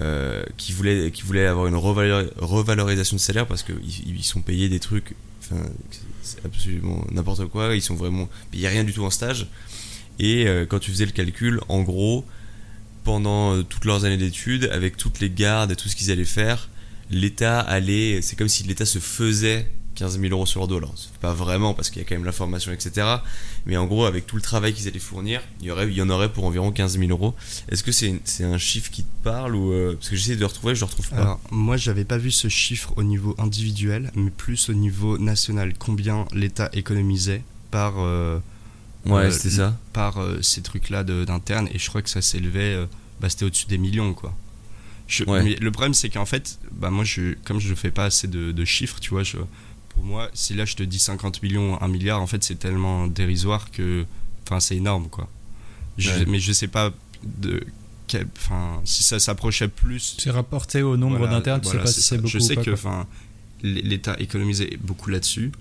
euh, 0.00 0.42
qui 0.56 0.72
voulaient 0.72 1.10
qui 1.10 1.20
voulaient 1.20 1.44
avoir 1.44 1.66
une 1.66 1.76
revalorisation 1.76 3.16
de 3.16 3.20
salaire 3.20 3.46
parce 3.46 3.62
qu'ils 3.62 3.76
ils 4.06 4.24
sont 4.24 4.40
payés 4.40 4.70
des 4.70 4.80
trucs, 4.80 5.14
enfin 5.40 5.62
c'est 6.22 6.42
absolument 6.46 7.04
n'importe 7.10 7.44
quoi. 7.48 7.74
Ils 7.74 7.82
sont 7.82 7.94
vraiment 7.94 8.26
payés 8.50 8.68
rien 8.68 8.84
du 8.84 8.94
tout 8.94 9.04
en 9.04 9.10
stage. 9.10 9.48
Et 10.18 10.46
euh, 10.46 10.64
quand 10.64 10.78
tu 10.78 10.90
faisais 10.90 11.04
le 11.04 11.12
calcul, 11.12 11.60
en 11.68 11.82
gros, 11.82 12.24
pendant 13.04 13.54
euh, 13.54 13.62
toutes 13.62 13.84
leurs 13.84 14.04
années 14.04 14.16
d'études, 14.16 14.68
avec 14.72 14.96
toutes 14.96 15.20
les 15.20 15.30
gardes 15.30 15.72
et 15.72 15.76
tout 15.76 15.88
ce 15.88 15.96
qu'ils 15.96 16.10
allaient 16.10 16.24
faire, 16.24 16.68
l'État 17.10 17.60
allait, 17.60 18.20
c'est 18.22 18.36
comme 18.36 18.48
si 18.48 18.64
l'État 18.64 18.86
se 18.86 18.98
faisait 18.98 19.68
15 19.94 20.20
000 20.20 20.32
euros 20.32 20.46
sur 20.46 20.60
leur 20.60 20.68
dos. 20.68 20.78
Alors, 20.78 20.94
pas 21.20 21.34
vraiment 21.34 21.74
parce 21.74 21.90
qu'il 21.90 22.00
y 22.02 22.04
a 22.04 22.08
quand 22.08 22.14
même 22.14 22.24
la 22.24 22.32
formation, 22.32 22.72
etc. 22.72 23.06
Mais 23.66 23.76
en 23.76 23.86
gros, 23.86 24.04
avec 24.06 24.26
tout 24.26 24.36
le 24.36 24.42
travail 24.42 24.72
qu'ils 24.72 24.88
allaient 24.88 24.98
fournir, 24.98 25.42
il 25.60 25.66
y, 25.66 26.02
en 26.02 26.10
aurait 26.10 26.32
pour 26.32 26.44
environ 26.44 26.72
15 26.72 26.98
000 26.98 27.10
euros. 27.10 27.34
Est-ce 27.68 27.82
que 27.82 27.92
c'est 27.92 28.44
un 28.44 28.58
chiffre 28.58 28.90
qui 28.90 29.04
te 29.04 29.22
parle 29.22 29.54
ou 29.54 29.72
euh, 29.72 29.94
Parce 29.94 30.08
que 30.08 30.16
j'essaie 30.16 30.34
de 30.34 30.40
le 30.40 30.46
retrouver, 30.46 30.74
je 30.74 30.80
le 30.80 30.86
retrouve 30.86 31.08
pas. 31.10 31.16
Alors, 31.16 31.40
moi, 31.50 31.76
j'avais 31.76 32.04
pas 32.04 32.18
vu 32.18 32.30
ce 32.30 32.48
chiffre 32.48 32.92
au 32.96 33.02
niveau 33.02 33.34
individuel, 33.38 34.10
mais 34.14 34.30
plus 34.30 34.68
au 34.68 34.74
niveau 34.74 35.18
national. 35.18 35.74
Combien 35.78 36.26
l'État 36.32 36.70
économisait 36.72 37.42
par. 37.70 37.94
Euh, 37.98 38.38
ouais, 39.06 39.24
euh, 39.24 39.30
c'était 39.30 39.56
ça. 39.56 39.78
Par 39.92 40.18
ces 40.40 40.62
trucs-là 40.62 41.04
d'interne, 41.04 41.68
et 41.72 41.78
je 41.78 41.88
crois 41.88 42.02
que 42.02 42.10
ça 42.10 42.22
s'élevait. 42.22 42.86
bah, 43.20 43.28
c'était 43.28 43.44
au-dessus 43.44 43.66
des 43.66 43.78
millions, 43.78 44.14
quoi. 44.14 44.34
Mais 45.26 45.56
le 45.56 45.70
problème, 45.70 45.94
c'est 45.94 46.08
qu'en 46.08 46.24
fait, 46.24 46.58
bah, 46.70 46.90
moi, 46.90 47.04
je, 47.04 47.34
comme 47.44 47.60
je 47.60 47.74
fais 47.74 47.90
pas 47.90 48.06
assez 48.06 48.28
de, 48.28 48.52
de 48.52 48.64
chiffres, 48.64 48.98
tu 49.00 49.10
vois, 49.10 49.22
je 49.22 49.38
pour 49.94 50.04
moi, 50.04 50.30
si 50.34 50.54
là 50.54 50.64
je 50.64 50.74
te 50.74 50.82
dis 50.82 50.98
50 50.98 51.42
millions, 51.42 51.80
1 51.80 51.88
milliard, 51.88 52.20
en 52.20 52.26
fait 52.26 52.42
c'est 52.42 52.58
tellement 52.58 53.06
dérisoire 53.06 53.70
que. 53.70 54.04
Enfin, 54.44 54.60
c'est 54.60 54.76
énorme 54.76 55.08
quoi. 55.08 55.28
Mais 56.26 56.40
je 56.40 56.52
sais 56.52 56.68
pas 56.68 56.92
de 57.22 57.64
quel, 58.06 58.26
enfin, 58.36 58.80
si 58.84 59.02
ça 59.02 59.18
s'approchait 59.18 59.68
plus. 59.68 60.16
C'est 60.18 60.30
rapporté 60.30 60.82
au 60.82 60.96
nombre 60.96 61.28
d'internes, 61.28 61.60
tu 61.60 61.68
sais 61.68 61.78
pas 61.78 61.86
si 61.86 62.02
c'est 62.02 62.16
beaucoup. 62.16 62.28
Je 62.28 62.38
sais 62.38 62.56
que 62.56 62.72
enfin, 62.72 63.06
l'État 63.62 64.16
économisait 64.18 64.78
beaucoup 64.80 65.10
là-dessus 65.10 65.52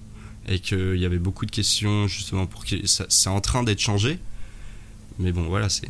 et 0.48 0.60
qu'il 0.60 0.98
y 0.98 1.06
avait 1.06 1.20
beaucoup 1.20 1.46
de 1.46 1.52
questions 1.52 2.08
justement 2.08 2.46
pour 2.48 2.66
que 2.66 2.88
ça, 2.88 3.06
c'est 3.10 3.30
en 3.30 3.42
train 3.42 3.64
d'être 3.64 3.80
changé. 3.80 4.20
Mais 5.20 5.32
bon, 5.32 5.44
voilà, 5.44 5.70
c'est 5.70 5.88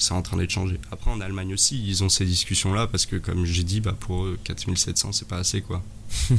c'est 0.00 0.14
en 0.14 0.22
train 0.22 0.36
d'être 0.36 0.50
changé. 0.50 0.80
Après, 0.90 1.10
en 1.10 1.20
Allemagne 1.20 1.52
aussi, 1.54 1.82
ils 1.86 2.02
ont 2.02 2.08
ces 2.08 2.24
discussions-là 2.24 2.86
parce 2.86 3.06
que, 3.06 3.16
comme 3.16 3.44
j'ai 3.44 3.64
dit, 3.64 3.80
bah, 3.80 3.96
pour 3.98 4.24
eux, 4.24 4.38
4700, 4.44 5.12
c'est 5.12 5.28
pas 5.28 5.38
assez, 5.38 5.60
quoi. 5.60 5.82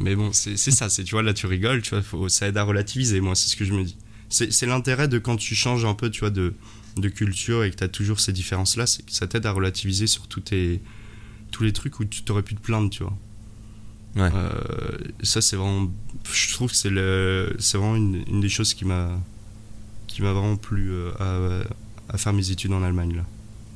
Mais 0.00 0.14
bon, 0.14 0.32
c'est 0.32 0.56
ça, 0.56 0.90
c'est 0.90 1.04
tu 1.04 1.12
vois, 1.12 1.22
là 1.22 1.32
tu 1.32 1.46
rigoles, 1.46 1.80
tu 1.80 1.90
vois, 1.90 2.02
faut, 2.02 2.28
ça 2.28 2.48
aide 2.48 2.58
à 2.58 2.64
relativiser, 2.64 3.20
moi, 3.20 3.34
c'est 3.34 3.48
ce 3.48 3.56
que 3.56 3.64
je 3.64 3.72
me 3.72 3.82
dis. 3.82 3.96
C'est 4.28 4.66
l'intérêt 4.66 5.08
de 5.08 5.18
quand 5.18 5.36
tu 5.36 5.54
changes 5.54 5.84
un 5.86 5.94
peu, 5.94 6.10
tu 6.10 6.20
vois, 6.20 6.30
de, 6.30 6.52
de 6.96 7.08
culture 7.08 7.64
et 7.64 7.70
que 7.70 7.76
tu 7.76 7.84
as 7.84 7.88
toujours 7.88 8.20
ces 8.20 8.32
différences-là, 8.32 8.86
c'est 8.86 9.06
que 9.06 9.12
ça 9.12 9.26
t'aide 9.26 9.46
à 9.46 9.52
relativiser 9.52 10.06
sur 10.06 10.26
tous, 10.26 10.40
tes, 10.40 10.82
tous 11.50 11.62
les 11.62 11.72
trucs 11.72 11.98
où 12.00 12.04
tu 12.04 12.22
t'aurais 12.22 12.42
pu 12.42 12.54
te 12.54 12.60
plaindre, 12.60 12.90
tu 12.90 13.04
vois. 13.04 13.16
Ouais. 14.16 14.30
Euh, 14.34 14.50
ça, 15.22 15.40
c'est 15.40 15.56
vraiment. 15.56 15.90
Je 16.32 16.54
trouve 16.54 16.70
que 16.70 16.76
c'est 16.76 16.88
vraiment 16.88 17.96
une, 17.96 18.24
une, 18.26 18.40
des 18.40 18.48
choses 18.48 18.74
qui 18.74 18.84
m'a 18.84 19.10
qui 20.06 20.22
m'a 20.22 20.32
vraiment 20.32 20.56
plu 20.56 20.90
euh, 20.90 21.12
à, 21.20 22.14
à, 22.14 22.18
faire 22.18 22.32
mes 22.32 22.50
études 22.50 22.72
en 22.72 22.82
Allemagne, 22.82 23.16
là. 23.16 23.24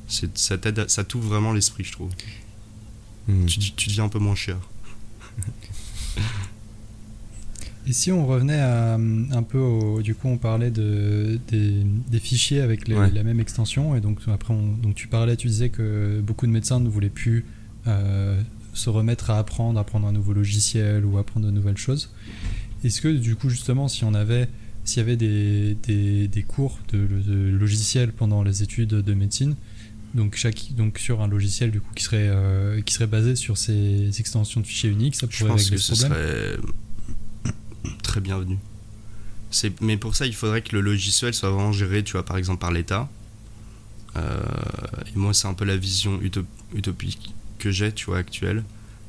Ça 0.07 0.57
t'aide, 0.57 0.89
ça 0.89 1.03
t'ouvre 1.03 1.29
vraiment 1.29 1.53
l'esprit, 1.53 1.83
je 1.83 1.91
trouve. 1.93 2.09
Hmm. 3.27 3.45
Tu, 3.45 3.59
tu 3.59 3.89
deviens 3.89 4.05
un 4.05 4.09
peu 4.09 4.19
moins 4.19 4.35
cher. 4.35 4.57
Et 7.87 7.93
si 7.93 8.11
on 8.11 8.27
revenait 8.27 8.59
à, 8.59 8.93
un 8.95 9.43
peu 9.43 9.57
au, 9.57 10.01
du 10.01 10.13
coup 10.13 10.27
on 10.27 10.37
parlait 10.37 10.69
de, 10.69 11.39
des, 11.49 12.19
fichiers 12.19 12.61
avec 12.61 12.87
la 12.87 13.23
même 13.23 13.39
extension 13.39 13.95
et 13.95 14.01
donc 14.01 14.19
après 14.27 14.53
donc 14.53 14.93
tu 14.93 15.07
parlais 15.07 15.35
tu 15.35 15.47
disais 15.47 15.69
que 15.69 16.21
beaucoup 16.21 16.45
de 16.45 16.51
médecins 16.51 16.79
ne 16.79 16.87
voulaient 16.87 17.09
plus 17.09 17.43
euh, 17.87 18.39
se 18.73 18.89
remettre 18.89 19.29
à 19.29 19.37
apprendre 19.37 19.79
apprendre 19.79 20.07
un 20.07 20.11
nouveau 20.11 20.33
logiciel 20.33 21.05
ou 21.05 21.17
apprendre 21.17 21.45
de 21.45 21.51
nouvelles 21.51 21.77
choses 21.77 22.09
est-ce 22.83 23.01
que 23.01 23.09
du 23.09 23.35
coup 23.35 23.49
justement 23.49 23.87
si 23.87 24.03
on 24.03 24.13
avait 24.13 24.47
s'il 24.83 24.97
y 24.97 25.03
avait 25.03 25.15
des, 25.15 25.75
des, 25.75 26.43
cours 26.43 26.79
de, 26.91 26.97
de, 27.05 27.49
logiciel 27.49 28.11
pendant 28.11 28.41
les 28.41 28.63
études 28.63 28.89
de 28.89 29.13
médecine 29.13 29.55
donc, 30.13 30.35
chaque, 30.35 30.73
donc 30.73 30.99
sur 30.99 31.21
un 31.21 31.27
logiciel 31.27 31.71
du 31.71 31.79
coup 31.79 31.93
qui 31.95 32.03
serait, 32.03 32.27
euh, 32.29 32.81
qui 32.81 32.93
serait 32.93 33.07
basé 33.07 33.35
sur 33.35 33.57
ces 33.57 34.19
extensions 34.19 34.59
de 34.59 34.67
fichiers 34.67 34.89
uniques, 34.89 35.15
ça 35.15 35.27
pourrait 35.27 35.53
régler 35.53 35.77
ce 35.77 35.93
problème. 35.93 36.11
Serait 36.11 37.53
très 38.03 38.19
bienvenu. 38.19 38.57
Mais 39.81 39.97
pour 39.97 40.15
ça, 40.15 40.25
il 40.25 40.35
faudrait 40.35 40.61
que 40.61 40.75
le 40.75 40.81
logiciel 40.81 41.33
soit 41.33 41.49
vraiment 41.49 41.71
géré, 41.71 42.03
tu 42.03 42.13
vois, 42.13 42.25
par 42.25 42.37
exemple 42.37 42.59
par 42.59 42.71
l'État. 42.71 43.09
Euh, 44.17 44.41
et 45.07 45.17
moi, 45.17 45.33
c'est 45.33 45.47
un 45.47 45.53
peu 45.53 45.65
la 45.65 45.77
vision 45.77 46.19
utopique 46.73 47.33
que 47.61 47.71
j'ai, 47.71 47.91
tu 47.91 48.05
vois, 48.07 48.17
actuelle. 48.17 48.63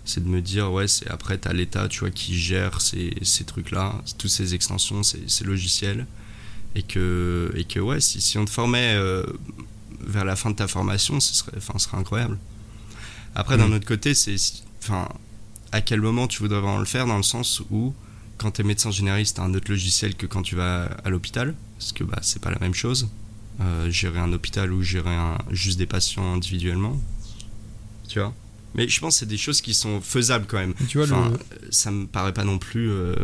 C'est 0.04 0.22
de 0.22 0.28
me 0.28 0.40
dire, 0.40 0.72
ouais, 0.72 0.88
c'est 0.88 1.08
après, 1.08 1.38
tu 1.38 1.48
as 1.48 1.52
l'État, 1.52 1.88
tu 1.88 2.00
vois, 2.00 2.10
qui 2.10 2.38
gère 2.38 2.80
ces, 2.80 3.14
ces 3.22 3.44
trucs-là, 3.44 3.94
toutes 4.18 4.30
ces 4.30 4.54
extensions, 4.54 5.02
ces, 5.02 5.22
ces, 5.28 5.44
logiciels. 5.44 6.06
Et 6.74 6.82
que, 6.82 7.52
et 7.54 7.64
que 7.64 7.78
ouais, 7.80 8.00
si, 8.00 8.20
si 8.20 8.38
on 8.38 8.44
te 8.44 8.50
formait 8.50 8.94
euh, 8.94 9.24
vers 10.00 10.24
la 10.24 10.36
fin 10.36 10.50
de 10.50 10.56
ta 10.56 10.68
formation, 10.68 11.20
ce 11.20 11.34
serait, 11.34 11.52
enfin, 11.56 11.74
ce 11.76 11.84
serait 11.86 11.98
incroyable. 11.98 12.38
Après, 13.34 13.56
d'un 13.56 13.68
mm. 13.68 13.74
autre 13.74 13.86
côté, 13.86 14.14
c'est 14.14 14.36
enfin, 14.82 15.08
à 15.70 15.80
quel 15.80 16.00
moment 16.00 16.26
tu 16.26 16.40
voudrais 16.40 16.60
vraiment 16.60 16.78
le 16.78 16.84
faire, 16.84 17.06
dans 17.06 17.16
le 17.16 17.22
sens 17.22 17.62
où, 17.70 17.94
quand 18.38 18.52
tu 18.52 18.62
es 18.62 18.64
médecin 18.64 18.90
généraliste, 18.90 19.36
tu 19.36 19.40
as 19.40 19.44
un 19.44 19.54
autre 19.54 19.70
logiciel 19.70 20.14
que 20.14 20.26
quand 20.26 20.42
tu 20.42 20.56
vas 20.56 20.84
à 21.04 21.10
l'hôpital, 21.10 21.54
parce 21.78 21.92
que 21.92 22.04
bah, 22.04 22.18
c'est 22.22 22.42
pas 22.42 22.50
la 22.50 22.58
même 22.58 22.74
chose. 22.74 23.08
Euh, 23.60 23.90
gérer 23.90 24.18
un 24.18 24.32
hôpital 24.32 24.72
ou 24.72 24.82
gérer 24.82 25.14
un, 25.14 25.38
juste 25.50 25.78
des 25.78 25.86
patients 25.86 26.34
individuellement. 26.34 26.98
Tu 28.08 28.18
vois? 28.18 28.34
Mais 28.74 28.88
je 28.88 29.00
pense 29.00 29.14
que 29.14 29.18
c'est 29.20 29.26
des 29.26 29.36
choses 29.36 29.60
qui 29.60 29.74
sont 29.74 30.00
faisables 30.00 30.46
quand 30.46 30.58
même. 30.58 30.74
Tu 30.88 30.98
vois, 30.98 31.06
le... 31.06 31.38
Ça 31.70 31.90
me 31.90 32.06
paraît 32.06 32.32
pas 32.32 32.44
non 32.44 32.58
plus 32.58 32.90
euh, 32.90 33.14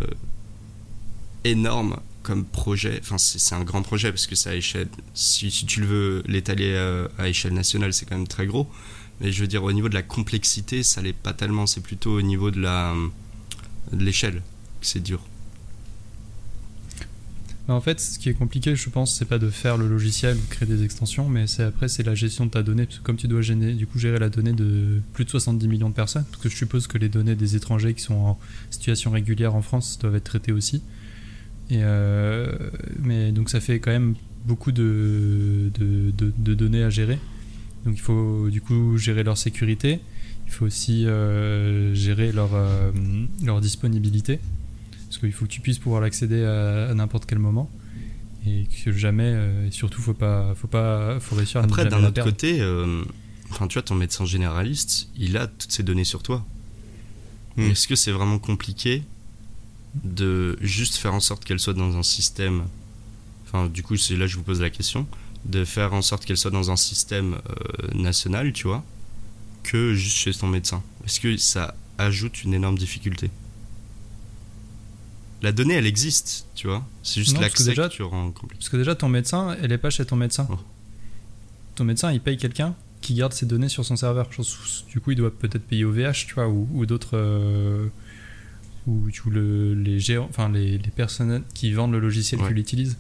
énorme 1.44 1.98
comme 2.22 2.44
projet, 2.44 2.98
enfin 3.00 3.16
c'est 3.16 3.54
un 3.54 3.64
grand 3.64 3.80
projet 3.80 4.10
parce 4.10 4.26
que 4.26 4.34
c'est 4.34 4.50
à 4.50 4.54
échelle, 4.54 4.88
si, 5.14 5.50
tu 5.50 5.80
le 5.80 5.86
veux 5.86 6.22
l'étaler 6.26 6.76
à, 7.16 7.26
échelle 7.26 7.54
nationale, 7.54 7.94
c'est 7.94 8.04
quand 8.04 8.16
même 8.16 8.28
très 8.28 8.46
gros. 8.46 8.68
Mais 9.20 9.32
je 9.32 9.40
veux 9.40 9.46
dire, 9.46 9.64
au 9.64 9.72
niveau 9.72 9.88
de 9.88 9.94
la 9.94 10.02
complexité, 10.02 10.82
ça 10.82 11.00
l'est 11.00 11.14
pas 11.14 11.32
tellement, 11.32 11.66
c'est 11.66 11.80
plutôt 11.80 12.12
au 12.12 12.22
niveau 12.22 12.50
de 12.50 12.60
la 12.60 12.94
de 13.92 14.04
l'échelle 14.04 14.42
que 14.80 14.86
c'est 14.86 15.02
dur. 15.02 15.20
Bah, 17.68 17.74
en 17.74 17.82
fait, 17.82 18.00
ce 18.00 18.18
qui 18.18 18.30
est 18.30 18.34
compliqué, 18.34 18.74
je 18.74 18.88
pense, 18.88 19.14
c'est 19.14 19.26
pas 19.26 19.38
de 19.38 19.50
faire 19.50 19.76
le 19.76 19.86
logiciel 19.86 20.38
ou 20.38 20.40
créer 20.48 20.66
des 20.66 20.82
extensions, 20.84 21.28
mais 21.28 21.46
c'est 21.46 21.64
après 21.64 21.88
c'est 21.88 22.02
la 22.02 22.14
gestion 22.14 22.46
de 22.46 22.50
ta 22.50 22.62
donnée, 22.62 22.86
parce 22.86 22.98
que 22.98 23.02
comme 23.02 23.16
tu 23.16 23.28
dois 23.28 23.42
du 23.42 23.86
coup 23.86 23.98
gérer 23.98 24.18
la 24.18 24.30
donnée 24.30 24.54
de 24.54 25.02
plus 25.12 25.26
de 25.26 25.30
70 25.30 25.68
millions 25.68 25.90
de 25.90 25.94
personnes, 25.94 26.24
parce 26.30 26.42
que 26.42 26.48
je 26.48 26.56
suppose 26.56 26.86
que 26.86 26.96
les 26.96 27.10
données 27.10 27.34
des 27.34 27.56
étrangers 27.56 27.92
qui 27.92 28.02
sont 28.02 28.14
en 28.14 28.38
situation 28.70 29.10
régulière 29.10 29.54
en 29.54 29.60
France 29.60 29.98
doivent 29.98 30.16
être 30.16 30.24
traitées 30.24 30.52
aussi. 30.52 30.82
Euh, 31.70 32.70
mais 33.00 33.32
donc 33.32 33.50
ça 33.50 33.60
fait 33.60 33.78
quand 33.80 33.90
même 33.90 34.14
beaucoup 34.46 34.72
de, 34.72 35.70
données 36.36 36.82
à 36.82 36.88
gérer. 36.90 37.18
Donc 37.84 37.96
il 37.96 38.00
faut 38.00 38.48
du 38.48 38.62
coup 38.62 38.96
gérer 38.96 39.24
leur 39.24 39.36
sécurité. 39.36 40.00
Il 40.46 40.52
faut 40.52 40.64
aussi 40.64 41.06
euh, 41.06 41.94
gérer 41.94 42.32
leur, 42.32 42.54
euh, 42.54 42.90
leur 43.44 43.60
disponibilité. 43.60 44.40
Parce 45.18 45.32
qu'il 45.32 45.32
faut 45.32 45.46
que 45.46 45.50
tu 45.50 45.60
puisses 45.60 45.78
pouvoir 45.78 46.00
l'accéder 46.00 46.44
à, 46.44 46.94
n'importe 46.94 47.26
quel 47.26 47.38
moment. 47.38 47.68
Et 48.46 48.66
que 48.84 48.92
jamais, 48.92 49.34
et 49.66 49.70
surtout, 49.72 50.00
faut 50.00 50.14
pas, 50.14 50.54
faut 50.54 50.68
pas, 50.68 51.18
faut 51.18 51.34
réussir 51.34 51.60
à 51.60 51.64
Après, 51.64 51.86
d'un 51.86 52.04
autre 52.04 52.22
côté, 52.22 52.62
enfin, 53.50 53.66
tu 53.66 53.74
vois, 53.74 53.82
ton 53.82 53.96
médecin 53.96 54.24
généraliste, 54.24 55.08
il 55.16 55.36
a 55.36 55.48
toutes 55.48 55.72
ces 55.72 55.82
données 55.82 56.04
sur 56.04 56.22
toi. 56.22 56.46
Hmm. 57.56 57.70
Est-ce 57.70 57.88
que 57.88 57.96
c'est 57.96 58.12
vraiment 58.12 58.38
compliqué 58.38 59.02
de 60.04 60.56
juste 60.60 60.96
faire 60.96 61.14
en 61.14 61.20
sorte 61.20 61.44
qu'elle 61.44 61.58
soit 61.58 61.74
dans 61.74 61.96
un 61.96 62.02
système. 62.02 62.64
Enfin, 63.46 63.68
du 63.68 63.82
coup, 63.82 63.96
c'est 63.96 64.16
là 64.16 64.26
que 64.26 64.32
je 64.32 64.36
vous 64.36 64.42
pose 64.42 64.60
la 64.60 64.70
question. 64.70 65.06
De 65.44 65.64
faire 65.64 65.92
en 65.94 66.02
sorte 66.02 66.24
qu'elle 66.24 66.36
soit 66.36 66.50
dans 66.50 66.70
un 66.70 66.76
système 66.76 67.34
euh, 67.34 67.94
national, 67.94 68.52
tu 68.52 68.66
vois, 68.66 68.84
que 69.62 69.94
juste 69.94 70.16
chez 70.16 70.32
ton 70.32 70.48
médecin? 70.48 70.82
Est-ce 71.04 71.20
que 71.20 71.36
ça 71.36 71.74
ajoute 71.96 72.44
une 72.44 72.54
énorme 72.54 72.76
difficulté? 72.76 73.30
La 75.42 75.52
donnée, 75.52 75.74
elle 75.74 75.86
existe, 75.86 76.46
tu 76.54 76.66
vois. 76.66 76.84
C'est 77.02 77.20
juste 77.20 77.40
l'accès 77.40 77.74
que, 77.74 77.88
tu 77.88 78.02
rends 78.02 78.32
compliqué. 78.32 78.58
Parce 78.58 78.68
que 78.68 78.76
déjà, 78.76 78.94
ton 78.94 79.08
médecin, 79.08 79.56
elle 79.62 79.70
est 79.70 79.78
pas 79.78 79.90
chez 79.90 80.04
ton 80.04 80.16
médecin. 80.16 80.48
Oh. 80.50 80.58
Ton 81.76 81.84
médecin, 81.84 82.12
il 82.12 82.20
paye 82.20 82.36
quelqu'un 82.36 82.74
qui 83.00 83.14
garde 83.14 83.32
ses 83.32 83.46
données 83.46 83.68
sur 83.68 83.84
son 83.84 83.94
serveur. 83.94 84.28
Du 84.88 85.00
coup, 85.00 85.12
il 85.12 85.16
doit 85.16 85.30
peut-être 85.30 85.62
payer 85.62 85.84
au 85.84 85.92
VH, 85.92 86.26
tu 86.26 86.34
vois, 86.34 86.48
ou, 86.48 86.86
d'autres. 86.86 87.16
Euh, 87.16 87.86
ou, 88.88 89.06
le, 89.26 89.74
les 89.74 90.00
géants, 90.00 90.26
enfin 90.28 90.48
les, 90.48 90.78
les, 90.78 90.90
personnes 90.90 91.42
qui 91.54 91.72
vendent 91.72 91.92
le 91.92 92.00
logiciel 92.00 92.40
qui 92.40 92.54
l'utilisent. 92.54 92.96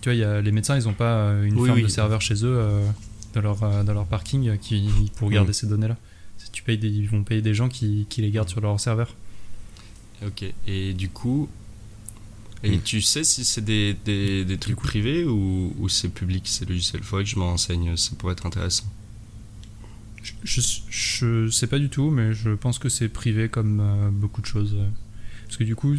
Tu 0.00 0.10
vois, 0.10 0.14
y 0.14 0.22
a, 0.22 0.40
les 0.40 0.52
médecins, 0.52 0.78
ils 0.78 0.84
n'ont 0.84 0.92
pas 0.92 1.32
une 1.42 1.64
ferme 1.64 1.80
de 1.80 1.88
serveurs 1.88 2.20
chez 2.20 2.44
eux 2.44 2.56
euh, 2.58 2.86
dans, 3.32 3.40
leur, 3.40 3.62
euh, 3.64 3.82
dans 3.82 3.94
leur 3.94 4.06
parking 4.06 4.58
qui, 4.58 5.10
pour 5.16 5.30
garder 5.30 5.50
mm. 5.50 5.54
ces 5.54 5.66
données-là. 5.66 5.96
Tu 6.52 6.62
payes 6.62 6.78
des, 6.78 6.88
ils 6.88 7.08
vont 7.08 7.24
payer 7.24 7.42
des 7.42 7.54
gens 7.54 7.68
qui, 7.68 8.06
qui 8.08 8.20
les 8.20 8.30
gardent 8.30 8.50
sur 8.50 8.60
leur 8.60 8.78
serveur. 8.78 9.16
Ok, 10.22 10.44
et 10.66 10.94
du 10.94 11.08
coup, 11.08 11.48
et 12.62 12.78
mm. 12.78 12.82
tu 12.82 13.02
sais 13.02 13.24
si 13.24 13.44
c'est 13.44 13.64
des, 13.64 13.94
des, 14.04 14.44
des, 14.44 14.58
trucs 14.58 14.76
privés 14.76 15.24
ou, 15.24 15.74
ou 15.78 15.88
c'est 15.88 16.08
public 16.08 16.48
ces 16.48 16.64
logiciels 16.64 17.02
Il 17.02 17.06
faudrait 17.06 17.24
que 17.24 17.30
je 17.30 17.38
m'en 17.38 17.50
renseigne, 17.50 17.96
ça 17.96 18.12
pourrait 18.16 18.32
être 18.32 18.46
intéressant. 18.46 18.86
je, 20.44 20.60
je, 20.88 21.48
sais 21.50 21.66
pas 21.66 21.78
du 21.78 21.90
tout, 21.90 22.10
mais 22.10 22.32
je 22.32 22.50
pense 22.50 22.78
que 22.78 22.88
c'est 22.88 23.08
privé 23.08 23.48
comme 23.48 23.80
euh, 23.80 24.10
beaucoup 24.10 24.40
de 24.40 24.46
choses. 24.46 24.76
Parce 25.44 25.58
que 25.58 25.64
du 25.64 25.76
coup, 25.76 25.94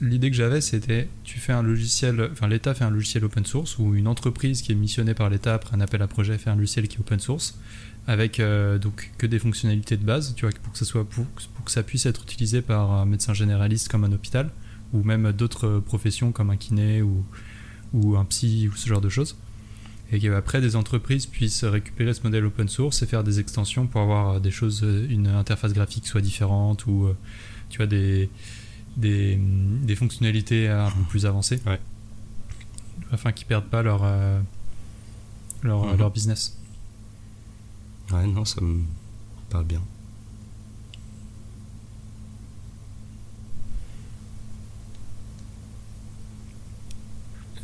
l'idée 0.00 0.30
que 0.30 0.36
j'avais, 0.36 0.60
c'était 0.60 1.08
tu 1.24 1.40
fais 1.40 1.52
un 1.52 1.62
logiciel, 1.62 2.30
enfin 2.32 2.46
l'État 2.46 2.74
fait 2.74 2.84
un 2.84 2.90
logiciel 2.90 3.24
open 3.24 3.44
source 3.44 3.76
ou 3.78 3.94
une 3.96 4.06
entreprise 4.06 4.62
qui 4.62 4.70
est 4.70 4.76
missionnée 4.76 5.14
par 5.14 5.30
l'État 5.30 5.54
après 5.54 5.76
un 5.76 5.80
appel 5.80 6.00
à 6.00 6.06
projet 6.06 6.38
fait 6.38 6.48
un 6.48 6.54
logiciel 6.54 6.86
qui 6.86 6.96
est 6.96 7.00
open 7.00 7.18
source 7.18 7.58
avec 8.06 8.38
euh, 8.40 8.78
donc 8.78 9.12
que 9.18 9.26
des 9.26 9.38
fonctionnalités 9.38 9.96
de 9.96 10.04
base, 10.04 10.34
tu 10.36 10.46
vois, 10.46 10.54
pour 10.62 10.72
que 10.72 10.78
ça 10.78 10.84
soit 10.84 11.04
pour, 11.08 11.24
pour, 11.26 11.64
que 11.64 11.70
ça 11.70 11.82
puisse 11.82 12.06
être 12.06 12.22
utilisé 12.22 12.60
par 12.62 12.90
un 12.92 13.06
médecin 13.06 13.32
généraliste 13.34 13.88
comme 13.88 14.04
un 14.04 14.12
hôpital 14.12 14.50
ou 14.92 15.02
même 15.02 15.32
d'autres 15.32 15.80
professions 15.80 16.30
comme 16.30 16.50
un 16.50 16.56
kiné 16.56 17.02
ou, 17.02 17.24
ou 17.94 18.16
un 18.16 18.24
psy 18.26 18.68
ou 18.70 18.76
ce 18.76 18.86
genre 18.88 19.00
de 19.00 19.08
choses 19.08 19.36
et 20.12 20.20
qu'après 20.20 20.60
des 20.60 20.76
entreprises 20.76 21.24
puissent 21.26 21.64
récupérer 21.64 22.12
ce 22.12 22.22
modèle 22.22 22.44
open 22.44 22.68
source 22.68 23.02
et 23.02 23.06
faire 23.06 23.24
des 23.24 23.40
extensions 23.40 23.86
pour 23.86 24.02
avoir 24.02 24.40
des 24.40 24.50
choses, 24.50 24.82
une 25.08 25.26
interface 25.26 25.72
graphique 25.72 26.06
soit 26.06 26.20
différente 26.20 26.86
ou 26.86 27.06
euh, 27.06 27.16
tu 27.70 27.78
vois 27.78 27.86
des, 27.86 28.28
des, 28.98 29.38
des 29.40 29.96
fonctionnalités 29.96 30.68
un 30.68 30.90
peu 30.90 31.00
plus 31.08 31.24
avancées 31.24 31.58
ouais. 31.66 31.80
afin 33.12 33.32
qu'ils 33.32 33.46
perdent 33.46 33.64
pas 33.64 33.82
leur, 33.82 34.02
euh, 34.04 34.38
leur, 35.62 35.86
Mhm. 35.86 35.98
leur 35.98 36.10
business. 36.10 36.58
Ouais, 38.12 38.26
non, 38.26 38.44
ça 38.44 38.60
me 38.60 38.82
parle 39.50 39.64
bien. 39.64 39.82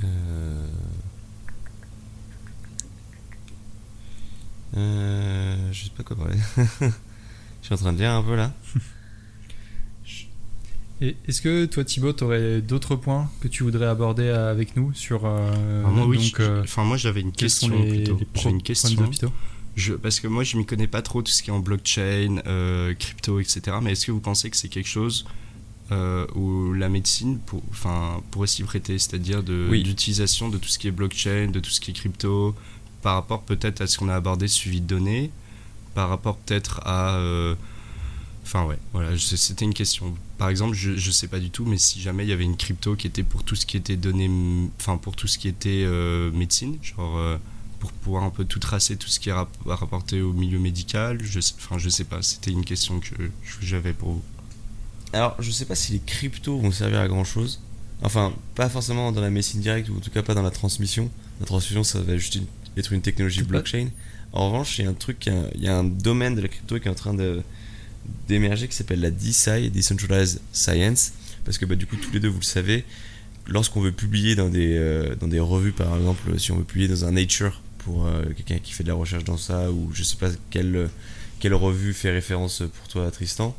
Euh... 0.04 0.66
Euh, 4.76 5.72
je 5.72 5.84
sais 5.84 5.90
pas 5.96 6.02
quoi 6.04 6.16
parler. 6.16 6.36
je 6.80 6.90
suis 7.62 7.74
en 7.74 7.76
train 7.76 7.92
de 7.92 7.98
lire 7.98 8.12
un 8.12 8.22
peu 8.22 8.36
là. 8.36 8.52
Est-ce 11.26 11.40
que 11.40 11.64
toi 11.64 11.82
Thibaut, 11.82 12.12
tu 12.12 12.24
aurais 12.24 12.60
d'autres 12.60 12.94
points 12.94 13.30
que 13.40 13.48
tu 13.48 13.62
voudrais 13.62 13.86
aborder 13.86 14.28
avec 14.28 14.76
nous 14.76 14.92
sur 14.92 15.22
euh, 15.24 15.82
Ah, 15.86 15.90
moi, 15.90 16.04
oui, 16.06 16.18
donc, 16.18 16.36
je- 16.36 16.42
euh, 16.42 16.60
enfin, 16.62 16.84
moi 16.84 16.98
j'avais 16.98 17.22
une 17.22 17.32
question 17.32 17.68
les, 17.68 18.04
les 18.04 18.04
pro- 18.04 18.42
J'ai 18.42 18.50
une 18.50 18.60
problèmes 18.62 19.08
question. 19.08 19.32
Je, 19.80 19.94
parce 19.94 20.20
que 20.20 20.28
moi, 20.28 20.44
je 20.44 20.56
m'y 20.58 20.66
connais 20.66 20.86
pas 20.86 21.02
trop 21.02 21.22
tout 21.22 21.32
ce 21.32 21.42
qui 21.42 21.50
est 21.50 21.52
en 21.52 21.58
blockchain, 21.60 22.42
euh, 22.46 22.92
crypto, 22.94 23.40
etc. 23.40 23.60
Mais 23.82 23.92
est-ce 23.92 24.06
que 24.06 24.12
vous 24.12 24.20
pensez 24.20 24.50
que 24.50 24.56
c'est 24.56 24.68
quelque 24.68 24.88
chose 24.88 25.24
euh, 25.90 26.26
où 26.34 26.72
la 26.74 26.88
médecine 26.88 27.38
pour, 27.46 27.62
enfin, 27.70 28.20
pourrait 28.30 28.46
s'y 28.46 28.62
prêter, 28.62 28.98
c'est-à-dire 28.98 29.42
de 29.42 29.66
Oui. 29.70 29.82
d'utilisation 29.82 30.48
de 30.48 30.58
tout 30.58 30.68
ce 30.68 30.78
qui 30.78 30.86
est 30.88 30.92
blockchain, 30.92 31.48
de 31.50 31.60
tout 31.60 31.70
ce 31.70 31.80
qui 31.80 31.90
est 31.90 31.94
crypto, 31.94 32.54
par 33.02 33.14
rapport 33.14 33.42
peut-être 33.42 33.80
à 33.80 33.86
ce 33.86 33.96
qu'on 33.98 34.08
a 34.08 34.14
abordé, 34.14 34.46
suivi 34.48 34.80
de 34.82 34.86
données, 34.86 35.30
par 35.94 36.08
rapport 36.10 36.36
peut-être 36.36 36.80
à... 36.84 37.16
euh, 37.16 37.54
Enfin 38.44 38.64
ouais, 38.64 38.78
voilà, 38.92 39.16
c'était 39.18 39.64
une 39.64 39.74
question. 39.74 40.14
Par 40.38 40.48
exemple, 40.48 40.74
je, 40.74 40.96
je 40.96 41.10
sais 41.10 41.28
pas 41.28 41.38
du 41.38 41.50
tout, 41.50 41.64
mais 41.66 41.78
si 41.78 42.00
jamais 42.00 42.24
il 42.24 42.28
y 42.30 42.32
avait 42.32 42.42
une 42.44 42.56
crypto 42.56 42.96
qui 42.96 43.06
était 43.06 43.22
pour 43.22 43.44
tout 43.44 43.54
ce 43.54 43.64
qui 43.64 43.76
était 43.76 43.96
données, 43.96 44.30
enfin 44.78 44.96
pour 44.96 45.14
tout 45.14 45.28
ce 45.28 45.38
qui 45.38 45.46
était 45.46 45.84
euh, 45.86 46.32
médecine, 46.32 46.76
genre 46.82 47.16
pour 47.80 47.90
pouvoir 47.90 48.22
un 48.22 48.30
peu 48.30 48.44
tout 48.44 48.60
tracer, 48.60 48.96
tout 48.96 49.08
ce 49.08 49.18
qui 49.18 49.30
est 49.30 49.32
rap- 49.32 49.56
rapporté 49.66 50.20
au 50.22 50.32
milieu 50.32 50.58
médical, 50.60 51.18
je 51.22 51.40
sais, 51.40 51.54
enfin 51.58 51.78
je 51.78 51.88
sais 51.88 52.04
pas, 52.04 52.22
c'était 52.22 52.52
une 52.52 52.64
question 52.64 53.00
que 53.00 53.14
j'avais 53.60 53.92
pour 53.92 54.12
vous. 54.12 54.22
Alors, 55.12 55.34
je 55.40 55.50
sais 55.50 55.64
pas 55.64 55.74
si 55.74 55.92
les 55.94 55.98
cryptos 55.98 56.56
vont 56.58 56.70
servir 56.70 57.00
à 57.00 57.08
grand 57.08 57.24
chose. 57.24 57.60
Enfin, 58.02 58.32
pas 58.54 58.68
forcément 58.68 59.10
dans 59.10 59.20
la 59.20 59.30
médecine 59.30 59.60
directe 59.60 59.88
ou 59.88 59.96
en 59.96 60.00
tout 60.00 60.10
cas 60.10 60.22
pas 60.22 60.34
dans 60.34 60.42
la 60.42 60.50
transmission. 60.52 61.10
La 61.40 61.46
transmission, 61.46 61.82
ça 61.82 62.00
va 62.00 62.16
juste 62.16 62.36
une- 62.36 62.46
être 62.76 62.92
une 62.92 63.02
technologie 63.02 63.42
blockchain. 63.42 63.88
En 64.32 64.46
revanche, 64.46 64.78
il 64.78 64.84
y 64.84 64.86
a 64.86 64.90
un 64.90 64.94
truc, 64.94 65.26
il 65.26 65.32
y 65.32 65.36
a- 65.36 65.50
il 65.56 65.62
y 65.64 65.68
a 65.68 65.76
un 65.76 65.82
domaine 65.84 66.36
de 66.36 66.40
la 66.40 66.48
crypto 66.48 66.78
qui 66.78 66.86
est 66.86 66.90
en 66.90 66.94
train 66.94 67.14
de 67.14 67.42
d'émerger 68.28 68.66
qui 68.66 68.74
s'appelle 68.74 69.00
la 69.00 69.10
DeSci, 69.10 69.70
Decentralized 69.70 70.40
Science, 70.52 71.12
parce 71.44 71.58
que 71.58 71.66
bah, 71.66 71.74
du 71.76 71.86
coup 71.86 71.96
tous 71.96 72.10
les 72.12 72.18
deux 72.20 72.28
vous 72.28 72.38
le 72.40 72.44
savez, 72.44 72.84
lorsqu'on 73.46 73.80
veut 73.82 73.92
publier 73.92 74.34
dans 74.34 74.48
des, 74.48 74.76
euh, 74.76 75.14
dans 75.16 75.28
des 75.28 75.38
revues 75.38 75.72
par 75.72 75.94
exemple, 75.96 76.38
si 76.38 76.50
on 76.50 76.56
veut 76.56 76.64
publier 76.64 76.88
dans 76.88 77.04
un 77.04 77.12
Nature 77.12 77.60
pour 77.84 78.06
euh, 78.06 78.24
quelqu'un 78.36 78.58
qui 78.58 78.72
fait 78.72 78.84
de 78.84 78.88
la 78.88 78.94
recherche 78.94 79.24
dans 79.24 79.36
ça, 79.36 79.70
ou 79.70 79.90
je 79.92 80.02
sais 80.02 80.16
pas 80.16 80.28
quelle, 80.50 80.88
quelle 81.38 81.54
revue 81.54 81.92
fait 81.92 82.10
référence 82.10 82.62
pour 82.74 82.88
toi 82.88 83.10
Tristan, 83.10 83.56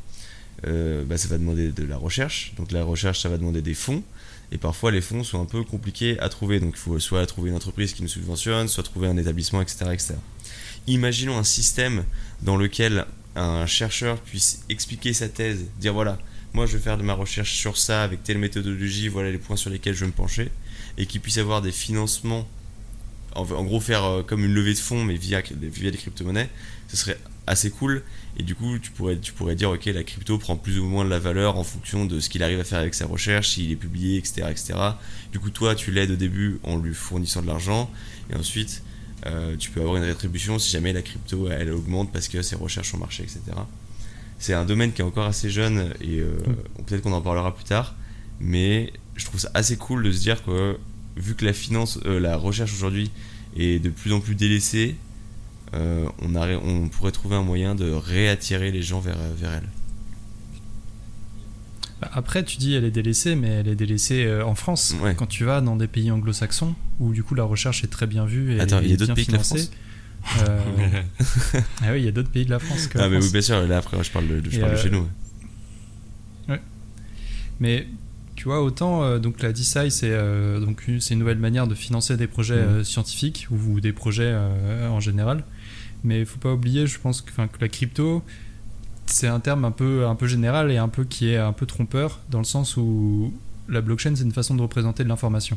euh, 0.66 1.04
bah, 1.04 1.18
ça 1.18 1.28
va 1.28 1.38
demander 1.38 1.72
de 1.72 1.84
la 1.84 1.96
recherche, 1.96 2.54
donc 2.56 2.72
la 2.72 2.84
recherche 2.84 3.20
ça 3.20 3.28
va 3.28 3.36
demander 3.36 3.62
des 3.62 3.74
fonds, 3.74 4.02
et 4.52 4.58
parfois 4.58 4.90
les 4.90 5.00
fonds 5.00 5.24
sont 5.24 5.40
un 5.40 5.44
peu 5.44 5.64
compliqués 5.64 6.18
à 6.20 6.28
trouver, 6.28 6.60
donc 6.60 6.74
il 6.74 6.78
faut 6.78 6.98
soit 6.98 7.24
trouver 7.26 7.50
une 7.50 7.56
entreprise 7.56 7.94
qui 7.94 8.02
nous 8.02 8.08
subventionne, 8.08 8.68
soit 8.68 8.82
trouver 8.82 9.08
un 9.08 9.16
établissement, 9.16 9.60
etc. 9.60 9.86
etc. 9.92 10.14
Imaginons 10.86 11.38
un 11.38 11.44
système 11.44 12.04
dans 12.42 12.56
lequel 12.56 13.06
un 13.34 13.66
chercheur 13.66 14.20
puisse 14.20 14.62
expliquer 14.68 15.12
sa 15.12 15.28
thèse, 15.28 15.66
dire 15.80 15.94
voilà, 15.94 16.18
moi 16.52 16.66
je 16.66 16.76
vais 16.76 16.82
faire 16.82 16.98
de 16.98 17.02
ma 17.02 17.14
recherche 17.14 17.54
sur 17.54 17.76
ça 17.76 18.02
avec 18.02 18.22
telle 18.22 18.38
méthodologie, 18.38 19.08
voilà 19.08 19.30
les 19.30 19.38
points 19.38 19.56
sur 19.56 19.70
lesquels 19.70 19.94
je 19.94 20.00
vais 20.00 20.06
me 20.06 20.12
pencher, 20.12 20.50
et 20.98 21.06
qu'il 21.06 21.20
puisse 21.20 21.38
avoir 21.38 21.62
des 21.62 21.72
financements, 21.72 22.46
en, 23.34 23.42
en 23.42 23.64
gros 23.64 23.80
faire 23.80 24.04
euh, 24.04 24.22
comme 24.22 24.44
une 24.44 24.54
levée 24.54 24.74
de 24.74 24.78
fonds 24.78 25.04
mais 25.04 25.16
via, 25.16 25.42
via 25.60 25.90
des 25.90 25.98
crypto-monnaies, 25.98 26.48
ce 26.88 26.96
serait 26.96 27.18
assez 27.46 27.70
cool, 27.70 28.02
et 28.38 28.42
du 28.42 28.54
coup 28.54 28.78
tu 28.78 28.90
pourrais, 28.90 29.18
tu 29.18 29.32
pourrais 29.32 29.54
dire 29.54 29.70
ok 29.70 29.86
la 29.86 30.04
crypto 30.04 30.38
prend 30.38 30.56
plus 30.56 30.78
ou 30.78 30.84
moins 30.84 31.04
de 31.04 31.10
la 31.10 31.18
valeur 31.18 31.58
en 31.58 31.64
fonction 31.64 32.04
de 32.04 32.20
ce 32.20 32.28
qu'il 32.28 32.42
arrive 32.42 32.60
à 32.60 32.64
faire 32.64 32.78
avec 32.78 32.94
sa 32.94 33.06
recherche, 33.06 33.50
s'il 33.50 33.72
est 33.72 33.76
publié, 33.76 34.18
etc. 34.18 34.46
etc. 34.50 34.74
Du 35.32 35.40
coup 35.40 35.50
toi 35.50 35.74
tu 35.74 35.90
l'aides 35.90 36.12
au 36.12 36.16
début 36.16 36.60
en 36.62 36.78
lui 36.78 36.94
fournissant 36.94 37.42
de 37.42 37.46
l'argent, 37.48 37.90
et 38.30 38.36
ensuite 38.36 38.82
euh, 39.26 39.56
tu 39.56 39.70
peux 39.70 39.80
avoir 39.80 39.96
une 39.96 40.04
rétribution 40.04 40.58
si 40.58 40.70
jamais 40.70 40.92
la 40.92 41.02
crypto 41.02 41.48
elle 41.48 41.72
augmente 41.72 42.12
parce 42.12 42.28
que 42.28 42.42
ses 42.42 42.56
recherches 42.56 42.94
ont 42.94 42.98
marché, 42.98 43.22
etc. 43.22 43.40
C'est 44.38 44.54
un 44.54 44.64
domaine 44.64 44.92
qui 44.92 45.02
est 45.02 45.04
encore 45.04 45.26
assez 45.26 45.50
jeune 45.50 45.94
et 46.00 46.18
euh, 46.18 46.36
peut-être 46.86 47.02
qu'on 47.02 47.12
en 47.12 47.20
parlera 47.20 47.54
plus 47.54 47.64
tard, 47.64 47.94
mais 48.40 48.92
je 49.16 49.24
trouve 49.24 49.40
ça 49.40 49.50
assez 49.54 49.76
cool 49.76 50.02
de 50.02 50.10
se 50.10 50.20
dire 50.20 50.44
que 50.44 50.76
vu 51.16 51.34
que 51.34 51.44
la 51.44 51.52
finance, 51.52 51.98
euh, 52.06 52.18
la 52.18 52.36
recherche 52.36 52.72
aujourd'hui 52.72 53.10
est 53.56 53.82
de 53.82 53.90
plus 53.90 54.12
en 54.12 54.20
plus 54.20 54.34
délaissée, 54.34 54.96
euh, 55.74 56.06
on, 56.20 56.88
pourrait 56.88 57.12
trouver 57.12 57.36
un 57.36 57.42
moyen 57.42 57.74
de 57.74 57.90
réattirer 57.90 58.70
les 58.70 58.82
gens 58.82 59.00
vers, 59.00 59.18
vers 59.36 59.52
elle. 59.52 59.68
Bah, 62.00 62.10
Après, 62.12 62.44
tu 62.44 62.56
dis 62.56 62.74
elle 62.74 62.84
est 62.84 62.90
délaissée, 62.90 63.36
mais 63.36 63.48
elle 63.48 63.68
est 63.68 63.76
délaissée 63.76 64.24
euh, 64.24 64.44
en 64.44 64.54
France. 64.54 64.94
Ouais. 65.00 65.14
Quand 65.14 65.26
tu 65.26 65.44
vas 65.44 65.60
dans 65.60 65.76
des 65.76 65.86
pays 65.86 66.10
anglo-saxons, 66.10 66.74
où 66.98 67.12
du 67.12 67.22
coup 67.22 67.34
la 67.34 67.44
recherche 67.44 67.84
est 67.84 67.88
très 67.88 68.06
bien 68.06 68.26
vue 68.26 68.56
et 68.56 68.60
Attends, 68.60 68.80
il 68.80 68.90
y 68.90 68.92
a 68.92 68.96
d'autres 68.96 69.14
bien 69.14 69.14
pays 69.14 69.26
que 69.26 69.32
la 69.32 69.38
financée. 69.38 69.68
France 69.68 69.78
euh, 70.48 70.60
ah 71.82 71.92
oui, 71.92 72.00
il 72.00 72.04
y 72.04 72.08
a 72.08 72.12
d'autres 72.12 72.30
pays 72.30 72.44
de 72.44 72.50
la 72.50 72.58
France 72.58 72.86
que 72.86 72.98
Ah 72.98 73.08
mais 73.08 73.16
France. 73.16 73.26
oui 73.26 73.32
bien 73.32 73.40
sûr, 73.40 73.66
là 73.66 73.78
après 73.78 74.02
je 74.04 74.10
parle 74.10 74.28
de, 74.28 74.42
je 74.48 74.60
parle 74.60 74.72
de 74.72 74.76
euh, 74.76 74.82
chez 74.82 74.90
nous. 74.90 75.08
Mais 77.60 77.86
tu 78.42 78.48
vois, 78.48 78.60
autant 78.60 79.04
euh, 79.04 79.20
donc 79.20 79.40
la 79.40 79.52
DeSci, 79.52 79.92
c'est 79.92 80.10
euh, 80.10 80.58
donc 80.58 80.88
une, 80.88 81.00
c'est 81.00 81.14
une 81.14 81.20
nouvelle 81.20 81.38
manière 81.38 81.68
de 81.68 81.76
financer 81.76 82.16
des 82.16 82.26
projets 82.26 82.56
Mhm. 82.56 82.68
euh, 82.68 82.82
scientifiques 82.82 83.46
ou, 83.52 83.74
ou 83.74 83.80
des 83.80 83.92
projets 83.92 84.34
en 84.90 84.98
général. 84.98 85.44
Mais 86.02 86.18
il 86.18 86.26
faut 86.26 86.40
pas 86.40 86.52
oublier, 86.52 86.88
je 86.88 86.98
pense 86.98 87.20
que, 87.22 87.30
la 87.60 87.68
crypto, 87.68 88.24
c'est 89.06 89.28
un 89.28 89.38
terme 89.38 89.64
un 89.64 89.70
peu, 89.70 90.08
un 90.08 90.16
peu 90.16 90.26
général 90.26 90.72
et 90.72 90.76
un 90.76 90.88
peu 90.88 91.04
qui 91.04 91.28
est 91.28 91.36
un 91.36 91.52
peu 91.52 91.66
trompeur 91.66 92.18
dans 92.30 92.40
le 92.40 92.44
sens 92.44 92.76
où 92.76 93.32
la 93.68 93.80
blockchain, 93.80 94.16
c'est 94.16 94.24
une 94.24 94.32
façon 94.32 94.56
de 94.56 94.62
représenter 94.62 95.04
de 95.04 95.08
l'information. 95.08 95.56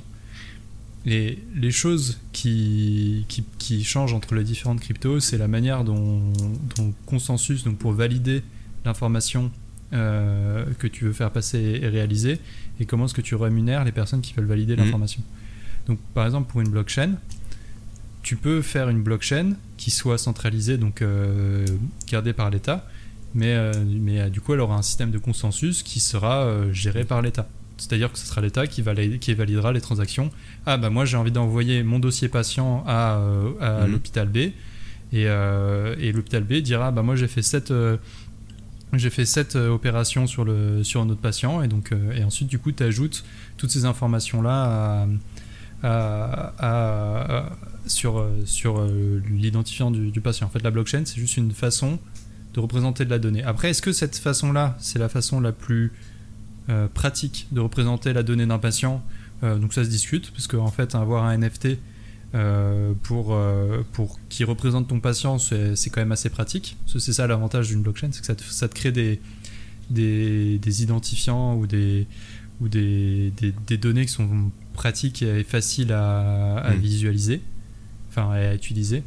Et 1.08 1.40
les 1.56 1.72
choses 1.72 2.20
qui, 2.34 3.26
qui, 3.30 3.44
qui 3.58 3.84
changent 3.84 4.14
entre 4.14 4.36
les 4.36 4.44
différentes 4.44 4.80
cryptos, 4.80 5.22
c'est 5.22 5.40
la 5.40 5.48
manière 5.48 5.84
dont, 5.84 6.22
dont 6.78 6.94
consensus, 7.08 7.64
donc 7.64 7.80
pour 7.80 7.94
valider 7.94 8.44
l'information 8.86 9.50
euh, 9.94 10.66
que 10.80 10.88
tu 10.88 11.06
veux 11.06 11.14
faire 11.14 11.32
passer 11.32 11.80
et 11.82 11.88
réaliser, 11.88 12.40
et 12.80 12.86
comment 12.86 13.06
est-ce 13.06 13.14
que 13.14 13.22
tu 13.22 13.36
rémunères 13.36 13.84
les 13.84 13.92
personnes 13.92 14.22
qui 14.22 14.34
veulent 14.34 14.46
valider 14.46 14.76
Mhm. 14.76 14.84
l'information? 14.86 15.22
Donc 15.88 16.00
par 16.14 16.26
exemple 16.26 16.52
pour 16.52 16.62
une 16.62 16.70
blockchain, 16.70 17.12
tu 18.24 18.36
peux 18.36 18.62
faire 18.62 18.90
une 18.90 19.04
blockchain 19.04 19.54
qui 19.78 19.92
soit 19.92 20.18
centralisée, 20.18 20.78
donc 20.78 21.02
euh, 21.02 21.66
gardée 22.10 22.34
par 22.34 22.50
l'État, 22.50 22.88
mais, 23.36 23.54
euh, 23.54 23.72
mais 23.86 24.20
euh, 24.22 24.30
du 24.30 24.42
coup 24.42 24.54
elle 24.54 24.62
aura 24.62 24.76
un 24.76 24.82
système 24.82 25.12
de 25.12 25.18
consensus 25.20 25.84
qui 25.84 26.00
sera 26.00 26.44
euh, 26.46 26.72
géré 26.74 27.04
par 27.04 27.22
l'État. 27.22 27.48
C'est-à-dire 27.78 28.12
que 28.12 28.18
ce 28.18 28.26
sera 28.26 28.40
l'État 28.42 28.68
qui, 28.68 28.82
valide- 28.82 29.20
qui 29.20 29.34
validera 29.34 29.74
les 29.74 29.82
transactions. 29.82 30.32
Ah 30.66 30.78
bah 30.78 30.90
moi 30.90 31.06
j'ai 31.06 31.18
envie 31.18 31.32
d'envoyer 31.32 31.84
mon 31.84 32.00
dossier 32.00 32.30
patient 32.30 32.84
à, 32.88 33.20
à 33.60 33.86
Mhm. 33.86 33.92
l'hôpital 33.92 34.28
B, 34.30 34.38
et, 34.38 34.54
euh, 35.28 35.96
et 36.00 36.12
l'hôpital 36.12 36.44
B 36.44 36.54
dira 36.64 36.92
bah 36.92 37.04
moi 37.04 37.16
j'ai 37.16 37.28
fait 37.28 37.44
cette 37.44 37.70
euh, 37.72 37.98
j'ai 38.98 39.10
fait 39.10 39.26
cette 39.26 39.56
euh, 39.56 39.70
opération 39.70 40.28
sur 40.28 40.44
le 40.46 40.84
sur 40.84 41.02
un 41.02 41.10
autre 41.10 41.22
patient 41.22 41.62
et 41.62 41.68
donc 41.68 41.92
euh, 41.92 42.14
et 42.14 42.24
ensuite 42.24 42.48
du 42.48 42.60
coup 42.60 42.72
tu 42.72 42.84
ajoutes 42.84 43.24
toutes 43.58 43.72
ces 43.72 43.86
informations 43.86 44.42
là 44.42 45.06
à, 45.84 45.88
à- 45.88 46.54
à- 46.60 47.38
à- 47.38 47.50
sur 47.88 48.20
euh, 48.20 48.32
sur 48.46 48.84
l'identifiant 49.30 49.92
du, 49.92 50.22
patient. 50.22 50.48
En 50.48 50.50
fait 50.50 50.64
la 50.64 50.72
blockchain 50.72 51.04
c'est 51.06 51.20
juste 51.20 51.38
une 51.38 51.52
façon 51.52 52.00
de 52.54 52.60
représenter 52.60 53.06
de 53.06 53.10
la 53.10 53.20
donnée. 53.20 53.44
Après 53.44 53.70
est-ce 53.70 53.82
que 53.82 53.92
cette 53.92 54.18
façon 54.18 54.52
là 54.52 54.76
c'est 54.80 55.00
la 55.00 55.10
façon 55.10 55.40
la 55.42 55.52
plus 55.52 55.92
pratique 56.96 57.48
de 57.52 57.60
représenter 57.60 58.12
la 58.14 58.24
donnée 58.24 58.46
d'un 58.48 58.58
patient? 58.60 59.04
Donc 59.44 59.74
ça 59.74 59.84
se 59.84 59.90
discute 59.90 60.32
parce 60.32 60.48
qu'en 60.48 60.72
fait 60.72 60.96
avoir 60.96 61.26
un 61.26 61.38
NFT 61.38 61.78
euh, 62.36 62.94
pour, 63.04 63.34
euh, 63.34 63.84
pour 63.94 64.20
qui 64.30 64.44
représente 64.44 64.88
ton 64.90 65.00
patient, 65.00 65.38
c'est 65.40 65.90
quand 65.90 66.02
même 66.02 66.12
assez 66.12 66.30
pratique. 66.30 66.78
C'est 66.86 67.14
ça 67.14 67.28
l'avantage 67.28 67.70
d'une 67.70 67.82
blockchain, 67.82 68.10
c'est 68.12 68.20
que 68.20 68.26
ça 68.26 68.36
te, 68.36 68.44
ça 68.44 68.68
te 68.68 68.76
crée 68.76 68.92
des, 68.92 69.20
des, 69.90 70.58
des 70.60 70.84
identifiants 70.84 71.56
ou, 71.56 71.66
des, 71.66 72.08
ou 72.62 72.68
des, 72.68 73.32
des, 73.68 73.78
données 73.78 74.06
qui 74.06 74.12
sont 74.12 74.52
pratiques 74.74 75.22
et 75.22 75.44
faciles 75.44 75.94
à, 75.94 76.58
à 76.58 76.74
Mm. 76.74 76.80
visualiser, 76.80 77.42
enfin 78.10 78.32
à 78.32 78.54
utiliser. 78.54 79.04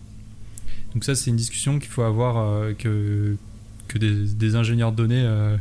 Donc 0.95 1.05
ça, 1.05 1.15
c'est 1.15 1.31
une 1.31 1.37
discussion 1.37 1.79
qu'il 1.79 1.91
faut 1.91 2.03
avoir 2.03 2.39
euh, 2.39 2.73
que, 2.73 3.37
que 3.89 3.99
des, 3.99 4.25
des 4.35 4.55
ingénieurs 4.55 4.93
de 4.93 4.97
données 4.97 5.23
euh, 5.23 5.57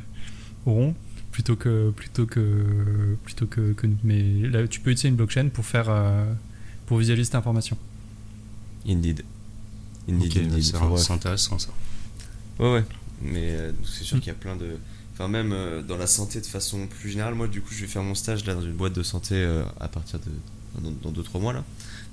auront 0.66 0.96
plutôt 1.32 1.56
que 1.56 1.92
plutôt 1.92 2.26
que 2.26 3.16
plutôt 3.24 3.46
que. 3.46 3.76
Mais 4.04 4.24
là, 4.50 4.68
tu 4.68 4.80
peux 4.80 4.92
utiliser 4.92 5.10
une 5.10 5.16
blockchain 5.16 5.50
pour 5.50 5.66
faire 5.66 5.90
euh, 5.90 6.26
pour 6.88 6.98
visualiser 6.98 7.26
cette 7.26 7.36
information. 7.36 7.78
Indeed. 8.88 9.24
Indeed, 10.10 10.32
Ok, 10.32 10.38
indeed. 10.44 10.64
c'est 10.64 10.76
Enfin, 10.78 11.14
intéressant 11.14 11.60
ça. 11.60 11.70
Ouais, 12.60 12.74
ouais. 12.74 12.84
Mais 13.22 13.52
euh, 13.52 13.72
c'est 13.86 14.04
sûr 14.04 14.18
Mm. 14.18 14.20
qu'il 14.22 14.28
y 14.30 14.32
a 14.32 14.40
plein 14.40 14.56
de. 14.56 14.78
Enfin, 15.14 15.28
même 15.28 15.52
euh, 15.52 15.82
dans 15.82 15.98
la 15.98 16.08
santé 16.08 16.40
de 16.42 16.46
façon 16.46 16.88
plus 16.88 17.10
générale, 17.10 17.34
moi, 17.36 17.48
du 17.48 17.62
coup, 17.62 17.74
je 17.74 17.82
vais 17.82 17.88
faire 17.88 18.04
mon 18.04 18.16
stage 18.16 18.46
là 18.46 18.54
dans 18.56 18.62
une 18.62 18.74
boîte 18.76 18.94
de 18.94 19.04
santé 19.04 19.36
euh, 19.36 19.64
à 19.80 19.88
partir 19.88 20.20
de. 20.20 20.32
dans 21.04 21.12
2-3 21.12 21.40
mois 21.42 21.54
là. 21.54 21.64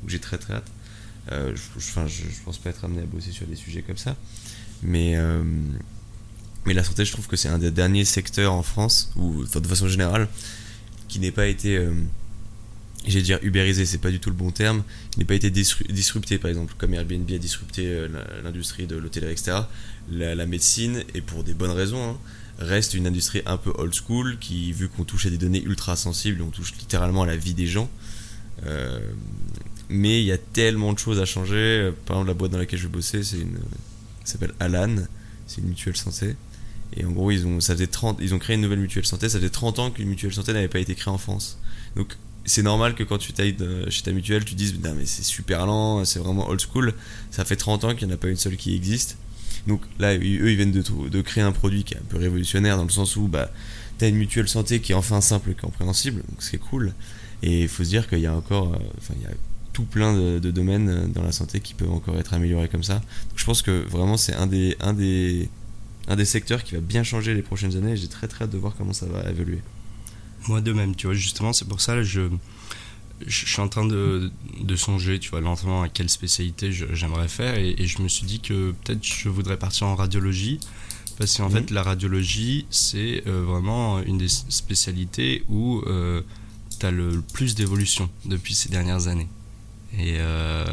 Donc 0.03 0.09
j'ai 0.11 0.18
très 0.18 0.39
très 0.39 0.55
hâte. 0.55 0.70
Euh, 1.33 1.55
je, 1.55 1.62
je- 1.81 1.89
enfin, 1.91 2.07
je, 2.07 2.22
je 2.25 2.43
pense 2.45 2.59
pas 2.59 2.70
être 2.70 2.85
amené 2.85 3.03
à 3.03 3.07
bosser 3.07 3.31
sur 3.33 3.47
des 3.47 3.57
sujets 3.57 3.83
comme 3.83 3.97
ça. 3.97 4.16
Mais. 4.83 5.16
euh, 5.16 5.43
mais 6.66 6.72
la 6.72 6.83
santé, 6.83 7.05
je 7.05 7.12
trouve 7.12 7.27
que 7.27 7.37
c'est 7.37 7.49
un 7.51 7.59
des 7.59 7.70
derniers 7.70 8.07
secteurs 8.07 8.55
en 8.55 8.62
France, 8.62 9.12
ou 9.16 9.43
enfin, 9.43 9.61
de 9.61 9.66
façon 9.68 9.87
générale, 9.87 10.29
qui 11.09 11.20
n'ait 11.20 11.31
pas 11.31 11.47
été. 11.47 11.77
J'allais 13.07 13.22
dire 13.22 13.38
ubérisé, 13.42 13.84
c'est 13.84 13.98
pas 13.98 14.11
du 14.11 14.18
tout 14.18 14.30
le 14.30 14.36
bon 14.36 14.50
terme. 14.50 14.82
N'ait 15.18 15.24
pas 15.26 15.34
été 15.34 15.50
disru- 15.50 15.86
disrupté, 15.92 16.38
par 16.38 16.48
exemple, 16.48 16.74
comme 16.78 16.94
Airbnb 16.94 17.30
a 17.30 17.38
disrupté 17.38 17.86
euh, 17.86 18.09
l'industrie 18.42 18.86
de 18.86 18.96
l'hôtellerie, 18.96 19.32
etc 19.32 19.62
la, 20.11 20.46
médecine, 20.46 21.02
et 21.14 21.20
pour 21.20 21.44
des 21.44 21.55
bonnes 21.55 21.70
raisons, 21.70 22.11
hein, 22.11 22.18
reste 22.59 22.94
une 22.94 23.07
industrie 23.07 23.42
un 23.46 23.57
peu 23.57 23.72
old 23.76 23.94
school 23.94 24.38
qui, 24.38 24.72
vu 24.72 24.88
qu'on 24.88 25.05
touche 25.05 25.26
à 25.26 25.30
des 25.30 25.38
données 25.38 25.62
ultra 25.62 25.96
sensibles, 25.96 26.42
on 26.42 26.50
touche 26.50 26.72
littéralement 26.78 27.22
à 27.22 27.26
la 27.26 27.36
vie 27.36 27.55
des 27.55 27.66
gens. 27.66 27.88
euh, 28.66 29.00
mais 29.90 30.20
il 30.22 30.24
y 30.24 30.32
a 30.32 30.38
tellement 30.38 30.94
de 30.94 30.98
choses 30.98 31.20
à 31.20 31.26
changer. 31.26 31.92
Par 32.07 32.16
exemple, 32.16 32.28
la 32.28 32.34
boîte 32.34 32.52
dans 32.52 32.59
laquelle 32.59 32.78
je 32.78 32.88
bosser, 32.88 33.22
c'est 33.22 33.36
une, 33.38 33.59
s'appelle 34.24 34.55
Alan, 34.59 34.96
c'est 35.46 35.61
une 35.61 35.68
mutuelle 35.68 35.96
santé. 35.96 36.36
Et 36.96 37.05
en 37.05 37.11
gros, 37.11 37.30
ils 37.30 37.46
ont, 37.46 37.61
ça 37.61 37.74
faisait 37.74 37.86
30, 37.86 38.18
ils 38.22 38.34
ont 38.34 38.38
créé 38.38 38.57
une 38.57 38.62
nouvelle 38.62 38.78
mutuelle 38.78 39.05
santé. 39.05 39.28
Ça 39.28 39.38
faisait 39.38 39.50
30 39.50 39.78
ans 39.80 39.90
qu'une 39.90 40.09
mutuelle 40.09 40.32
santé 40.32 40.55
n'avait 40.55 40.68
pas 40.68 40.78
été 40.78 40.94
créée 40.94 41.12
en 41.12 41.18
France. 41.18 41.59
Donc, 41.96 42.16
c'est 42.45 42.62
normal 42.62 42.95
que 42.95 43.03
quand 43.03 43.18
tu 43.18 43.32
tailles 43.32 43.57
chez 43.88 44.03
ta 44.03 44.12
mutuelle, 44.12 44.45
tu 44.45 44.55
dises, 44.55 44.74
mais 44.82 45.07
c'est 45.07 45.24
super 45.24 45.66
lent, 45.66 46.05
c'est 46.05 46.18
vraiment 46.18 46.49
old 46.49 46.61
school. 46.61 46.95
Ça 47.30 47.45
fait 47.45 47.57
30 47.57 47.84
ans 47.84 47.95
qu'il 47.95 48.07
n'y 48.07 48.12
en 48.12 48.16
a 48.16 48.18
pas 48.18 48.28
une 48.28 48.36
seule 48.36 48.57
qui 48.57 48.74
existe. 48.74 49.16
Donc 49.66 49.80
là, 49.99 50.14
eux, 50.14 50.22
ils 50.22 50.57
viennent 50.57 50.72
de, 50.72 51.22
créer 51.22 51.42
un 51.42 51.53
produit 51.53 51.84
qui 51.84 51.95
est 51.95 51.99
un 51.99 52.09
peu 52.09 52.18
révolutionnaire 52.18 52.76
dans 52.76 52.84
le 52.84 52.90
sens 52.90 53.16
où 53.16 53.28
bah, 53.28 53.51
tu 53.99 54.05
as 54.05 54.09
une 54.09 54.16
mutuelle 54.16 54.49
santé 54.49 54.80
qui 54.80 54.92
est 54.92 54.95
enfin 54.95 55.20
simple 55.20 55.51
et 55.51 55.55
compréhensible, 55.55 56.22
donc 56.28 56.42
c'est 56.42 56.59
cool. 56.59 56.92
Et 57.42 57.62
il 57.62 57.68
faut 57.68 57.84
se 57.84 57.88
dire 57.88 58.09
qu'il 58.09 58.20
y 58.20 58.26
a 58.26 58.34
encore, 58.34 58.74
euh, 58.74 58.78
enfin, 58.99 59.14
il 59.16 59.22
y 59.22 59.26
a 59.26 59.34
tout 59.72 59.84
plein 59.84 60.14
de, 60.14 60.51
domaines 60.51 60.88
euh, 60.88 61.07
dans 61.07 61.22
la 61.22 61.32
santé 61.32 61.61
qui 61.61 61.74
peuvent 61.74 61.90
encore 61.90 62.16
être 62.18 62.34
améliorés 62.34 62.68
comme 62.68 62.84
ça. 62.84 62.95
Donc 62.95 63.36
je 63.36 63.45
pense 63.45 63.62
que 63.62 63.84
vraiment 63.88 64.16
c'est 64.16 64.34
un 64.34 64.47
des, 64.47 64.76
un 64.80 64.92
des, 64.92 65.49
un 66.09 66.16
des 66.16 66.24
secteurs 66.24 66.62
qui 66.62 66.74
va 66.74 66.80
bien 66.80 67.03
changer 67.03 67.34
les 67.34 67.42
prochaines 67.42 67.76
années 67.76 67.97
j'ai 67.97 68.09
très 68.09 68.28
très 68.28 68.45
hâte 68.45 68.51
de 68.51 68.59
voir 68.59 68.74
comment 68.76 68.92
ça 68.92 69.07
va 69.07 69.28
évoluer. 69.28 69.61
Moi 70.49 70.61
de 70.61 70.72
même, 70.72 70.95
tu 70.95 71.07
vois, 71.07 71.14
justement, 71.14 71.53
c'est 71.53 71.66
pour 71.66 71.80
ça, 71.80 71.95
là, 71.97 72.03
je, 72.03 72.22
je 73.26 73.47
suis 73.47 73.61
en 73.61 73.68
train 73.68 73.86
de, 73.86 74.30
de 74.61 74.76
songer, 74.76 75.18
tu 75.18 75.30
vois, 75.30 75.40
lentement 75.40 75.82
à 75.82 75.88
quelle 75.88 76.11
spécialité 76.11 76.70
j'aimerais 76.72 77.28
faire, 77.28 77.57
et, 77.57 77.74
et 77.78 77.86
je 77.86 78.03
me 78.03 78.09
suis 78.09 78.26
dit 78.26 78.40
que 78.40 78.72
peut-être 78.84 79.05
je 79.05 79.28
voudrais 79.28 79.57
partir 79.59 79.86
en 79.86 79.95
radiologie, 79.97 80.61
parce 81.18 81.36
qu'en 81.36 81.49
Mhm. 81.49 81.53
fait, 81.53 81.70
la 81.70 81.82
radiologie, 81.82 82.66
c'est 82.70 83.22
euh, 83.26 83.42
vraiment 83.45 84.01
une 84.03 84.18
des 84.18 84.28
spécialités 84.28 85.45
où 85.49 85.82
tu 86.80 86.86
as 86.86 86.90
le 86.90 87.22
plus 87.32 87.55
d'évolution 87.55 88.11
depuis 88.24 88.55
ces 88.55 88.68
dernières 88.68 89.07
années. 89.07 89.28
Et, 89.97 90.16
euh, 90.18 90.64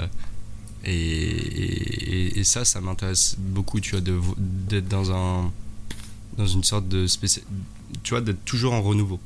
et, 0.83 0.91
et, 0.93 2.39
et 2.39 2.43
ça, 2.43 2.65
ça 2.65 2.81
m'intéresse 2.81 3.35
beaucoup, 3.37 3.79
tu 3.79 3.91
vois, 3.91 4.01
d'être 4.01 4.87
dans 4.87 5.11
un 5.11 5.51
dans 6.37 6.47
une 6.47 6.63
sorte 6.63 6.87
de 6.87 7.05
tu 8.03 8.09
vois, 8.09 8.21
d'être 8.21 8.43
toujours 8.45 8.73
en 8.73 8.81
renouveau 8.81 9.19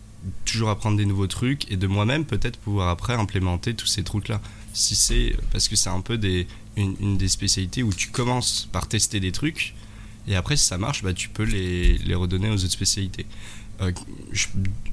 toujours 0.46 0.70
apprendre 0.70 0.98
des 0.98 1.06
nouveaux 1.06 1.28
trucs 1.28 1.72
et 1.72 1.78
de 1.78 1.88
moi-même 1.88 2.26
peut-être 2.26 2.58
pouvoir 2.60 2.90
après 2.90 3.14
implémenter 3.14 3.74
tous 3.76 3.86
ces 3.88 4.04
trucs 4.04 4.28
là 4.28 4.42
si 4.74 4.96
c'est 4.96 5.36
parce 5.52 5.68
que 5.68 5.76
c'est 5.76 5.90
un 5.90 6.02
peu 6.02 6.18
des 6.18 6.48
une, 6.78 6.96
une 7.00 7.18
des 7.18 7.28
spécialités 7.30 7.84
où 7.84 7.94
tu 7.94 8.10
commences 8.10 8.68
par 8.72 8.88
tester 8.88 9.20
des 9.20 9.32
trucs 9.32 9.76
et 10.28 10.36
après 10.36 10.58
si 10.58 10.66
ça 10.66 10.78
marche 10.78 11.04
bah 11.04 11.14
tu 11.14 11.30
peux 11.30 11.44
les, 11.44 11.98
les 12.00 12.16
redonner 12.16 12.50
aux 12.50 12.56
autres 12.56 12.72
spécialités. 12.72 13.26
Euh, 13.82 13.92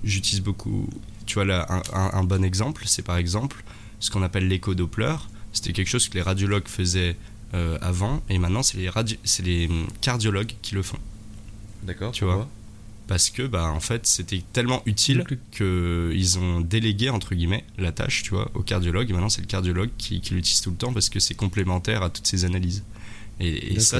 j'utilise 0.04 0.40
beaucoup 0.42 0.88
tu 1.26 1.34
vois 1.34 1.44
là 1.44 1.66
un, 1.68 1.82
un- 1.98 2.10
un 2.20 2.24
bon 2.24 2.44
exemple 2.44 2.82
c'est 2.86 3.02
par 3.02 3.16
exemple 3.16 3.62
ce 4.00 4.10
qu'on 4.10 4.22
appelle 4.22 4.48
l'écho 4.48 4.74
Doppler. 4.74 5.14
C'était 5.52 5.72
quelque 5.72 5.88
chose 5.88 6.08
que 6.08 6.14
les 6.14 6.22
radiologues 6.22 6.66
faisaient 6.66 7.16
euh, 7.54 7.78
avant 7.80 8.22
et 8.28 8.38
maintenant 8.38 8.62
c'est 8.62 8.78
les 8.78 8.90
les 9.44 9.66
hum, 9.68 9.86
cardiologues 10.00 10.54
qui 10.62 10.74
le 10.74 10.82
font. 10.82 10.98
D'accord 11.84 12.12
Tu 12.12 12.24
vois. 12.24 12.48
Parce 13.12 13.28
que 13.28 13.42
bah 13.46 13.70
en 13.70 13.78
fait 13.80 14.06
c'était 14.06 14.42
tellement 14.54 14.80
utile 14.86 15.26
que 15.50 16.10
ils 16.14 16.38
ont 16.38 16.62
délégué 16.62 17.10
entre 17.10 17.34
guillemets 17.34 17.62
la 17.76 17.92
tâche 17.92 18.22
tu 18.22 18.30
vois 18.30 18.50
au 18.54 18.62
cardiologue. 18.62 19.10
Et 19.10 19.12
maintenant 19.12 19.28
c'est 19.28 19.42
le 19.42 19.46
cardiologue 19.46 19.90
qui, 19.98 20.22
qui 20.22 20.32
l'utilise 20.32 20.62
tout 20.62 20.70
le 20.70 20.78
temps 20.78 20.94
parce 20.94 21.10
que 21.10 21.20
c'est 21.20 21.34
complémentaire 21.34 22.02
à 22.02 22.08
toutes 22.08 22.26
ces 22.26 22.46
analyses. 22.46 22.82
Et, 23.38 23.74
et 23.74 23.80
ça 23.80 23.98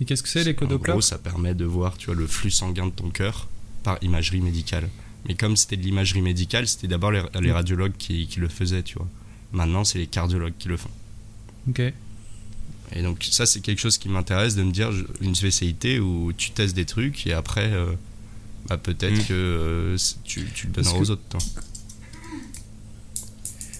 Et 0.00 0.04
qu'est-ce 0.04 0.22
que 0.22 0.28
c'est 0.28 0.44
les 0.44 0.56
en 0.62 0.76
gros 0.76 1.00
ça 1.00 1.18
permet 1.18 1.52
de 1.52 1.64
voir 1.64 1.96
tu 1.98 2.06
vois 2.06 2.14
le 2.14 2.28
flux 2.28 2.52
sanguin 2.52 2.86
de 2.86 2.92
ton 2.92 3.10
cœur 3.10 3.48
par 3.82 3.98
imagerie 4.02 4.40
médicale. 4.40 4.88
Mais 5.26 5.34
comme 5.34 5.56
c'était 5.56 5.76
de 5.76 5.82
l'imagerie 5.82 6.22
médicale 6.22 6.68
c'était 6.68 6.86
d'abord 6.86 7.10
les, 7.10 7.22
les 7.40 7.48
Mm. 7.50 7.54
radiologues 7.54 7.96
qui, 7.98 8.28
qui 8.28 8.38
le 8.38 8.46
faisaient 8.48 8.84
tu 8.84 8.98
vois. 8.98 9.08
Maintenant 9.50 9.82
c'est 9.82 9.98
les 9.98 10.06
cardiologues 10.06 10.54
qui 10.60 10.68
le 10.68 10.76
font. 10.76 10.90
Ok. 11.68 11.82
Et 12.94 13.02
donc 13.02 13.26
ça 13.30 13.46
c'est 13.46 13.60
quelque 13.60 13.78
chose 13.80 13.98
qui 13.98 14.08
m'intéresse 14.08 14.54
de 14.56 14.62
me 14.62 14.72
dire 14.72 14.90
je- 14.92 15.04
une 15.20 15.34
spécialité 15.34 16.00
où 16.00 16.32
tu 16.36 16.50
testes 16.50 16.74
des 16.74 16.84
trucs 16.86 17.26
et 17.26 17.32
après 17.32 17.70
euh, 17.72 17.92
bah, 18.68 18.76
peut-être 18.76 19.14
Mm. 19.22 19.24
que 19.26 19.32
euh, 19.34 19.96
tu, 20.24 20.44
tu 20.54 20.66
le 20.66 20.72
donneras 20.72 20.92
Parce 20.92 21.06
que- 21.06 21.08
aux 21.08 21.10
autres 21.12 21.22
toi. 21.28 21.40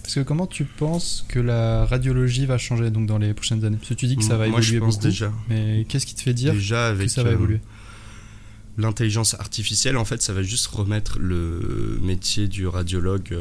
Parce 0.02 0.14
que 0.14 0.20
comment 0.20 0.46
tu 0.48 0.64
penses 0.64 1.24
que 1.28 1.38
la 1.38 1.86
radiologie 1.86 2.44
va 2.46 2.58
changer 2.58 2.90
donc 2.90 3.06
dans 3.06 3.18
les 3.18 3.32
prochaines 3.32 3.64
années? 3.64 3.76
Parce 3.76 3.90
que 3.90 3.94
tu 3.94 4.06
dis 4.08 4.16
que 4.16 4.24
ça 4.24 4.36
va 4.36 4.48
Moi, 4.48 4.60
je 4.60 4.70
évoluer 4.74 4.80
pense 4.86 4.96
beaucoup. 4.96 5.06
déjà 5.08 5.32
Mais 5.48 5.86
qu'est-ce 5.88 6.04
qui 6.06 6.16
te 6.16 6.20
fait 6.22 6.34
dire 6.34 6.52
déjà 6.52 6.88
que 6.88 6.94
avec 6.96 7.10
ça 7.10 7.22
va 7.22 7.30
euh, 7.30 7.34
évoluer? 7.34 7.60
l'intelligence 8.78 9.34
artificielle 9.34 9.96
en 9.98 10.04
fait 10.06 10.22
ça 10.22 10.32
va 10.32 10.42
juste 10.42 10.66
remettre 10.68 11.18
le 11.18 11.98
métier 12.02 12.48
du 12.48 12.66
radiologue 12.66 13.36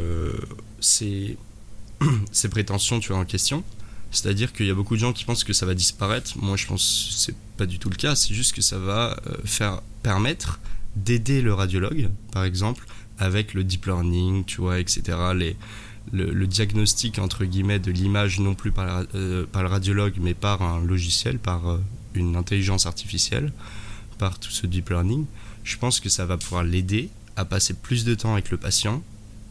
ses, 0.82 1.38
ses 2.32 2.50
prétentions 2.50 3.00
tu 3.00 3.10
vois 3.14 3.20
en 3.20 3.26
question 3.26 3.64
c'est-à-dire 4.12 4.54
qu'il 4.54 4.66
y 4.66 4.72
a 4.72 4.74
beaucoup 4.74 4.96
de 4.96 5.02
gens 5.02 5.14
qui 5.14 5.26
pensent 5.26 5.44
que 5.44 5.54
ça 5.54 5.66
va 5.66 5.74
disparaître. 5.74 6.38
Moi 6.38 6.58
je 6.58 6.66
pense 6.68 7.08
que 7.10 7.14
c'est 7.16 7.36
pas 7.58 7.66
du 7.66 7.80
tout 7.80 7.90
le 7.90 7.96
cas. 7.96 8.16
C'est 8.16 8.34
juste 8.34 8.54
que 8.54 8.62
ça 8.62 8.80
va 8.80 9.20
euh, 9.28 9.36
faire 9.46 9.82
permettre 10.04 10.60
d'aider 10.96 11.42
le 11.42 11.54
radiologue 11.54 12.10
par 12.32 12.44
exemple 12.44 12.86
avec 13.20 13.54
le 13.54 13.64
deep 13.64 13.86
learning 13.86 14.44
tu 14.44 14.60
vois 14.60 14.80
etc 14.80 15.18
le, 16.12 16.48
diagnostic 16.48 17.20
entre 17.20 17.46
guillemets 17.46 17.78
de 17.78 17.92
l'image 17.92 18.40
non 18.40 18.56
plus 18.56 18.72
par, 18.72 19.04
euh, 19.14 19.46
le 19.54 19.68
radiologue 19.68 20.16
mais 20.20 20.34
par 20.34 20.64
un 20.64 20.84
logiciel 20.84 21.38
par 21.38 21.70
euh, 21.70 21.78
une 22.16 22.36
intelligence 22.36 22.88
artificielle 22.88 23.52
par 24.20 24.38
tout 24.38 24.52
ce 24.52 24.68
deep 24.68 24.90
learning, 24.90 25.26
je 25.64 25.78
pense 25.78 26.00
que 26.00 26.10
ça 26.10 26.26
va 26.26 26.38
pouvoir 26.38 26.64
l'aider 26.64 27.10
à 27.36 27.46
passer 27.46 27.74
plus 27.74 28.06
de 28.06 28.14
temps 28.14 28.34
avec 28.34 28.52
le 28.52 28.58
patient. 28.58 29.02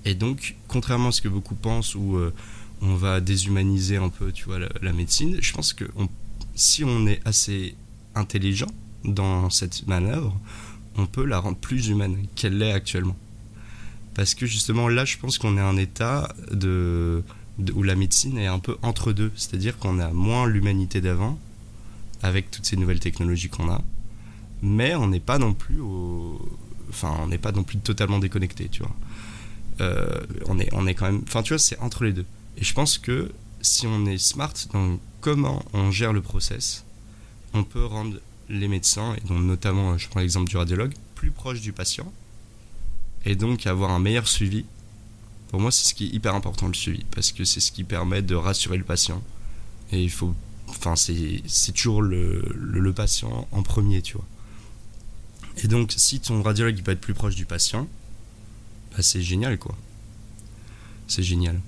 Et 0.04 0.14
donc, 0.14 0.54
contrairement 0.68 1.08
à 1.08 1.12
ce 1.12 1.22
que 1.22 1.28
beaucoup 1.28 1.56
pensent, 1.56 1.96
euh, 1.96 2.32
on 2.80 2.94
va 2.94 3.20
déshumaniser 3.20 3.96
un 3.96 4.08
peu, 4.08 4.32
tu 4.32 4.44
vois, 4.44 4.58
la, 4.58 4.92
médecine, 4.92 5.36
je 5.40 5.52
pense 5.52 5.72
que 5.72 5.84
si 6.54 6.84
on 6.84 7.06
est 7.06 7.20
assez 7.24 7.74
intelligent 8.14 8.70
dans 9.04 9.50
cette 9.50 9.86
manœuvre, 9.86 10.38
on 10.96 11.06
peut 11.06 11.24
la 11.24 11.38
rendre 11.38 11.58
plus 11.58 11.88
humaine 11.88 12.26
qu'elle 12.34 12.58
l'est 12.58 12.72
actuellement. 12.72 13.16
Parce 14.14 14.34
que 14.34 14.46
justement, 14.46 14.88
là, 14.88 15.04
je 15.04 15.16
pense 15.16 15.38
qu'on 15.38 15.56
est 15.56 15.62
en 15.62 15.76
état 15.76 16.34
de, 16.50 17.22
où 17.74 17.82
la 17.82 17.94
médecine 17.94 18.38
est 18.38 18.46
un 18.46 18.58
peu 18.58 18.76
entre 18.82 19.12
deux. 19.12 19.30
C'est-à-dire 19.36 19.78
qu'on 19.78 20.00
a 20.00 20.08
moins 20.08 20.46
l'humanité 20.46 21.00
d'avant, 21.00 21.38
avec 22.22 22.50
toutes 22.50 22.66
ces 22.66 22.76
nouvelles 22.76 23.00
technologies 23.00 23.48
qu'on 23.48 23.70
a 23.70 23.82
mais 24.62 24.94
on 24.94 25.08
n'est 25.08 25.20
pas 25.20 25.38
non 25.38 25.54
plus 25.54 25.80
enfin 26.88 27.16
on 27.20 27.28
n'est 27.28 27.38
pas 27.38 27.52
non 27.52 27.62
plus 27.62 27.78
totalement 27.78 28.18
déconnecté 28.18 28.68
tu 28.68 28.82
vois 28.82 28.94
Euh, 29.80 30.26
on 30.46 30.58
est 30.58 30.68
on 30.72 30.88
est 30.88 30.94
quand 30.94 31.06
même 31.06 31.22
enfin 31.22 31.40
tu 31.42 31.52
vois 31.52 31.60
c'est 31.60 31.78
entre 31.78 32.02
les 32.02 32.12
deux 32.12 32.26
et 32.58 32.64
je 32.64 32.74
pense 32.74 32.98
que 32.98 33.32
si 33.60 33.86
on 33.86 34.06
est 34.06 34.18
smart 34.18 34.54
dans 34.72 34.98
comment 35.20 35.64
on 35.72 35.90
gère 35.90 36.12
le 36.12 36.22
process 36.22 36.84
on 37.54 37.64
peut 37.64 37.84
rendre 37.84 38.18
les 38.48 38.68
médecins 38.68 39.14
et 39.14 39.26
donc 39.26 39.42
notamment 39.42 39.96
je 39.98 40.08
prends 40.08 40.20
l'exemple 40.20 40.48
du 40.48 40.56
radiologue 40.56 40.94
plus 41.14 41.30
proche 41.30 41.60
du 41.60 41.72
patient 41.72 42.12
et 43.24 43.36
donc 43.36 43.66
avoir 43.66 43.90
un 43.90 43.98
meilleur 43.98 44.28
suivi 44.28 44.64
Pour 45.48 45.60
moi, 45.60 45.70
c'est 45.70 45.88
ce 45.88 45.94
qui 45.94 46.06
est 46.06 46.14
hyper 46.14 46.34
important 46.34 46.66
le 46.66 46.74
suivi, 46.74 47.04
parce 47.14 47.32
que 47.32 47.44
c'est 47.44 47.60
ce 47.60 47.72
qui 47.72 47.84
permet 47.84 48.22
de 48.22 48.34
rassurer 48.34 48.76
le 48.76 48.84
patient. 48.84 49.22
Et 49.92 50.02
il 50.02 50.10
faut. 50.10 50.34
Enfin, 50.68 50.96
c'est 50.96 51.72
toujours 51.72 52.02
le, 52.02 52.42
le, 52.54 52.92
patient 52.92 53.48
en 53.52 53.62
premier, 53.62 54.02
tu 54.02 54.14
vois. 54.14 54.26
Et 55.64 55.66
donc, 55.66 55.94
si 55.96 56.20
ton 56.20 56.42
radiologue 56.42 56.82
peut 56.82 56.92
être 56.92 57.00
plus 57.00 57.14
proche 57.14 57.34
du 57.34 57.46
patient, 57.46 57.88
bah, 58.92 59.02
c'est 59.02 59.22
génial, 59.22 59.58
quoi. 59.58 59.74
C'est 61.06 61.22
génial. 61.22 61.60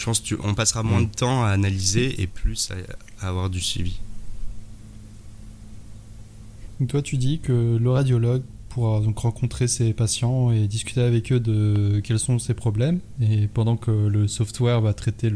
Je 0.00 0.06
pense 0.06 0.20
qu'on 0.20 0.54
passera 0.54 0.82
moins 0.82 1.02
Mm. 1.02 1.06
de 1.10 1.14
temps 1.14 1.44
à 1.44 1.48
analyser 1.48 2.22
et 2.22 2.26
plus 2.26 2.70
à, 2.70 2.76
à 3.22 3.28
avoir 3.28 3.50
du 3.50 3.60
suivi. 3.60 3.98
Donc 6.78 6.88
toi, 6.88 7.02
tu 7.02 7.18
dis 7.18 7.38
que 7.40 7.76
le 7.78 7.90
radiologue 7.90 8.42
pourra 8.70 9.00
donc 9.00 9.18
rencontrer 9.18 9.68
ses 9.68 9.92
patients 9.92 10.52
et 10.52 10.66
discuter 10.66 11.02
avec 11.02 11.30
eux 11.32 11.40
de 11.40 12.00
quels 12.02 12.18
sont 12.18 12.38
ses 12.38 12.54
problèmes, 12.54 13.00
et 13.20 13.46
pendant 13.48 13.76
que 13.76 13.90
le 13.90 14.26
software 14.26 14.80
va 14.80 14.94
traiter 14.94 15.28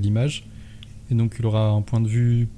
l'image, 0.00 0.46
et 1.10 1.14
donc 1.16 1.34
il 1.40 1.44
aura 1.46 1.70
un 1.70 1.82
point 1.82 2.00
de 2.00 2.06
vue 2.08 2.48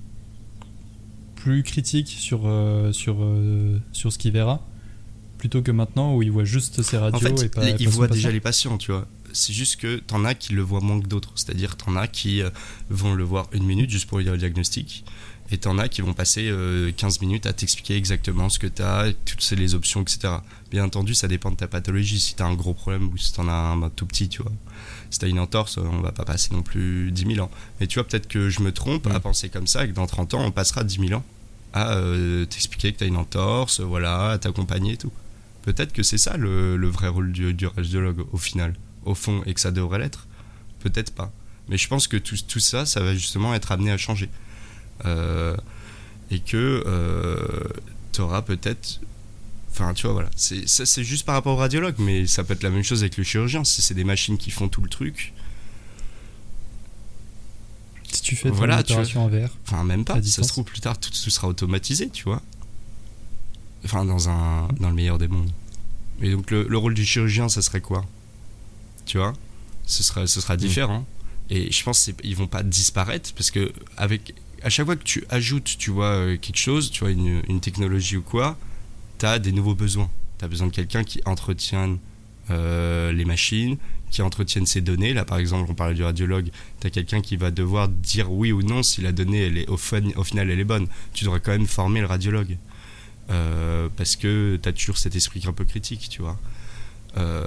plus 1.37 1.63
critique 1.63 2.09
sur, 2.09 2.43
euh, 2.45 2.93
sur, 2.93 3.17
euh, 3.23 3.79
sur 3.93 4.13
ce 4.13 4.19
qu'il 4.19 4.33
verra, 4.33 4.61
plutôt 5.39 5.63
que 5.63 5.71
maintenant 5.71 6.15
où 6.15 6.23
il 6.23 6.31
voit 6.31 6.45
juste 6.45 6.83
ses 6.83 6.99
radios 6.99 7.17
En 7.17 7.21
fait, 7.21 7.45
et 7.45 7.49
pas, 7.49 7.65
les- 7.65 7.73
pas 7.85 7.91
voient 7.91 8.09
patient. 8.09 8.15
déjà 8.17 8.31
les 8.33 8.41
patients, 8.41 8.77
tu 8.77 8.93
vois. 8.93 9.07
C'est 9.35 9.53
juste 9.53 9.77
que 9.77 9.97
t'en 9.97 10.25
as 10.25 10.35
qui 10.35 10.53
le 10.55 10.63
voient 10.63 10.81
moins 10.81 11.01
que 11.01 11.07
d'autres. 11.07 11.33
C'est-à-dire, 11.35 11.77
t'en 11.77 11.97
as 11.97 12.07
qui 12.09 12.41
euh, 12.43 12.51
vont 12.89 13.15
le 13.15 13.25
voir 13.25 13.49
une 13.53 13.65
minute 13.65 13.91
juste 13.91 14.07
pour 14.09 14.19
lui 14.19 14.25
dire 14.25 14.33
le 14.33 14.39
diagnostic. 14.39 15.05
Et 15.51 15.59
t'en 15.59 15.77
as 15.77 15.89
qui 15.89 16.01
vont 16.01 16.15
passer 16.15 16.49
euh, 16.49 16.91
15 16.97 17.21
minutes 17.21 17.45
à 17.45 17.53
t'expliquer 17.53 17.97
exactement 17.97 18.49
ce 18.49 18.59
que 18.59 18.67
t'as, 18.67 19.13
toutes 19.13 19.49
les 19.51 19.75
options, 19.75 20.01
etc. 20.01 20.37
Bien 20.71 20.85
entendu, 20.85 21.15
ça 21.15 21.29
dépend 21.29 21.51
de 21.51 21.57
ta 21.57 21.69
pathologie. 21.69 22.19
Si 22.19 22.35
t'as 22.35 22.47
un 22.47 22.55
gros 22.55 22.73
problème 22.73 23.09
ou 23.09 23.19
si 23.19 23.35
t'en 23.35 23.47
as 23.49 23.53
un 23.53 23.77
bah, 23.77 23.91
tout 23.95 24.07
petit, 24.07 24.31
tu 24.31 24.41
vois. 24.43 24.53
Si 25.11 25.19
t'as 25.19 25.29
une 25.29 25.39
entorse, 25.39 25.77
on 25.77 26.01
va 26.01 26.13
pas 26.13 26.25
passer 26.25 26.49
non 26.55 26.63
plus 26.63 27.11
10 27.13 27.35
000 27.35 27.45
ans. 27.47 27.51
Mais 27.79 27.87
tu 27.87 27.99
vois, 27.99 28.09
peut-être 28.09 28.27
que 28.27 28.49
je 28.49 28.61
me 28.63 28.73
trompe 28.73 29.07
à 29.09 29.19
Mm. 29.19 29.21
penser 29.21 29.49
comme 29.51 29.67
ça 29.67 29.85
et 29.85 29.89
que 29.89 29.93
dans 29.95 30.07
30 30.07 30.33
ans, 30.35 30.45
on 30.45 30.51
passera 30.51 30.83
10 30.83 31.09
000 31.09 31.21
ans 31.21 31.25
à 31.75 31.93
euh, 31.97 32.47
t'expliquer 32.47 32.93
que 32.93 32.99
t'as 33.01 33.07
une 33.07 33.17
entorse, 33.17 33.81
voilà, 33.81 34.31
à 34.31 34.39
t'accompagner 34.39 34.93
et 34.93 34.97
tout. 34.97 35.13
Peut-être 35.63 35.93
que 35.93 36.03
c'est 36.03 36.19
ça 36.19 36.37
le, 36.37 36.77
le 36.77 36.89
vrai 36.89 37.09
rôle 37.09 37.33
du, 37.33 37.53
du 37.53 37.67
radiologue 37.67 38.25
au 38.33 38.37
final, 38.39 38.75
au 39.05 39.15
fond, 39.15 39.43
et 39.47 39.55
que 39.55 39.61
ça 39.61 39.71
devrait 39.71 39.99
l'être. 39.99 40.27
Peut-être 40.81 41.15
pas. 41.15 41.33
Mais 41.69 41.79
je 41.79 41.89
pense 41.89 42.09
que 42.09 42.17
tout, 42.17 42.37
tout 42.47 42.61
ça, 42.61 42.85
ça 42.87 43.01
va 43.01 43.15
justement 43.15 43.55
être 43.55 43.73
amené 43.73 43.91
à 43.91 43.97
changer. 43.97 44.29
Euh, 45.07 45.57
et 46.31 46.41
que 46.41 46.85
tu 48.13 48.21
auras 48.21 48.43
peut-être. 48.43 49.01
Enfin, 49.71 49.93
tu 49.93 50.07
vois, 50.07 50.13
voilà. 50.13 50.31
C'est, 50.37 50.69
ça, 50.69 50.87
c'est 50.87 51.03
juste 51.03 51.27
par 51.27 51.35
rapport 51.35 51.55
au 51.55 51.59
radiologue, 51.59 51.97
mais 51.99 52.27
ça 52.27 52.45
peut 52.45 52.55
être 52.55 52.63
la 52.63 52.71
même 52.71 52.85
chose 52.85 53.03
avec 53.03 53.17
le 53.17 53.25
chirurgien. 53.25 53.65
Si 53.65 53.83
c'est 53.83 53.95
des 53.95 54.05
machines 54.05 54.39
qui 54.39 54.51
font 54.51 54.69
tout 54.69 54.83
le 54.83 54.89
truc, 54.89 55.33
Si 58.15 58.23
tu 58.23 58.37
fais 58.37 58.51
Voilà, 58.51 58.83
tu 58.85 58.93
opération 58.93 59.25
en 59.25 59.29
VR. 59.29 59.49
Enfin, 59.67 59.83
même 59.83 60.05
pas. 60.05 60.23
Ça 60.23 60.45
se 60.45 60.49
trouve 60.49 60.65
plus 60.65 60.81
tard, 60.81 60.99
tout, 60.99 61.11
tout 61.11 61.31
sera 61.31 61.49
automatisé, 61.49 62.09
tu 62.09 62.25
vois. 62.25 62.41
Enfin, 63.85 64.05
dans, 64.05 64.29
un, 64.29 64.69
dans 64.79 64.89
le 64.89 64.95
meilleur 64.95 65.19
des 65.19 65.27
mondes. 65.27 65.51
Et 66.23 66.31
donc, 66.31 66.53
le, 66.53 66.67
le 66.69 66.79
rôle 66.79 66.95
du 66.95 67.05
chirurgien, 67.05 67.49
ça 67.49 67.61
serait 67.61 67.81
quoi? 67.81 68.07
Tu 69.07 69.19
vois 69.19 69.35
ce 69.87 70.03
sera, 70.03 70.27
ce 70.27 70.41
sera 70.41 70.57
différent. 70.57 71.07
Et 71.51 71.71
je 71.71 71.83
pense 71.85 72.11
qu'ils 72.23 72.37
vont 72.37 72.47
pas 72.47 72.63
disparaître 72.63 73.33
parce 73.35 73.51
que, 73.51 73.73
avec, 73.97 74.35
à 74.63 74.71
chaque 74.71 74.87
fois 74.87 74.97
que 74.97 75.05
tu 75.05 75.25
ajoutes, 75.29 75.77
tu 75.79 75.91
vois, 75.91 76.07
euh, 76.07 76.37
quelque 76.39 76.59
chose, 76.59 76.91
tu 76.91 77.01
vois, 77.01 77.11
une, 77.11 77.43
une 77.49 77.61
technologie 77.61 78.17
ou 78.17 78.23
quoi, 78.23 78.57
tu 79.19 79.27
as 79.27 79.39
des 79.39 79.53
nouveaux 79.53 79.75
besoins. 79.75 80.11
Tu 80.39 80.45
as 80.45 80.49
besoin 80.49 80.69
de 80.69 80.73
quelqu'un 80.73 81.05
qui 81.05 81.21
entretienne 81.27 81.99
euh, 82.51 83.13
les 83.13 83.27
machines, 83.27 83.77
qui 84.11 84.23
entretienne 84.23 84.65
ces 84.65 84.81
données. 84.81 85.13
Là, 85.13 85.25
par 85.25 85.39
exemple, 85.39 85.71
on 85.71 85.75
parlait 85.75 85.95
du 85.95 86.03
radiologue 86.03 86.51
tu 86.81 86.87
as 86.87 86.91
quelqu'un 86.91 87.21
qui 87.21 87.37
va 87.37 87.51
devoir 87.51 87.89
dire 87.89 88.33
oui 88.33 88.53
ou 88.53 88.63
non 88.63 88.83
si 88.83 89.03
la 89.03 89.13
donnée, 89.13 89.47
elle 89.47 89.59
est, 89.59 89.69
au, 89.69 89.75
au 89.75 90.25
final, 90.25 90.51
elle 90.51 90.61
est 90.61 90.65
bonne. 90.65 90.87
Tu 91.13 91.25
devrais 91.25 91.41
quand 91.41 91.53
même 91.53 91.67
former 91.67 92.01
le 92.01 92.07
radiologue. 92.07 92.57
Euh, 93.31 93.89
parce 93.97 94.17
que 94.17 94.59
tu 94.63 94.69
as 94.69 94.73
toujours 94.73 94.99
cet 94.99 95.15
esprit 95.15 95.43
un 95.47 95.53
peu 95.53 95.65
critique, 95.65 96.09
tu 96.11 96.23
vois. 96.23 96.39
Euh, 97.17 97.45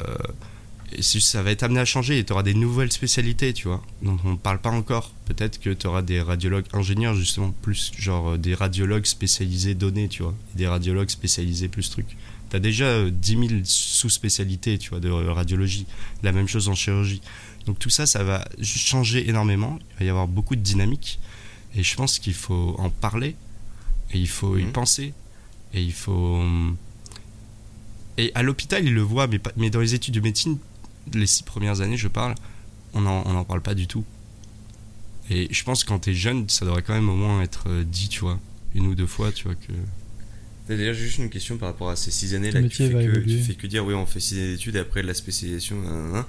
et 0.94 1.02
ça 1.02 1.44
va 1.44 1.52
être 1.52 1.64
amené 1.64 1.80
à 1.80 1.86
changer 1.86 2.18
et 2.20 2.24
tu 2.24 2.32
auras 2.34 2.44
des 2.44 2.54
nouvelles 2.54 2.92
spécialités, 2.92 3.54
tu 3.54 3.68
vois. 3.68 3.84
Donc 4.02 4.20
on 4.24 4.32
ne 4.32 4.36
parle 4.38 4.60
pas 4.60 4.70
encore. 4.72 5.14
Peut-être 5.26 5.60
que 5.60 5.70
tu 5.72 5.86
auras 5.88 6.02
des 6.02 6.22
radiologues 6.22 6.66
ingénieurs, 6.74 7.14
justement, 7.16 7.54
plus 7.62 7.92
genre 7.98 8.30
euh, 8.32 8.38
des 8.38 8.56
radiologues 8.56 9.06
spécialisés 9.06 9.76
données, 9.76 10.08
tu 10.08 10.24
vois. 10.24 10.34
Et 10.56 10.60
des 10.60 10.68
radiologues 10.68 11.10
spécialisés 11.10 11.68
plus 11.68 11.90
trucs. 11.90 12.16
Tu 12.50 12.56
as 12.56 12.60
déjà 12.60 12.86
euh, 12.86 13.10
10 13.12 13.32
000 13.50 13.62
sous-spécialités, 13.66 14.78
tu 14.78 14.92
vois, 14.92 15.00
de 15.02 15.10
radiologie. 15.10 15.86
La 16.24 16.32
même 16.32 16.48
chose 16.48 16.70
en 16.70 16.76
chirurgie. 16.76 17.22
Donc 17.66 17.80
tout 17.80 17.90
ça, 17.90 18.06
ça 18.06 18.24
va 18.24 18.48
changer 18.62 19.28
énormément. 19.30 19.80
Il 19.96 20.00
va 20.00 20.06
y 20.06 20.10
avoir 20.10 20.28
beaucoup 20.28 20.56
de 20.56 20.62
dynamique. 20.62 21.20
Et 21.76 21.84
je 21.84 21.96
pense 21.96 22.18
qu'il 22.20 22.34
faut 22.34 22.76
en 22.80 22.90
parler. 22.90 23.36
Et 24.14 24.20
il 24.20 24.30
faut 24.30 24.58
y 24.58 24.64
Mhm. 24.64 24.72
penser. 24.72 25.14
Et 25.74 25.82
il 25.84 25.92
faut. 25.92 26.38
hum, 26.38 26.78
Et 28.18 28.32
à 28.34 28.42
l'hôpital, 28.42 28.84
ils 28.84 28.94
le 28.94 29.02
voient, 29.02 29.28
mais, 29.28 29.38
pas- 29.38 29.52
mais 29.58 29.70
dans 29.70 29.80
les 29.82 29.94
études 29.94 30.16
de 30.16 30.22
médecine, 30.22 30.58
les 31.14 31.28
six 31.28 31.44
premières 31.44 31.82
années, 31.82 31.98
je 31.98 32.08
parle, 32.08 32.36
on 32.94 33.02
n'en 33.02 33.24
on 33.26 33.36
en 33.36 33.44
parle 33.44 33.62
pas 33.62 33.76
du 33.76 33.88
tout. 33.88 34.04
Et 35.30 35.48
je 35.52 35.64
pense 35.64 35.84
que 35.84 35.90
quand 35.90 36.00
t'es 36.00 36.14
jeune, 36.14 36.48
ça 36.50 36.66
devrait 36.66 36.82
quand 36.84 36.94
même 36.94 37.10
au 37.10 37.16
moins 37.16 37.42
être 37.42 37.66
euh, 37.68 37.84
dit, 37.84 38.08
tu 38.08 38.22
vois, 38.22 38.40
une 38.76 38.88
ou 38.88 38.96
deux 38.96 39.08
fois, 39.08 39.32
tu 39.32 39.44
vois, 39.46 39.56
que. 39.56 39.74
D'ailleurs, 40.70 40.94
j'ai 40.94 41.06
juste 41.06 41.18
une 41.20 41.30
question 41.30 41.58
par 41.58 41.70
rapport 41.70 41.90
à 41.90 41.96
ces 41.96 42.12
six 42.12 42.34
années 42.36 42.52
là. 42.52 42.60
Le 42.62 42.68
que 42.70 42.74
Tu 42.74 42.88
fais, 42.88 42.92
que, 42.94 43.20
tu 43.20 43.40
fais 43.42 43.54
que 43.56 43.68
dire, 43.68 43.86
oui, 43.86 43.94
on 43.94 44.06
fait 44.06 44.20
six 44.20 44.38
années 44.38 44.52
d'études 44.52 44.76
et 44.76 44.80
après 44.80 45.02
de 45.02 45.08
la 45.08 45.14
spécialisation. 45.14 45.82
nan, 45.82 45.92
nan, 45.94 46.12
nan. 46.14 46.26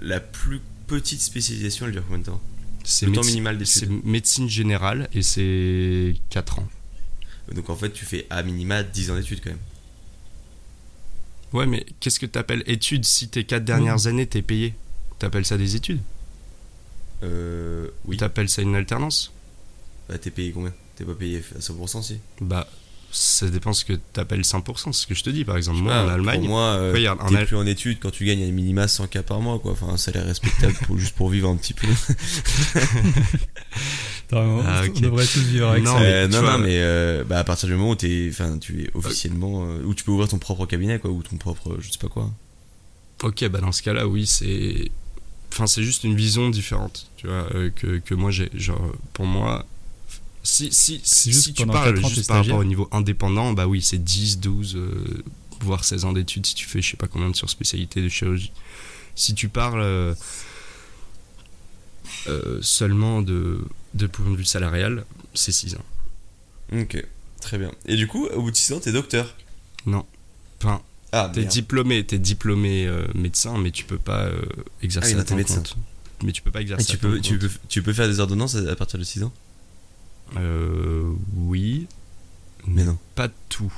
La 0.00 0.18
plus 0.20 0.60
petite 0.88 1.20
spécialisation, 1.20 1.86
elle 1.86 1.92
dure 1.92 2.02
combien 2.04 2.18
de 2.18 2.24
temps? 2.24 2.40
C'est 2.84 3.06
Le 3.06 3.12
temps 3.12 3.22
minimal 3.24 3.64
C'est 3.64 3.86
d'études. 3.88 4.04
médecine 4.04 4.48
générale 4.48 5.08
et 5.12 5.22
c'est 5.22 6.14
4 6.30 6.58
ans. 6.58 6.68
Donc 7.54 7.70
en 7.70 7.76
fait, 7.76 7.92
tu 7.92 8.04
fais 8.04 8.26
à 8.30 8.42
minima 8.42 8.82
10 8.82 9.10
ans 9.12 9.16
d'études 9.16 9.40
quand 9.42 9.50
même. 9.50 9.58
Ouais, 11.52 11.66
mais 11.66 11.84
qu'est-ce 12.00 12.18
que 12.18 12.26
t'appelles 12.26 12.62
études 12.66 13.04
si 13.04 13.28
tes 13.28 13.44
4 13.44 13.64
dernières 13.64 14.06
années 14.06 14.26
t'es 14.26 14.42
payé? 14.42 14.74
T'appelles 15.18 15.46
ça 15.46 15.56
des 15.56 15.76
études? 15.76 16.00
Euh. 17.22 17.88
Oui. 18.06 18.16
T'appelles 18.16 18.48
ça 18.48 18.62
une 18.62 18.74
alternance? 18.74 19.32
Bah, 20.08 20.18
t'es 20.18 20.30
payé 20.30 20.50
combien? 20.52 20.72
T'es 20.96 21.04
pas 21.04 21.14
payé 21.14 21.42
à 21.56 21.58
100% 21.60 22.02
si 22.02 22.18
Bah, 22.40 22.66
ça 23.12 23.48
dépend 23.48 23.72
ce 23.74 23.84
que 23.84 23.92
t'appelles 23.92 24.40
100%, 24.40 24.92
c'est 24.92 25.02
ce 25.02 25.06
que 25.06 25.14
je 25.14 25.22
te 25.22 25.30
dis. 25.30 25.44
Par 25.44 25.56
exemple, 25.56 25.78
moi 25.78 25.92
Ah, 25.94 26.04
en 26.06 26.08
Allemagne, 26.08 26.40
Pour 26.40 26.48
moi, 26.48 26.62
euh, 26.74 26.92
regarde, 26.94 27.20
en 27.20 27.28
t'es 27.28 27.44
plus 27.44 27.56
en 27.56 27.66
études 27.66 27.98
quand 28.00 28.10
tu 28.10 28.24
gagnes 28.24 28.42
à 28.42 28.50
minima 28.50 28.88
100 28.88 29.06
k 29.08 29.20
par 29.20 29.40
mois, 29.40 29.58
quoi. 29.58 29.72
Enfin, 29.72 29.88
un 29.88 29.96
salaire 29.98 30.24
respectable 30.24 30.72
pour, 30.86 30.98
juste 30.98 31.14
pour 31.14 31.28
vivre 31.28 31.48
un 31.50 31.56
petit 31.56 31.74
peu. 31.74 31.86
Attends, 34.32 34.62
Ah, 34.66 34.82
on 34.84 34.88
ok. 34.88 35.00
devrait 35.00 35.26
tous 35.26 35.40
vivre 35.40 35.68
avec 35.68 35.84
Non, 35.84 35.94
ça. 35.94 36.00
mais 36.00 36.12
Euh, 36.12 36.28
non, 36.28 36.40
vois- 36.40 36.52
non, 36.52 36.58
mais 36.58 36.78
euh, 36.80 37.24
bah, 37.24 37.38
à 37.38 37.44
partir 37.44 37.68
du 37.68 37.74
moment 37.74 37.90
où 37.90 37.94
t'es, 37.96 38.28
enfin, 38.30 38.58
tu 38.58 38.82
es 38.84 38.90
officiellement, 38.94 39.64
euh, 39.66 39.82
où 39.84 39.94
tu 39.94 40.04
peux 40.04 40.10
ouvrir 40.12 40.28
ton 40.28 40.38
propre 40.38 40.66
cabinet, 40.66 40.98
quoi, 40.98 41.10
ou 41.10 41.22
ton 41.22 41.36
propre, 41.36 41.76
je 41.80 41.90
sais 41.90 41.98
pas 41.98 42.08
quoi. 42.08 42.30
Ok, 43.22 43.46
bah 43.48 43.60
dans 43.60 43.72
ce 43.72 43.82
cas-là, 43.82 44.06
oui, 44.08 44.26
c'est. 44.26 44.90
Enfin, 45.52 45.66
c'est 45.66 45.82
juste 45.82 46.02
une 46.04 46.16
vision 46.16 46.48
différente, 46.50 47.06
tu 47.16 47.26
vois, 47.26 47.46
euh, 47.54 47.70
que, 47.70 47.98
que 47.98 48.14
moi 48.14 48.30
j'ai. 48.30 48.50
Genre, 48.54 48.80
pour 49.12 49.26
moi. 49.26 49.66
Si, 50.42 50.72
si, 50.72 51.00
si, 51.04 51.32
si 51.32 51.52
tu 51.54 51.64
parles 51.66 52.04
ans, 52.04 52.08
juste 52.08 52.26
par 52.26 52.38
rapport 52.38 52.58
au 52.58 52.64
niveau 52.64 52.88
indépendant, 52.90 53.52
bah 53.52 53.66
oui, 53.68 53.80
c'est 53.80 54.02
10, 54.02 54.40
12, 54.40 54.74
euh, 54.76 55.22
voire 55.60 55.84
16 55.84 56.04
ans 56.04 56.12
d'études 56.12 56.44
si 56.46 56.56
tu 56.56 56.66
fais 56.66 56.82
je 56.82 56.90
sais 56.90 56.96
pas 56.96 57.06
combien 57.06 57.30
de 57.30 57.36
surspécialités 57.36 58.02
de 58.02 58.08
chirurgie. 58.08 58.50
Si 59.14 59.34
tu 59.34 59.48
parles 59.48 59.82
euh, 59.82 60.14
euh, 62.28 62.58
seulement 62.60 63.22
de, 63.22 63.60
de 63.94 64.06
point 64.06 64.30
de 64.30 64.36
vue 64.36 64.44
salarial, 64.44 65.04
c'est 65.34 65.52
6 65.52 65.74
ans. 65.76 65.84
Ok, 66.80 67.04
très 67.40 67.58
bien. 67.58 67.70
Et 67.86 67.96
du 67.96 68.06
coup, 68.06 68.26
au 68.26 68.42
bout 68.42 68.50
de 68.50 68.56
6 68.56 68.72
ans, 68.74 68.80
t'es 68.80 68.92
docteur? 68.92 69.34
Non. 69.86 70.06
Enfin, 70.60 70.80
Ah, 71.12 71.30
T'es 71.32 71.44
diplômé, 71.44 72.04
t'es 72.06 72.18
diplômé 72.18 72.86
euh, 72.86 73.06
médecin, 73.14 73.58
mais 73.58 73.70
tu 73.70 73.84
peux 73.84 73.98
pas 73.98 74.24
euh, 74.26 74.42
exercer 74.82 75.14
Ah 75.16 75.20
à 75.20 75.24
ton 75.24 75.36
médecin. 75.36 75.56
compte. 75.56 75.76
Mais 76.24 76.32
tu 76.32 76.40
peux 76.40 76.50
pas 76.50 76.60
Et 76.60 76.62
exercer 76.62 76.86
tu 76.86 76.96
à 76.96 76.98
peux, 76.98 77.20
tu, 77.20 77.38
compte. 77.38 77.48
peux, 77.50 77.58
tu 77.68 77.82
peux 77.82 77.92
faire 77.92 78.06
des 78.08 78.20
ordonnances 78.20 78.54
à, 78.54 78.70
à 78.70 78.76
partir 78.76 78.98
de 78.98 79.04
6 79.04 79.24
ans? 79.24 79.32
Euh, 80.38 81.12
oui, 81.36 81.86
Mais 82.66 82.84
non. 82.84 82.96
pas 83.14 83.28
tout. 83.48 83.72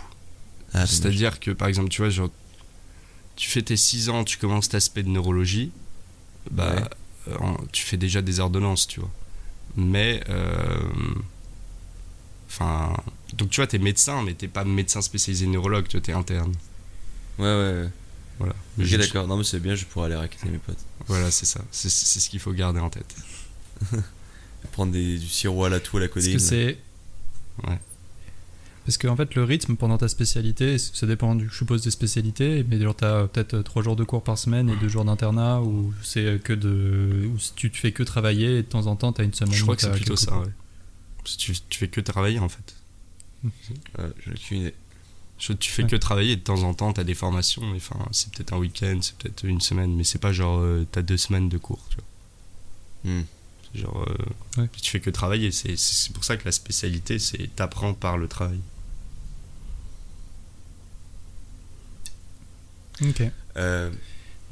Ah. 0.72 0.86
C'est-à-dire 0.86 1.40
que 1.40 1.50
par 1.50 1.66
exemple, 1.68 1.88
tu 1.88 2.02
vois, 2.02 2.10
genre, 2.10 2.30
tu 3.36 3.48
fais 3.50 3.62
tes 3.62 3.76
6 3.76 4.10
ans, 4.10 4.22
tu 4.24 4.38
commences 4.38 4.64
cet 4.66 4.74
aspect 4.76 5.02
de 5.02 5.08
neurologie, 5.08 5.72
bah, 6.50 6.88
euh, 7.28 7.34
tu 7.72 7.82
fais 7.84 7.96
déjà 7.96 8.22
des 8.22 8.38
ordonnances, 8.40 8.86
tu 8.86 9.00
vois. 9.00 9.10
Mais, 9.76 10.22
euh, 10.28 10.78
enfin, 12.48 12.92
donc 13.34 13.50
tu 13.50 13.56
vois, 13.60 13.66
t'es 13.66 13.78
médecin, 13.78 14.22
mais 14.22 14.34
t'es 14.34 14.48
pas 14.48 14.64
médecin 14.64 15.02
spécialisé 15.02 15.46
neurologue, 15.46 15.86
tu 15.88 16.00
t'es 16.00 16.12
interne. 16.12 16.52
Ouais, 17.38 17.44
ouais, 17.44 17.72
ouais. 17.82 17.88
Voilà. 18.38 18.54
Ok, 18.78 18.84
Je- 18.84 18.96
d'accord. 18.96 19.26
Non, 19.28 19.36
mais 19.36 19.44
c'est 19.44 19.60
bien, 19.60 19.74
je 19.74 19.84
pourrais 19.84 20.06
aller 20.06 20.14
raqueter 20.16 20.48
mes 20.48 20.58
potes. 20.58 20.78
Voilà, 21.06 21.30
c'est 21.30 21.46
ça. 21.46 21.60
C'est 21.70 21.90
c'est 21.90 22.20
ce 22.20 22.28
qu'il 22.30 22.40
faut 22.40 22.52
garder 22.52 22.80
en 22.80 22.90
tête. 22.90 23.14
Prendre 24.72 24.92
des, 24.92 25.18
du 25.18 25.28
sirop 25.28 25.64
à 25.64 25.68
la 25.68 25.78
toux 25.80 25.98
à 25.98 26.00
la 26.00 26.08
codéine. 26.08 26.38
c'est. 26.38 26.78
Ouais. 27.66 27.78
Parce 28.84 28.98
qu'en 28.98 29.16
fait, 29.16 29.34
le 29.34 29.44
rythme 29.44 29.76
pendant 29.76 29.96
ta 29.96 30.08
spécialité, 30.08 30.76
ça 30.78 31.06
dépend, 31.06 31.34
du, 31.34 31.48
je 31.48 31.54
suppose, 31.56 31.82
des 31.82 31.90
spécialités, 31.90 32.64
mais 32.68 32.78
genre, 32.80 32.94
t'as 32.94 33.26
peut-être 33.28 33.62
3 33.62 33.82
jours 33.82 33.96
de 33.96 34.04
cours 34.04 34.22
par 34.22 34.36
semaine 34.36 34.68
et 34.68 34.76
2 34.76 34.88
jours 34.88 35.04
d'internat, 35.06 35.62
ou 35.62 35.94
c'est 36.02 36.38
que 36.42 36.52
de. 36.52 37.30
ou 37.32 37.38
tu 37.56 37.70
te 37.70 37.76
fais 37.78 37.92
que 37.92 38.02
travailler 38.02 38.58
et 38.58 38.62
de 38.62 38.68
temps 38.68 38.86
en 38.86 38.96
temps, 38.96 39.12
t'as 39.12 39.24
une 39.24 39.32
semaine. 39.32 39.54
Je 39.54 39.62
crois 39.62 39.74
où 39.74 39.76
que 39.76 39.82
c'est 39.82 39.90
plutôt 39.92 40.16
ça, 40.16 40.38
ouais. 40.38 40.48
Tu, 41.24 41.54
tu 41.70 41.78
fais 41.78 41.88
que 41.88 42.02
travailler 42.02 42.38
en 42.38 42.50
fait. 42.50 42.74
Euh, 43.98 44.10
J'en 44.26 44.32
ai 44.32 44.34
aucune 44.34 44.60
idée. 44.60 44.74
Je- 45.38 45.52
Tu 45.54 45.70
fais 45.70 45.82
Ouais. 45.84 45.88
que 45.88 45.96
travailler 45.96 46.32
et 46.32 46.36
de 46.36 46.42
temps 46.42 46.62
en 46.62 46.74
temps 46.74 46.92
t'as 46.92 47.04
des 47.04 47.14
formations. 47.14 47.72
et 47.72 47.76
Enfin, 47.78 47.98
c'est 48.12 48.30
peut-être 48.32 48.52
un 48.52 48.58
week-end, 48.58 48.98
c'est 49.00 49.16
peut-être 49.16 49.44
une 49.44 49.60
semaine, 49.62 49.94
mais 49.96 50.04
c'est 50.04 50.18
pas 50.20 50.32
genre 50.32 50.58
euh, 50.60 50.86
t'as 50.92 51.00
deux 51.02 51.16
semaines 51.16 51.48
de 51.48 51.56
cours. 51.58 51.82
Tu 51.90 51.96
vois. 51.96 53.22
C'est 53.72 53.80
Genre, 53.80 54.06
euh, 54.08 54.60
Ouais. 54.62 54.68
tu 54.80 54.90
fais 54.90 55.00
que 55.00 55.10
travailler. 55.10 55.50
C'est 55.50 55.76
c'est 55.76 56.12
pour 56.12 56.24
ça 56.24 56.36
que 56.36 56.44
la 56.44 56.52
spécialité, 56.52 57.18
c'est 57.18 57.50
t'apprends 57.56 57.94
par 57.94 58.16
le 58.18 58.28
travail. 58.28 58.60
Ok. 63.02 63.22
Euh, 63.56 63.90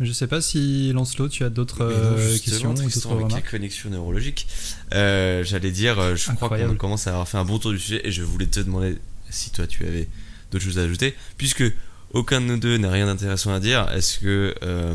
Je 0.01 0.12
sais 0.12 0.26
pas 0.26 0.40
si 0.40 0.93
Lancelot, 0.93 1.28
tu 1.28 1.45
as 1.45 1.51
d'autres 1.51 1.82
euh, 1.84 2.16
justement, 2.30 2.38
questions 2.45 2.70
ou 2.70 2.74
Tristan, 2.74 3.01
d'autres 3.01 3.07
avec 3.12 3.18
les 3.18 3.34
remarques 3.34 3.51
connexions 3.51 3.90
neurologiques, 3.90 4.49
euh, 4.95 5.45
j'allais 5.45 5.70
dire, 5.70 6.16
je 6.16 6.32
crois 6.32 6.49
qu'on 6.49 6.74
commence 6.76 7.07
à 7.07 7.11
avoir 7.11 7.28
fait 7.28 7.38
un 7.38 7.45
bon 7.45 7.59
tour 7.59 7.70
du 7.72 7.78
sujet 7.78 8.01
et 8.05 8.11
je 8.11 8.22
voulais 8.22 8.47
te 8.47 8.61
demander 8.61 8.99
si 9.30 9.51
toi 9.51 9.66
tu 9.66 9.84
avais 9.86 10.09
d'autres 10.51 10.64
choses 10.64 10.78
à 10.78 10.82
ajouter, 10.82 11.14
puisque 11.38 11.64
aucun 12.12 12.40
de 12.40 12.47
nous 12.47 12.57
deux 12.59 12.76
n'a 12.78 12.90
rien 12.90 13.07
d'intéressant 13.07 13.53
à 13.55 13.61
dire. 13.61 13.88
Est-ce 13.93 14.18
que, 14.18 14.55
euh, 14.62 14.95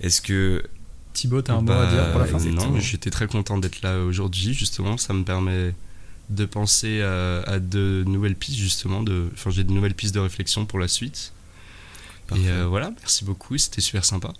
est-ce 0.00 0.20
que, 0.20 0.62
Thibaut, 1.12 1.42
t'as 1.42 1.54
un 1.54 1.60
mot 1.60 1.68
Bah, 1.68 1.88
à 1.88 1.92
dire 1.92 2.10
pour 2.12 2.20
la 2.20 2.26
fin. 2.26 2.38
Non, 2.38 2.78
j'étais 2.78 3.10
très 3.10 3.26
content 3.26 3.58
d'être 3.58 3.82
là 3.82 3.98
aujourd'hui. 4.00 4.54
Justement, 4.54 4.96
ça 4.96 5.12
me 5.12 5.24
permet 5.24 5.74
de 6.28 6.44
penser 6.44 7.02
à, 7.02 7.40
à 7.40 7.58
de 7.58 8.04
nouvelles 8.06 8.36
pistes, 8.36 8.58
justement. 8.58 9.02
De, 9.02 9.28
enfin, 9.32 9.50
j'ai 9.50 9.64
de 9.64 9.72
nouvelles 9.72 9.94
pistes 9.94 10.14
de 10.14 10.20
réflexion 10.20 10.66
pour 10.66 10.78
la 10.78 10.86
suite. 10.86 11.32
Parfait. 12.30 12.44
Et 12.44 12.48
euh, 12.48 12.66
voilà, 12.66 12.92
merci 12.98 13.24
beaucoup, 13.24 13.58
c'était 13.58 13.82
super 13.82 14.04
sympa. 14.04 14.32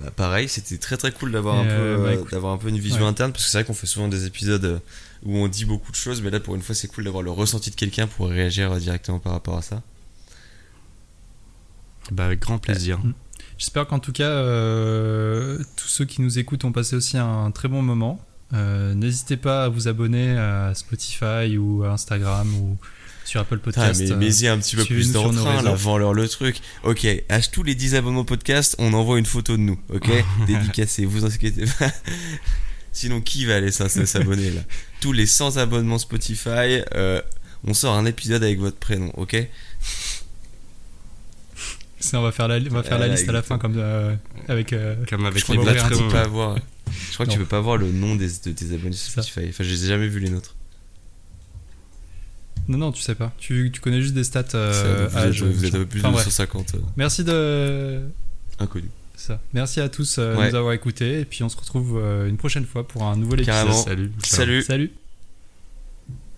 Bah, 0.00 0.10
pareil, 0.10 0.48
c'était 0.48 0.78
très 0.78 0.96
très 0.96 1.12
cool 1.12 1.30
d'avoir 1.32 1.56
un 1.56 1.64
peu, 1.64 1.70
euh, 1.70 1.96
bah, 1.96 2.20
euh, 2.20 2.24
d'avoir 2.30 2.52
un 2.52 2.58
peu 2.58 2.68
une 2.68 2.78
vision 2.78 3.02
ouais. 3.02 3.06
interne, 3.06 3.32
parce 3.32 3.44
que 3.44 3.50
c'est 3.50 3.58
vrai 3.58 3.64
qu'on 3.64 3.74
fait 3.74 3.86
souvent 3.86 4.08
des 4.08 4.26
épisodes 4.26 4.80
où 5.24 5.36
on 5.36 5.48
dit 5.48 5.64
beaucoup 5.64 5.90
de 5.92 5.96
choses, 5.96 6.22
mais 6.22 6.30
là 6.30 6.40
pour 6.40 6.54
une 6.54 6.62
fois 6.62 6.74
c'est 6.74 6.88
cool 6.88 7.04
d'avoir 7.04 7.22
le 7.22 7.30
ressenti 7.30 7.70
de 7.70 7.76
quelqu'un 7.76 8.06
pour 8.06 8.28
réagir 8.28 8.74
directement 8.76 9.18
par 9.18 9.32
rapport 9.32 9.58
à 9.58 9.62
ça. 9.62 9.82
Bah, 12.10 12.24
avec 12.24 12.40
grand 12.40 12.58
plaisir. 12.58 12.98
Mm. 12.98 13.12
J'espère 13.58 13.86
qu'en 13.86 13.98
tout 13.98 14.12
cas, 14.12 14.30
euh, 14.30 15.58
tous 15.76 15.88
ceux 15.88 16.04
qui 16.04 16.22
nous 16.22 16.38
écoutent 16.38 16.64
ont 16.64 16.72
passé 16.72 16.94
aussi 16.94 17.18
un 17.18 17.50
très 17.50 17.68
bon 17.68 17.82
moment. 17.82 18.24
Euh, 18.54 18.94
N'hésitez 18.94 19.36
pas 19.36 19.64
à 19.64 19.68
vous 19.68 19.88
abonner 19.88 20.38
à 20.38 20.72
Spotify 20.74 21.58
ou 21.58 21.82
à 21.82 21.90
Instagram 21.90 22.48
ou 22.54 22.78
sur 23.28 23.40
Apple 23.40 23.58
Podcast. 23.58 24.00
mais 24.00 24.10
euh, 24.10 24.16
mets-y 24.16 24.48
un 24.48 24.58
petit 24.58 24.74
peu 24.74 24.84
plus 24.84 25.12
d'entrain, 25.12 25.62
là, 25.62 25.74
vends-leur 25.74 26.14
le 26.14 26.26
truc. 26.28 26.60
Ok, 26.82 27.06
à 27.28 27.40
tous 27.42 27.62
les 27.62 27.74
10 27.74 27.94
abonnements 27.94 28.24
podcast, 28.24 28.74
on 28.78 28.94
envoie 28.94 29.18
une 29.18 29.26
photo 29.26 29.56
de 29.56 29.62
nous, 29.62 29.78
ok 29.92 30.10
Dédicacée, 30.46 31.04
vous 31.04 31.24
inquiétez 31.26 31.64
pas. 31.78 31.92
Sinon, 32.90 33.20
qui 33.20 33.44
va 33.44 33.56
aller 33.56 33.70
s'abonner 33.70 34.50
là 34.50 34.62
Tous 35.00 35.12
les 35.12 35.26
100 35.26 35.58
abonnements 35.58 35.98
Spotify, 35.98 36.80
euh, 36.94 37.20
on 37.64 37.74
sort 37.74 37.94
un 37.94 38.06
épisode 38.06 38.42
avec 38.42 38.58
votre 38.58 38.78
prénom, 38.78 39.12
ok 39.16 39.46
Ça, 42.00 42.18
on 42.18 42.22
va 42.22 42.32
faire 42.32 42.48
la, 42.48 42.56
on 42.56 42.74
va 42.74 42.82
faire 42.82 42.98
la 42.98 43.08
liste 43.08 43.28
à 43.28 43.32
la 43.32 43.42
fin 43.42 43.58
comme 43.58 43.74
euh, 43.76 44.14
avec. 44.48 44.72
euh, 44.72 44.96
Comme 45.06 45.26
avec 45.26 45.40
Je 45.40 45.44
crois 45.44 45.56
les 45.56 45.80
que 45.80 45.94
tu 45.94 46.02
peux 46.02 46.08
pas 46.08 46.22
avoir. 46.22 46.56
Je 47.10 47.12
crois 47.12 47.26
que 47.26 47.32
tu 47.32 47.38
peux 47.38 47.44
pas 47.44 47.60
voir 47.60 47.76
le 47.76 47.92
nom 47.92 48.16
des, 48.16 48.28
de 48.28 48.52
tes 48.52 48.72
abonnés. 48.72 48.96
Spotify. 48.96 49.48
Enfin, 49.50 49.64
je 49.64 49.68
les 49.70 49.84
ai 49.84 49.88
jamais 49.88 50.08
vus 50.08 50.20
les 50.20 50.30
nôtres. 50.30 50.54
Non, 52.68 52.78
non, 52.78 52.92
tu 52.92 53.02
sais 53.02 53.14
pas. 53.14 53.32
Tu, 53.38 53.70
tu 53.72 53.80
connais 53.80 54.00
juste 54.02 54.14
des 54.14 54.24
stats. 54.24 54.44
Euh, 54.54 55.08
vous, 55.10 55.16
âge, 55.18 55.42
êtes, 55.42 55.48
vous 55.48 55.64
êtes 55.64 55.72
machin. 55.72 55.76
un 55.76 55.80
peu 55.80 55.86
plus 55.86 56.00
Enfin, 56.00 56.08
de 56.10 56.12
bref. 56.14 56.24
150 56.26 56.74
euh, 56.74 56.78
Merci 56.96 57.24
de 57.24 58.00
inconnus. 58.58 58.90
ça. 59.16 59.40
Merci 59.54 59.80
à 59.80 59.88
tous 59.88 60.18
euh, 60.18 60.34
de 60.34 60.38
Ouais. 60.38 60.50
nous 60.50 60.54
avoir 60.54 60.72
écoutés 60.74 61.20
et 61.20 61.24
puis 61.24 61.42
on 61.42 61.48
se 61.48 61.56
retrouve 61.56 61.98
euh, 61.98 62.28
une 62.28 62.36
prochaine 62.36 62.66
fois 62.66 62.86
pour 62.86 63.04
un 63.04 63.16
nouvel 63.16 63.40
épisode. 63.40 63.54
Carrément. 63.54 63.82
Salut. 63.82 64.12
ciao. 64.22 64.36
Salut 64.36 64.62
Salut. 64.62 64.92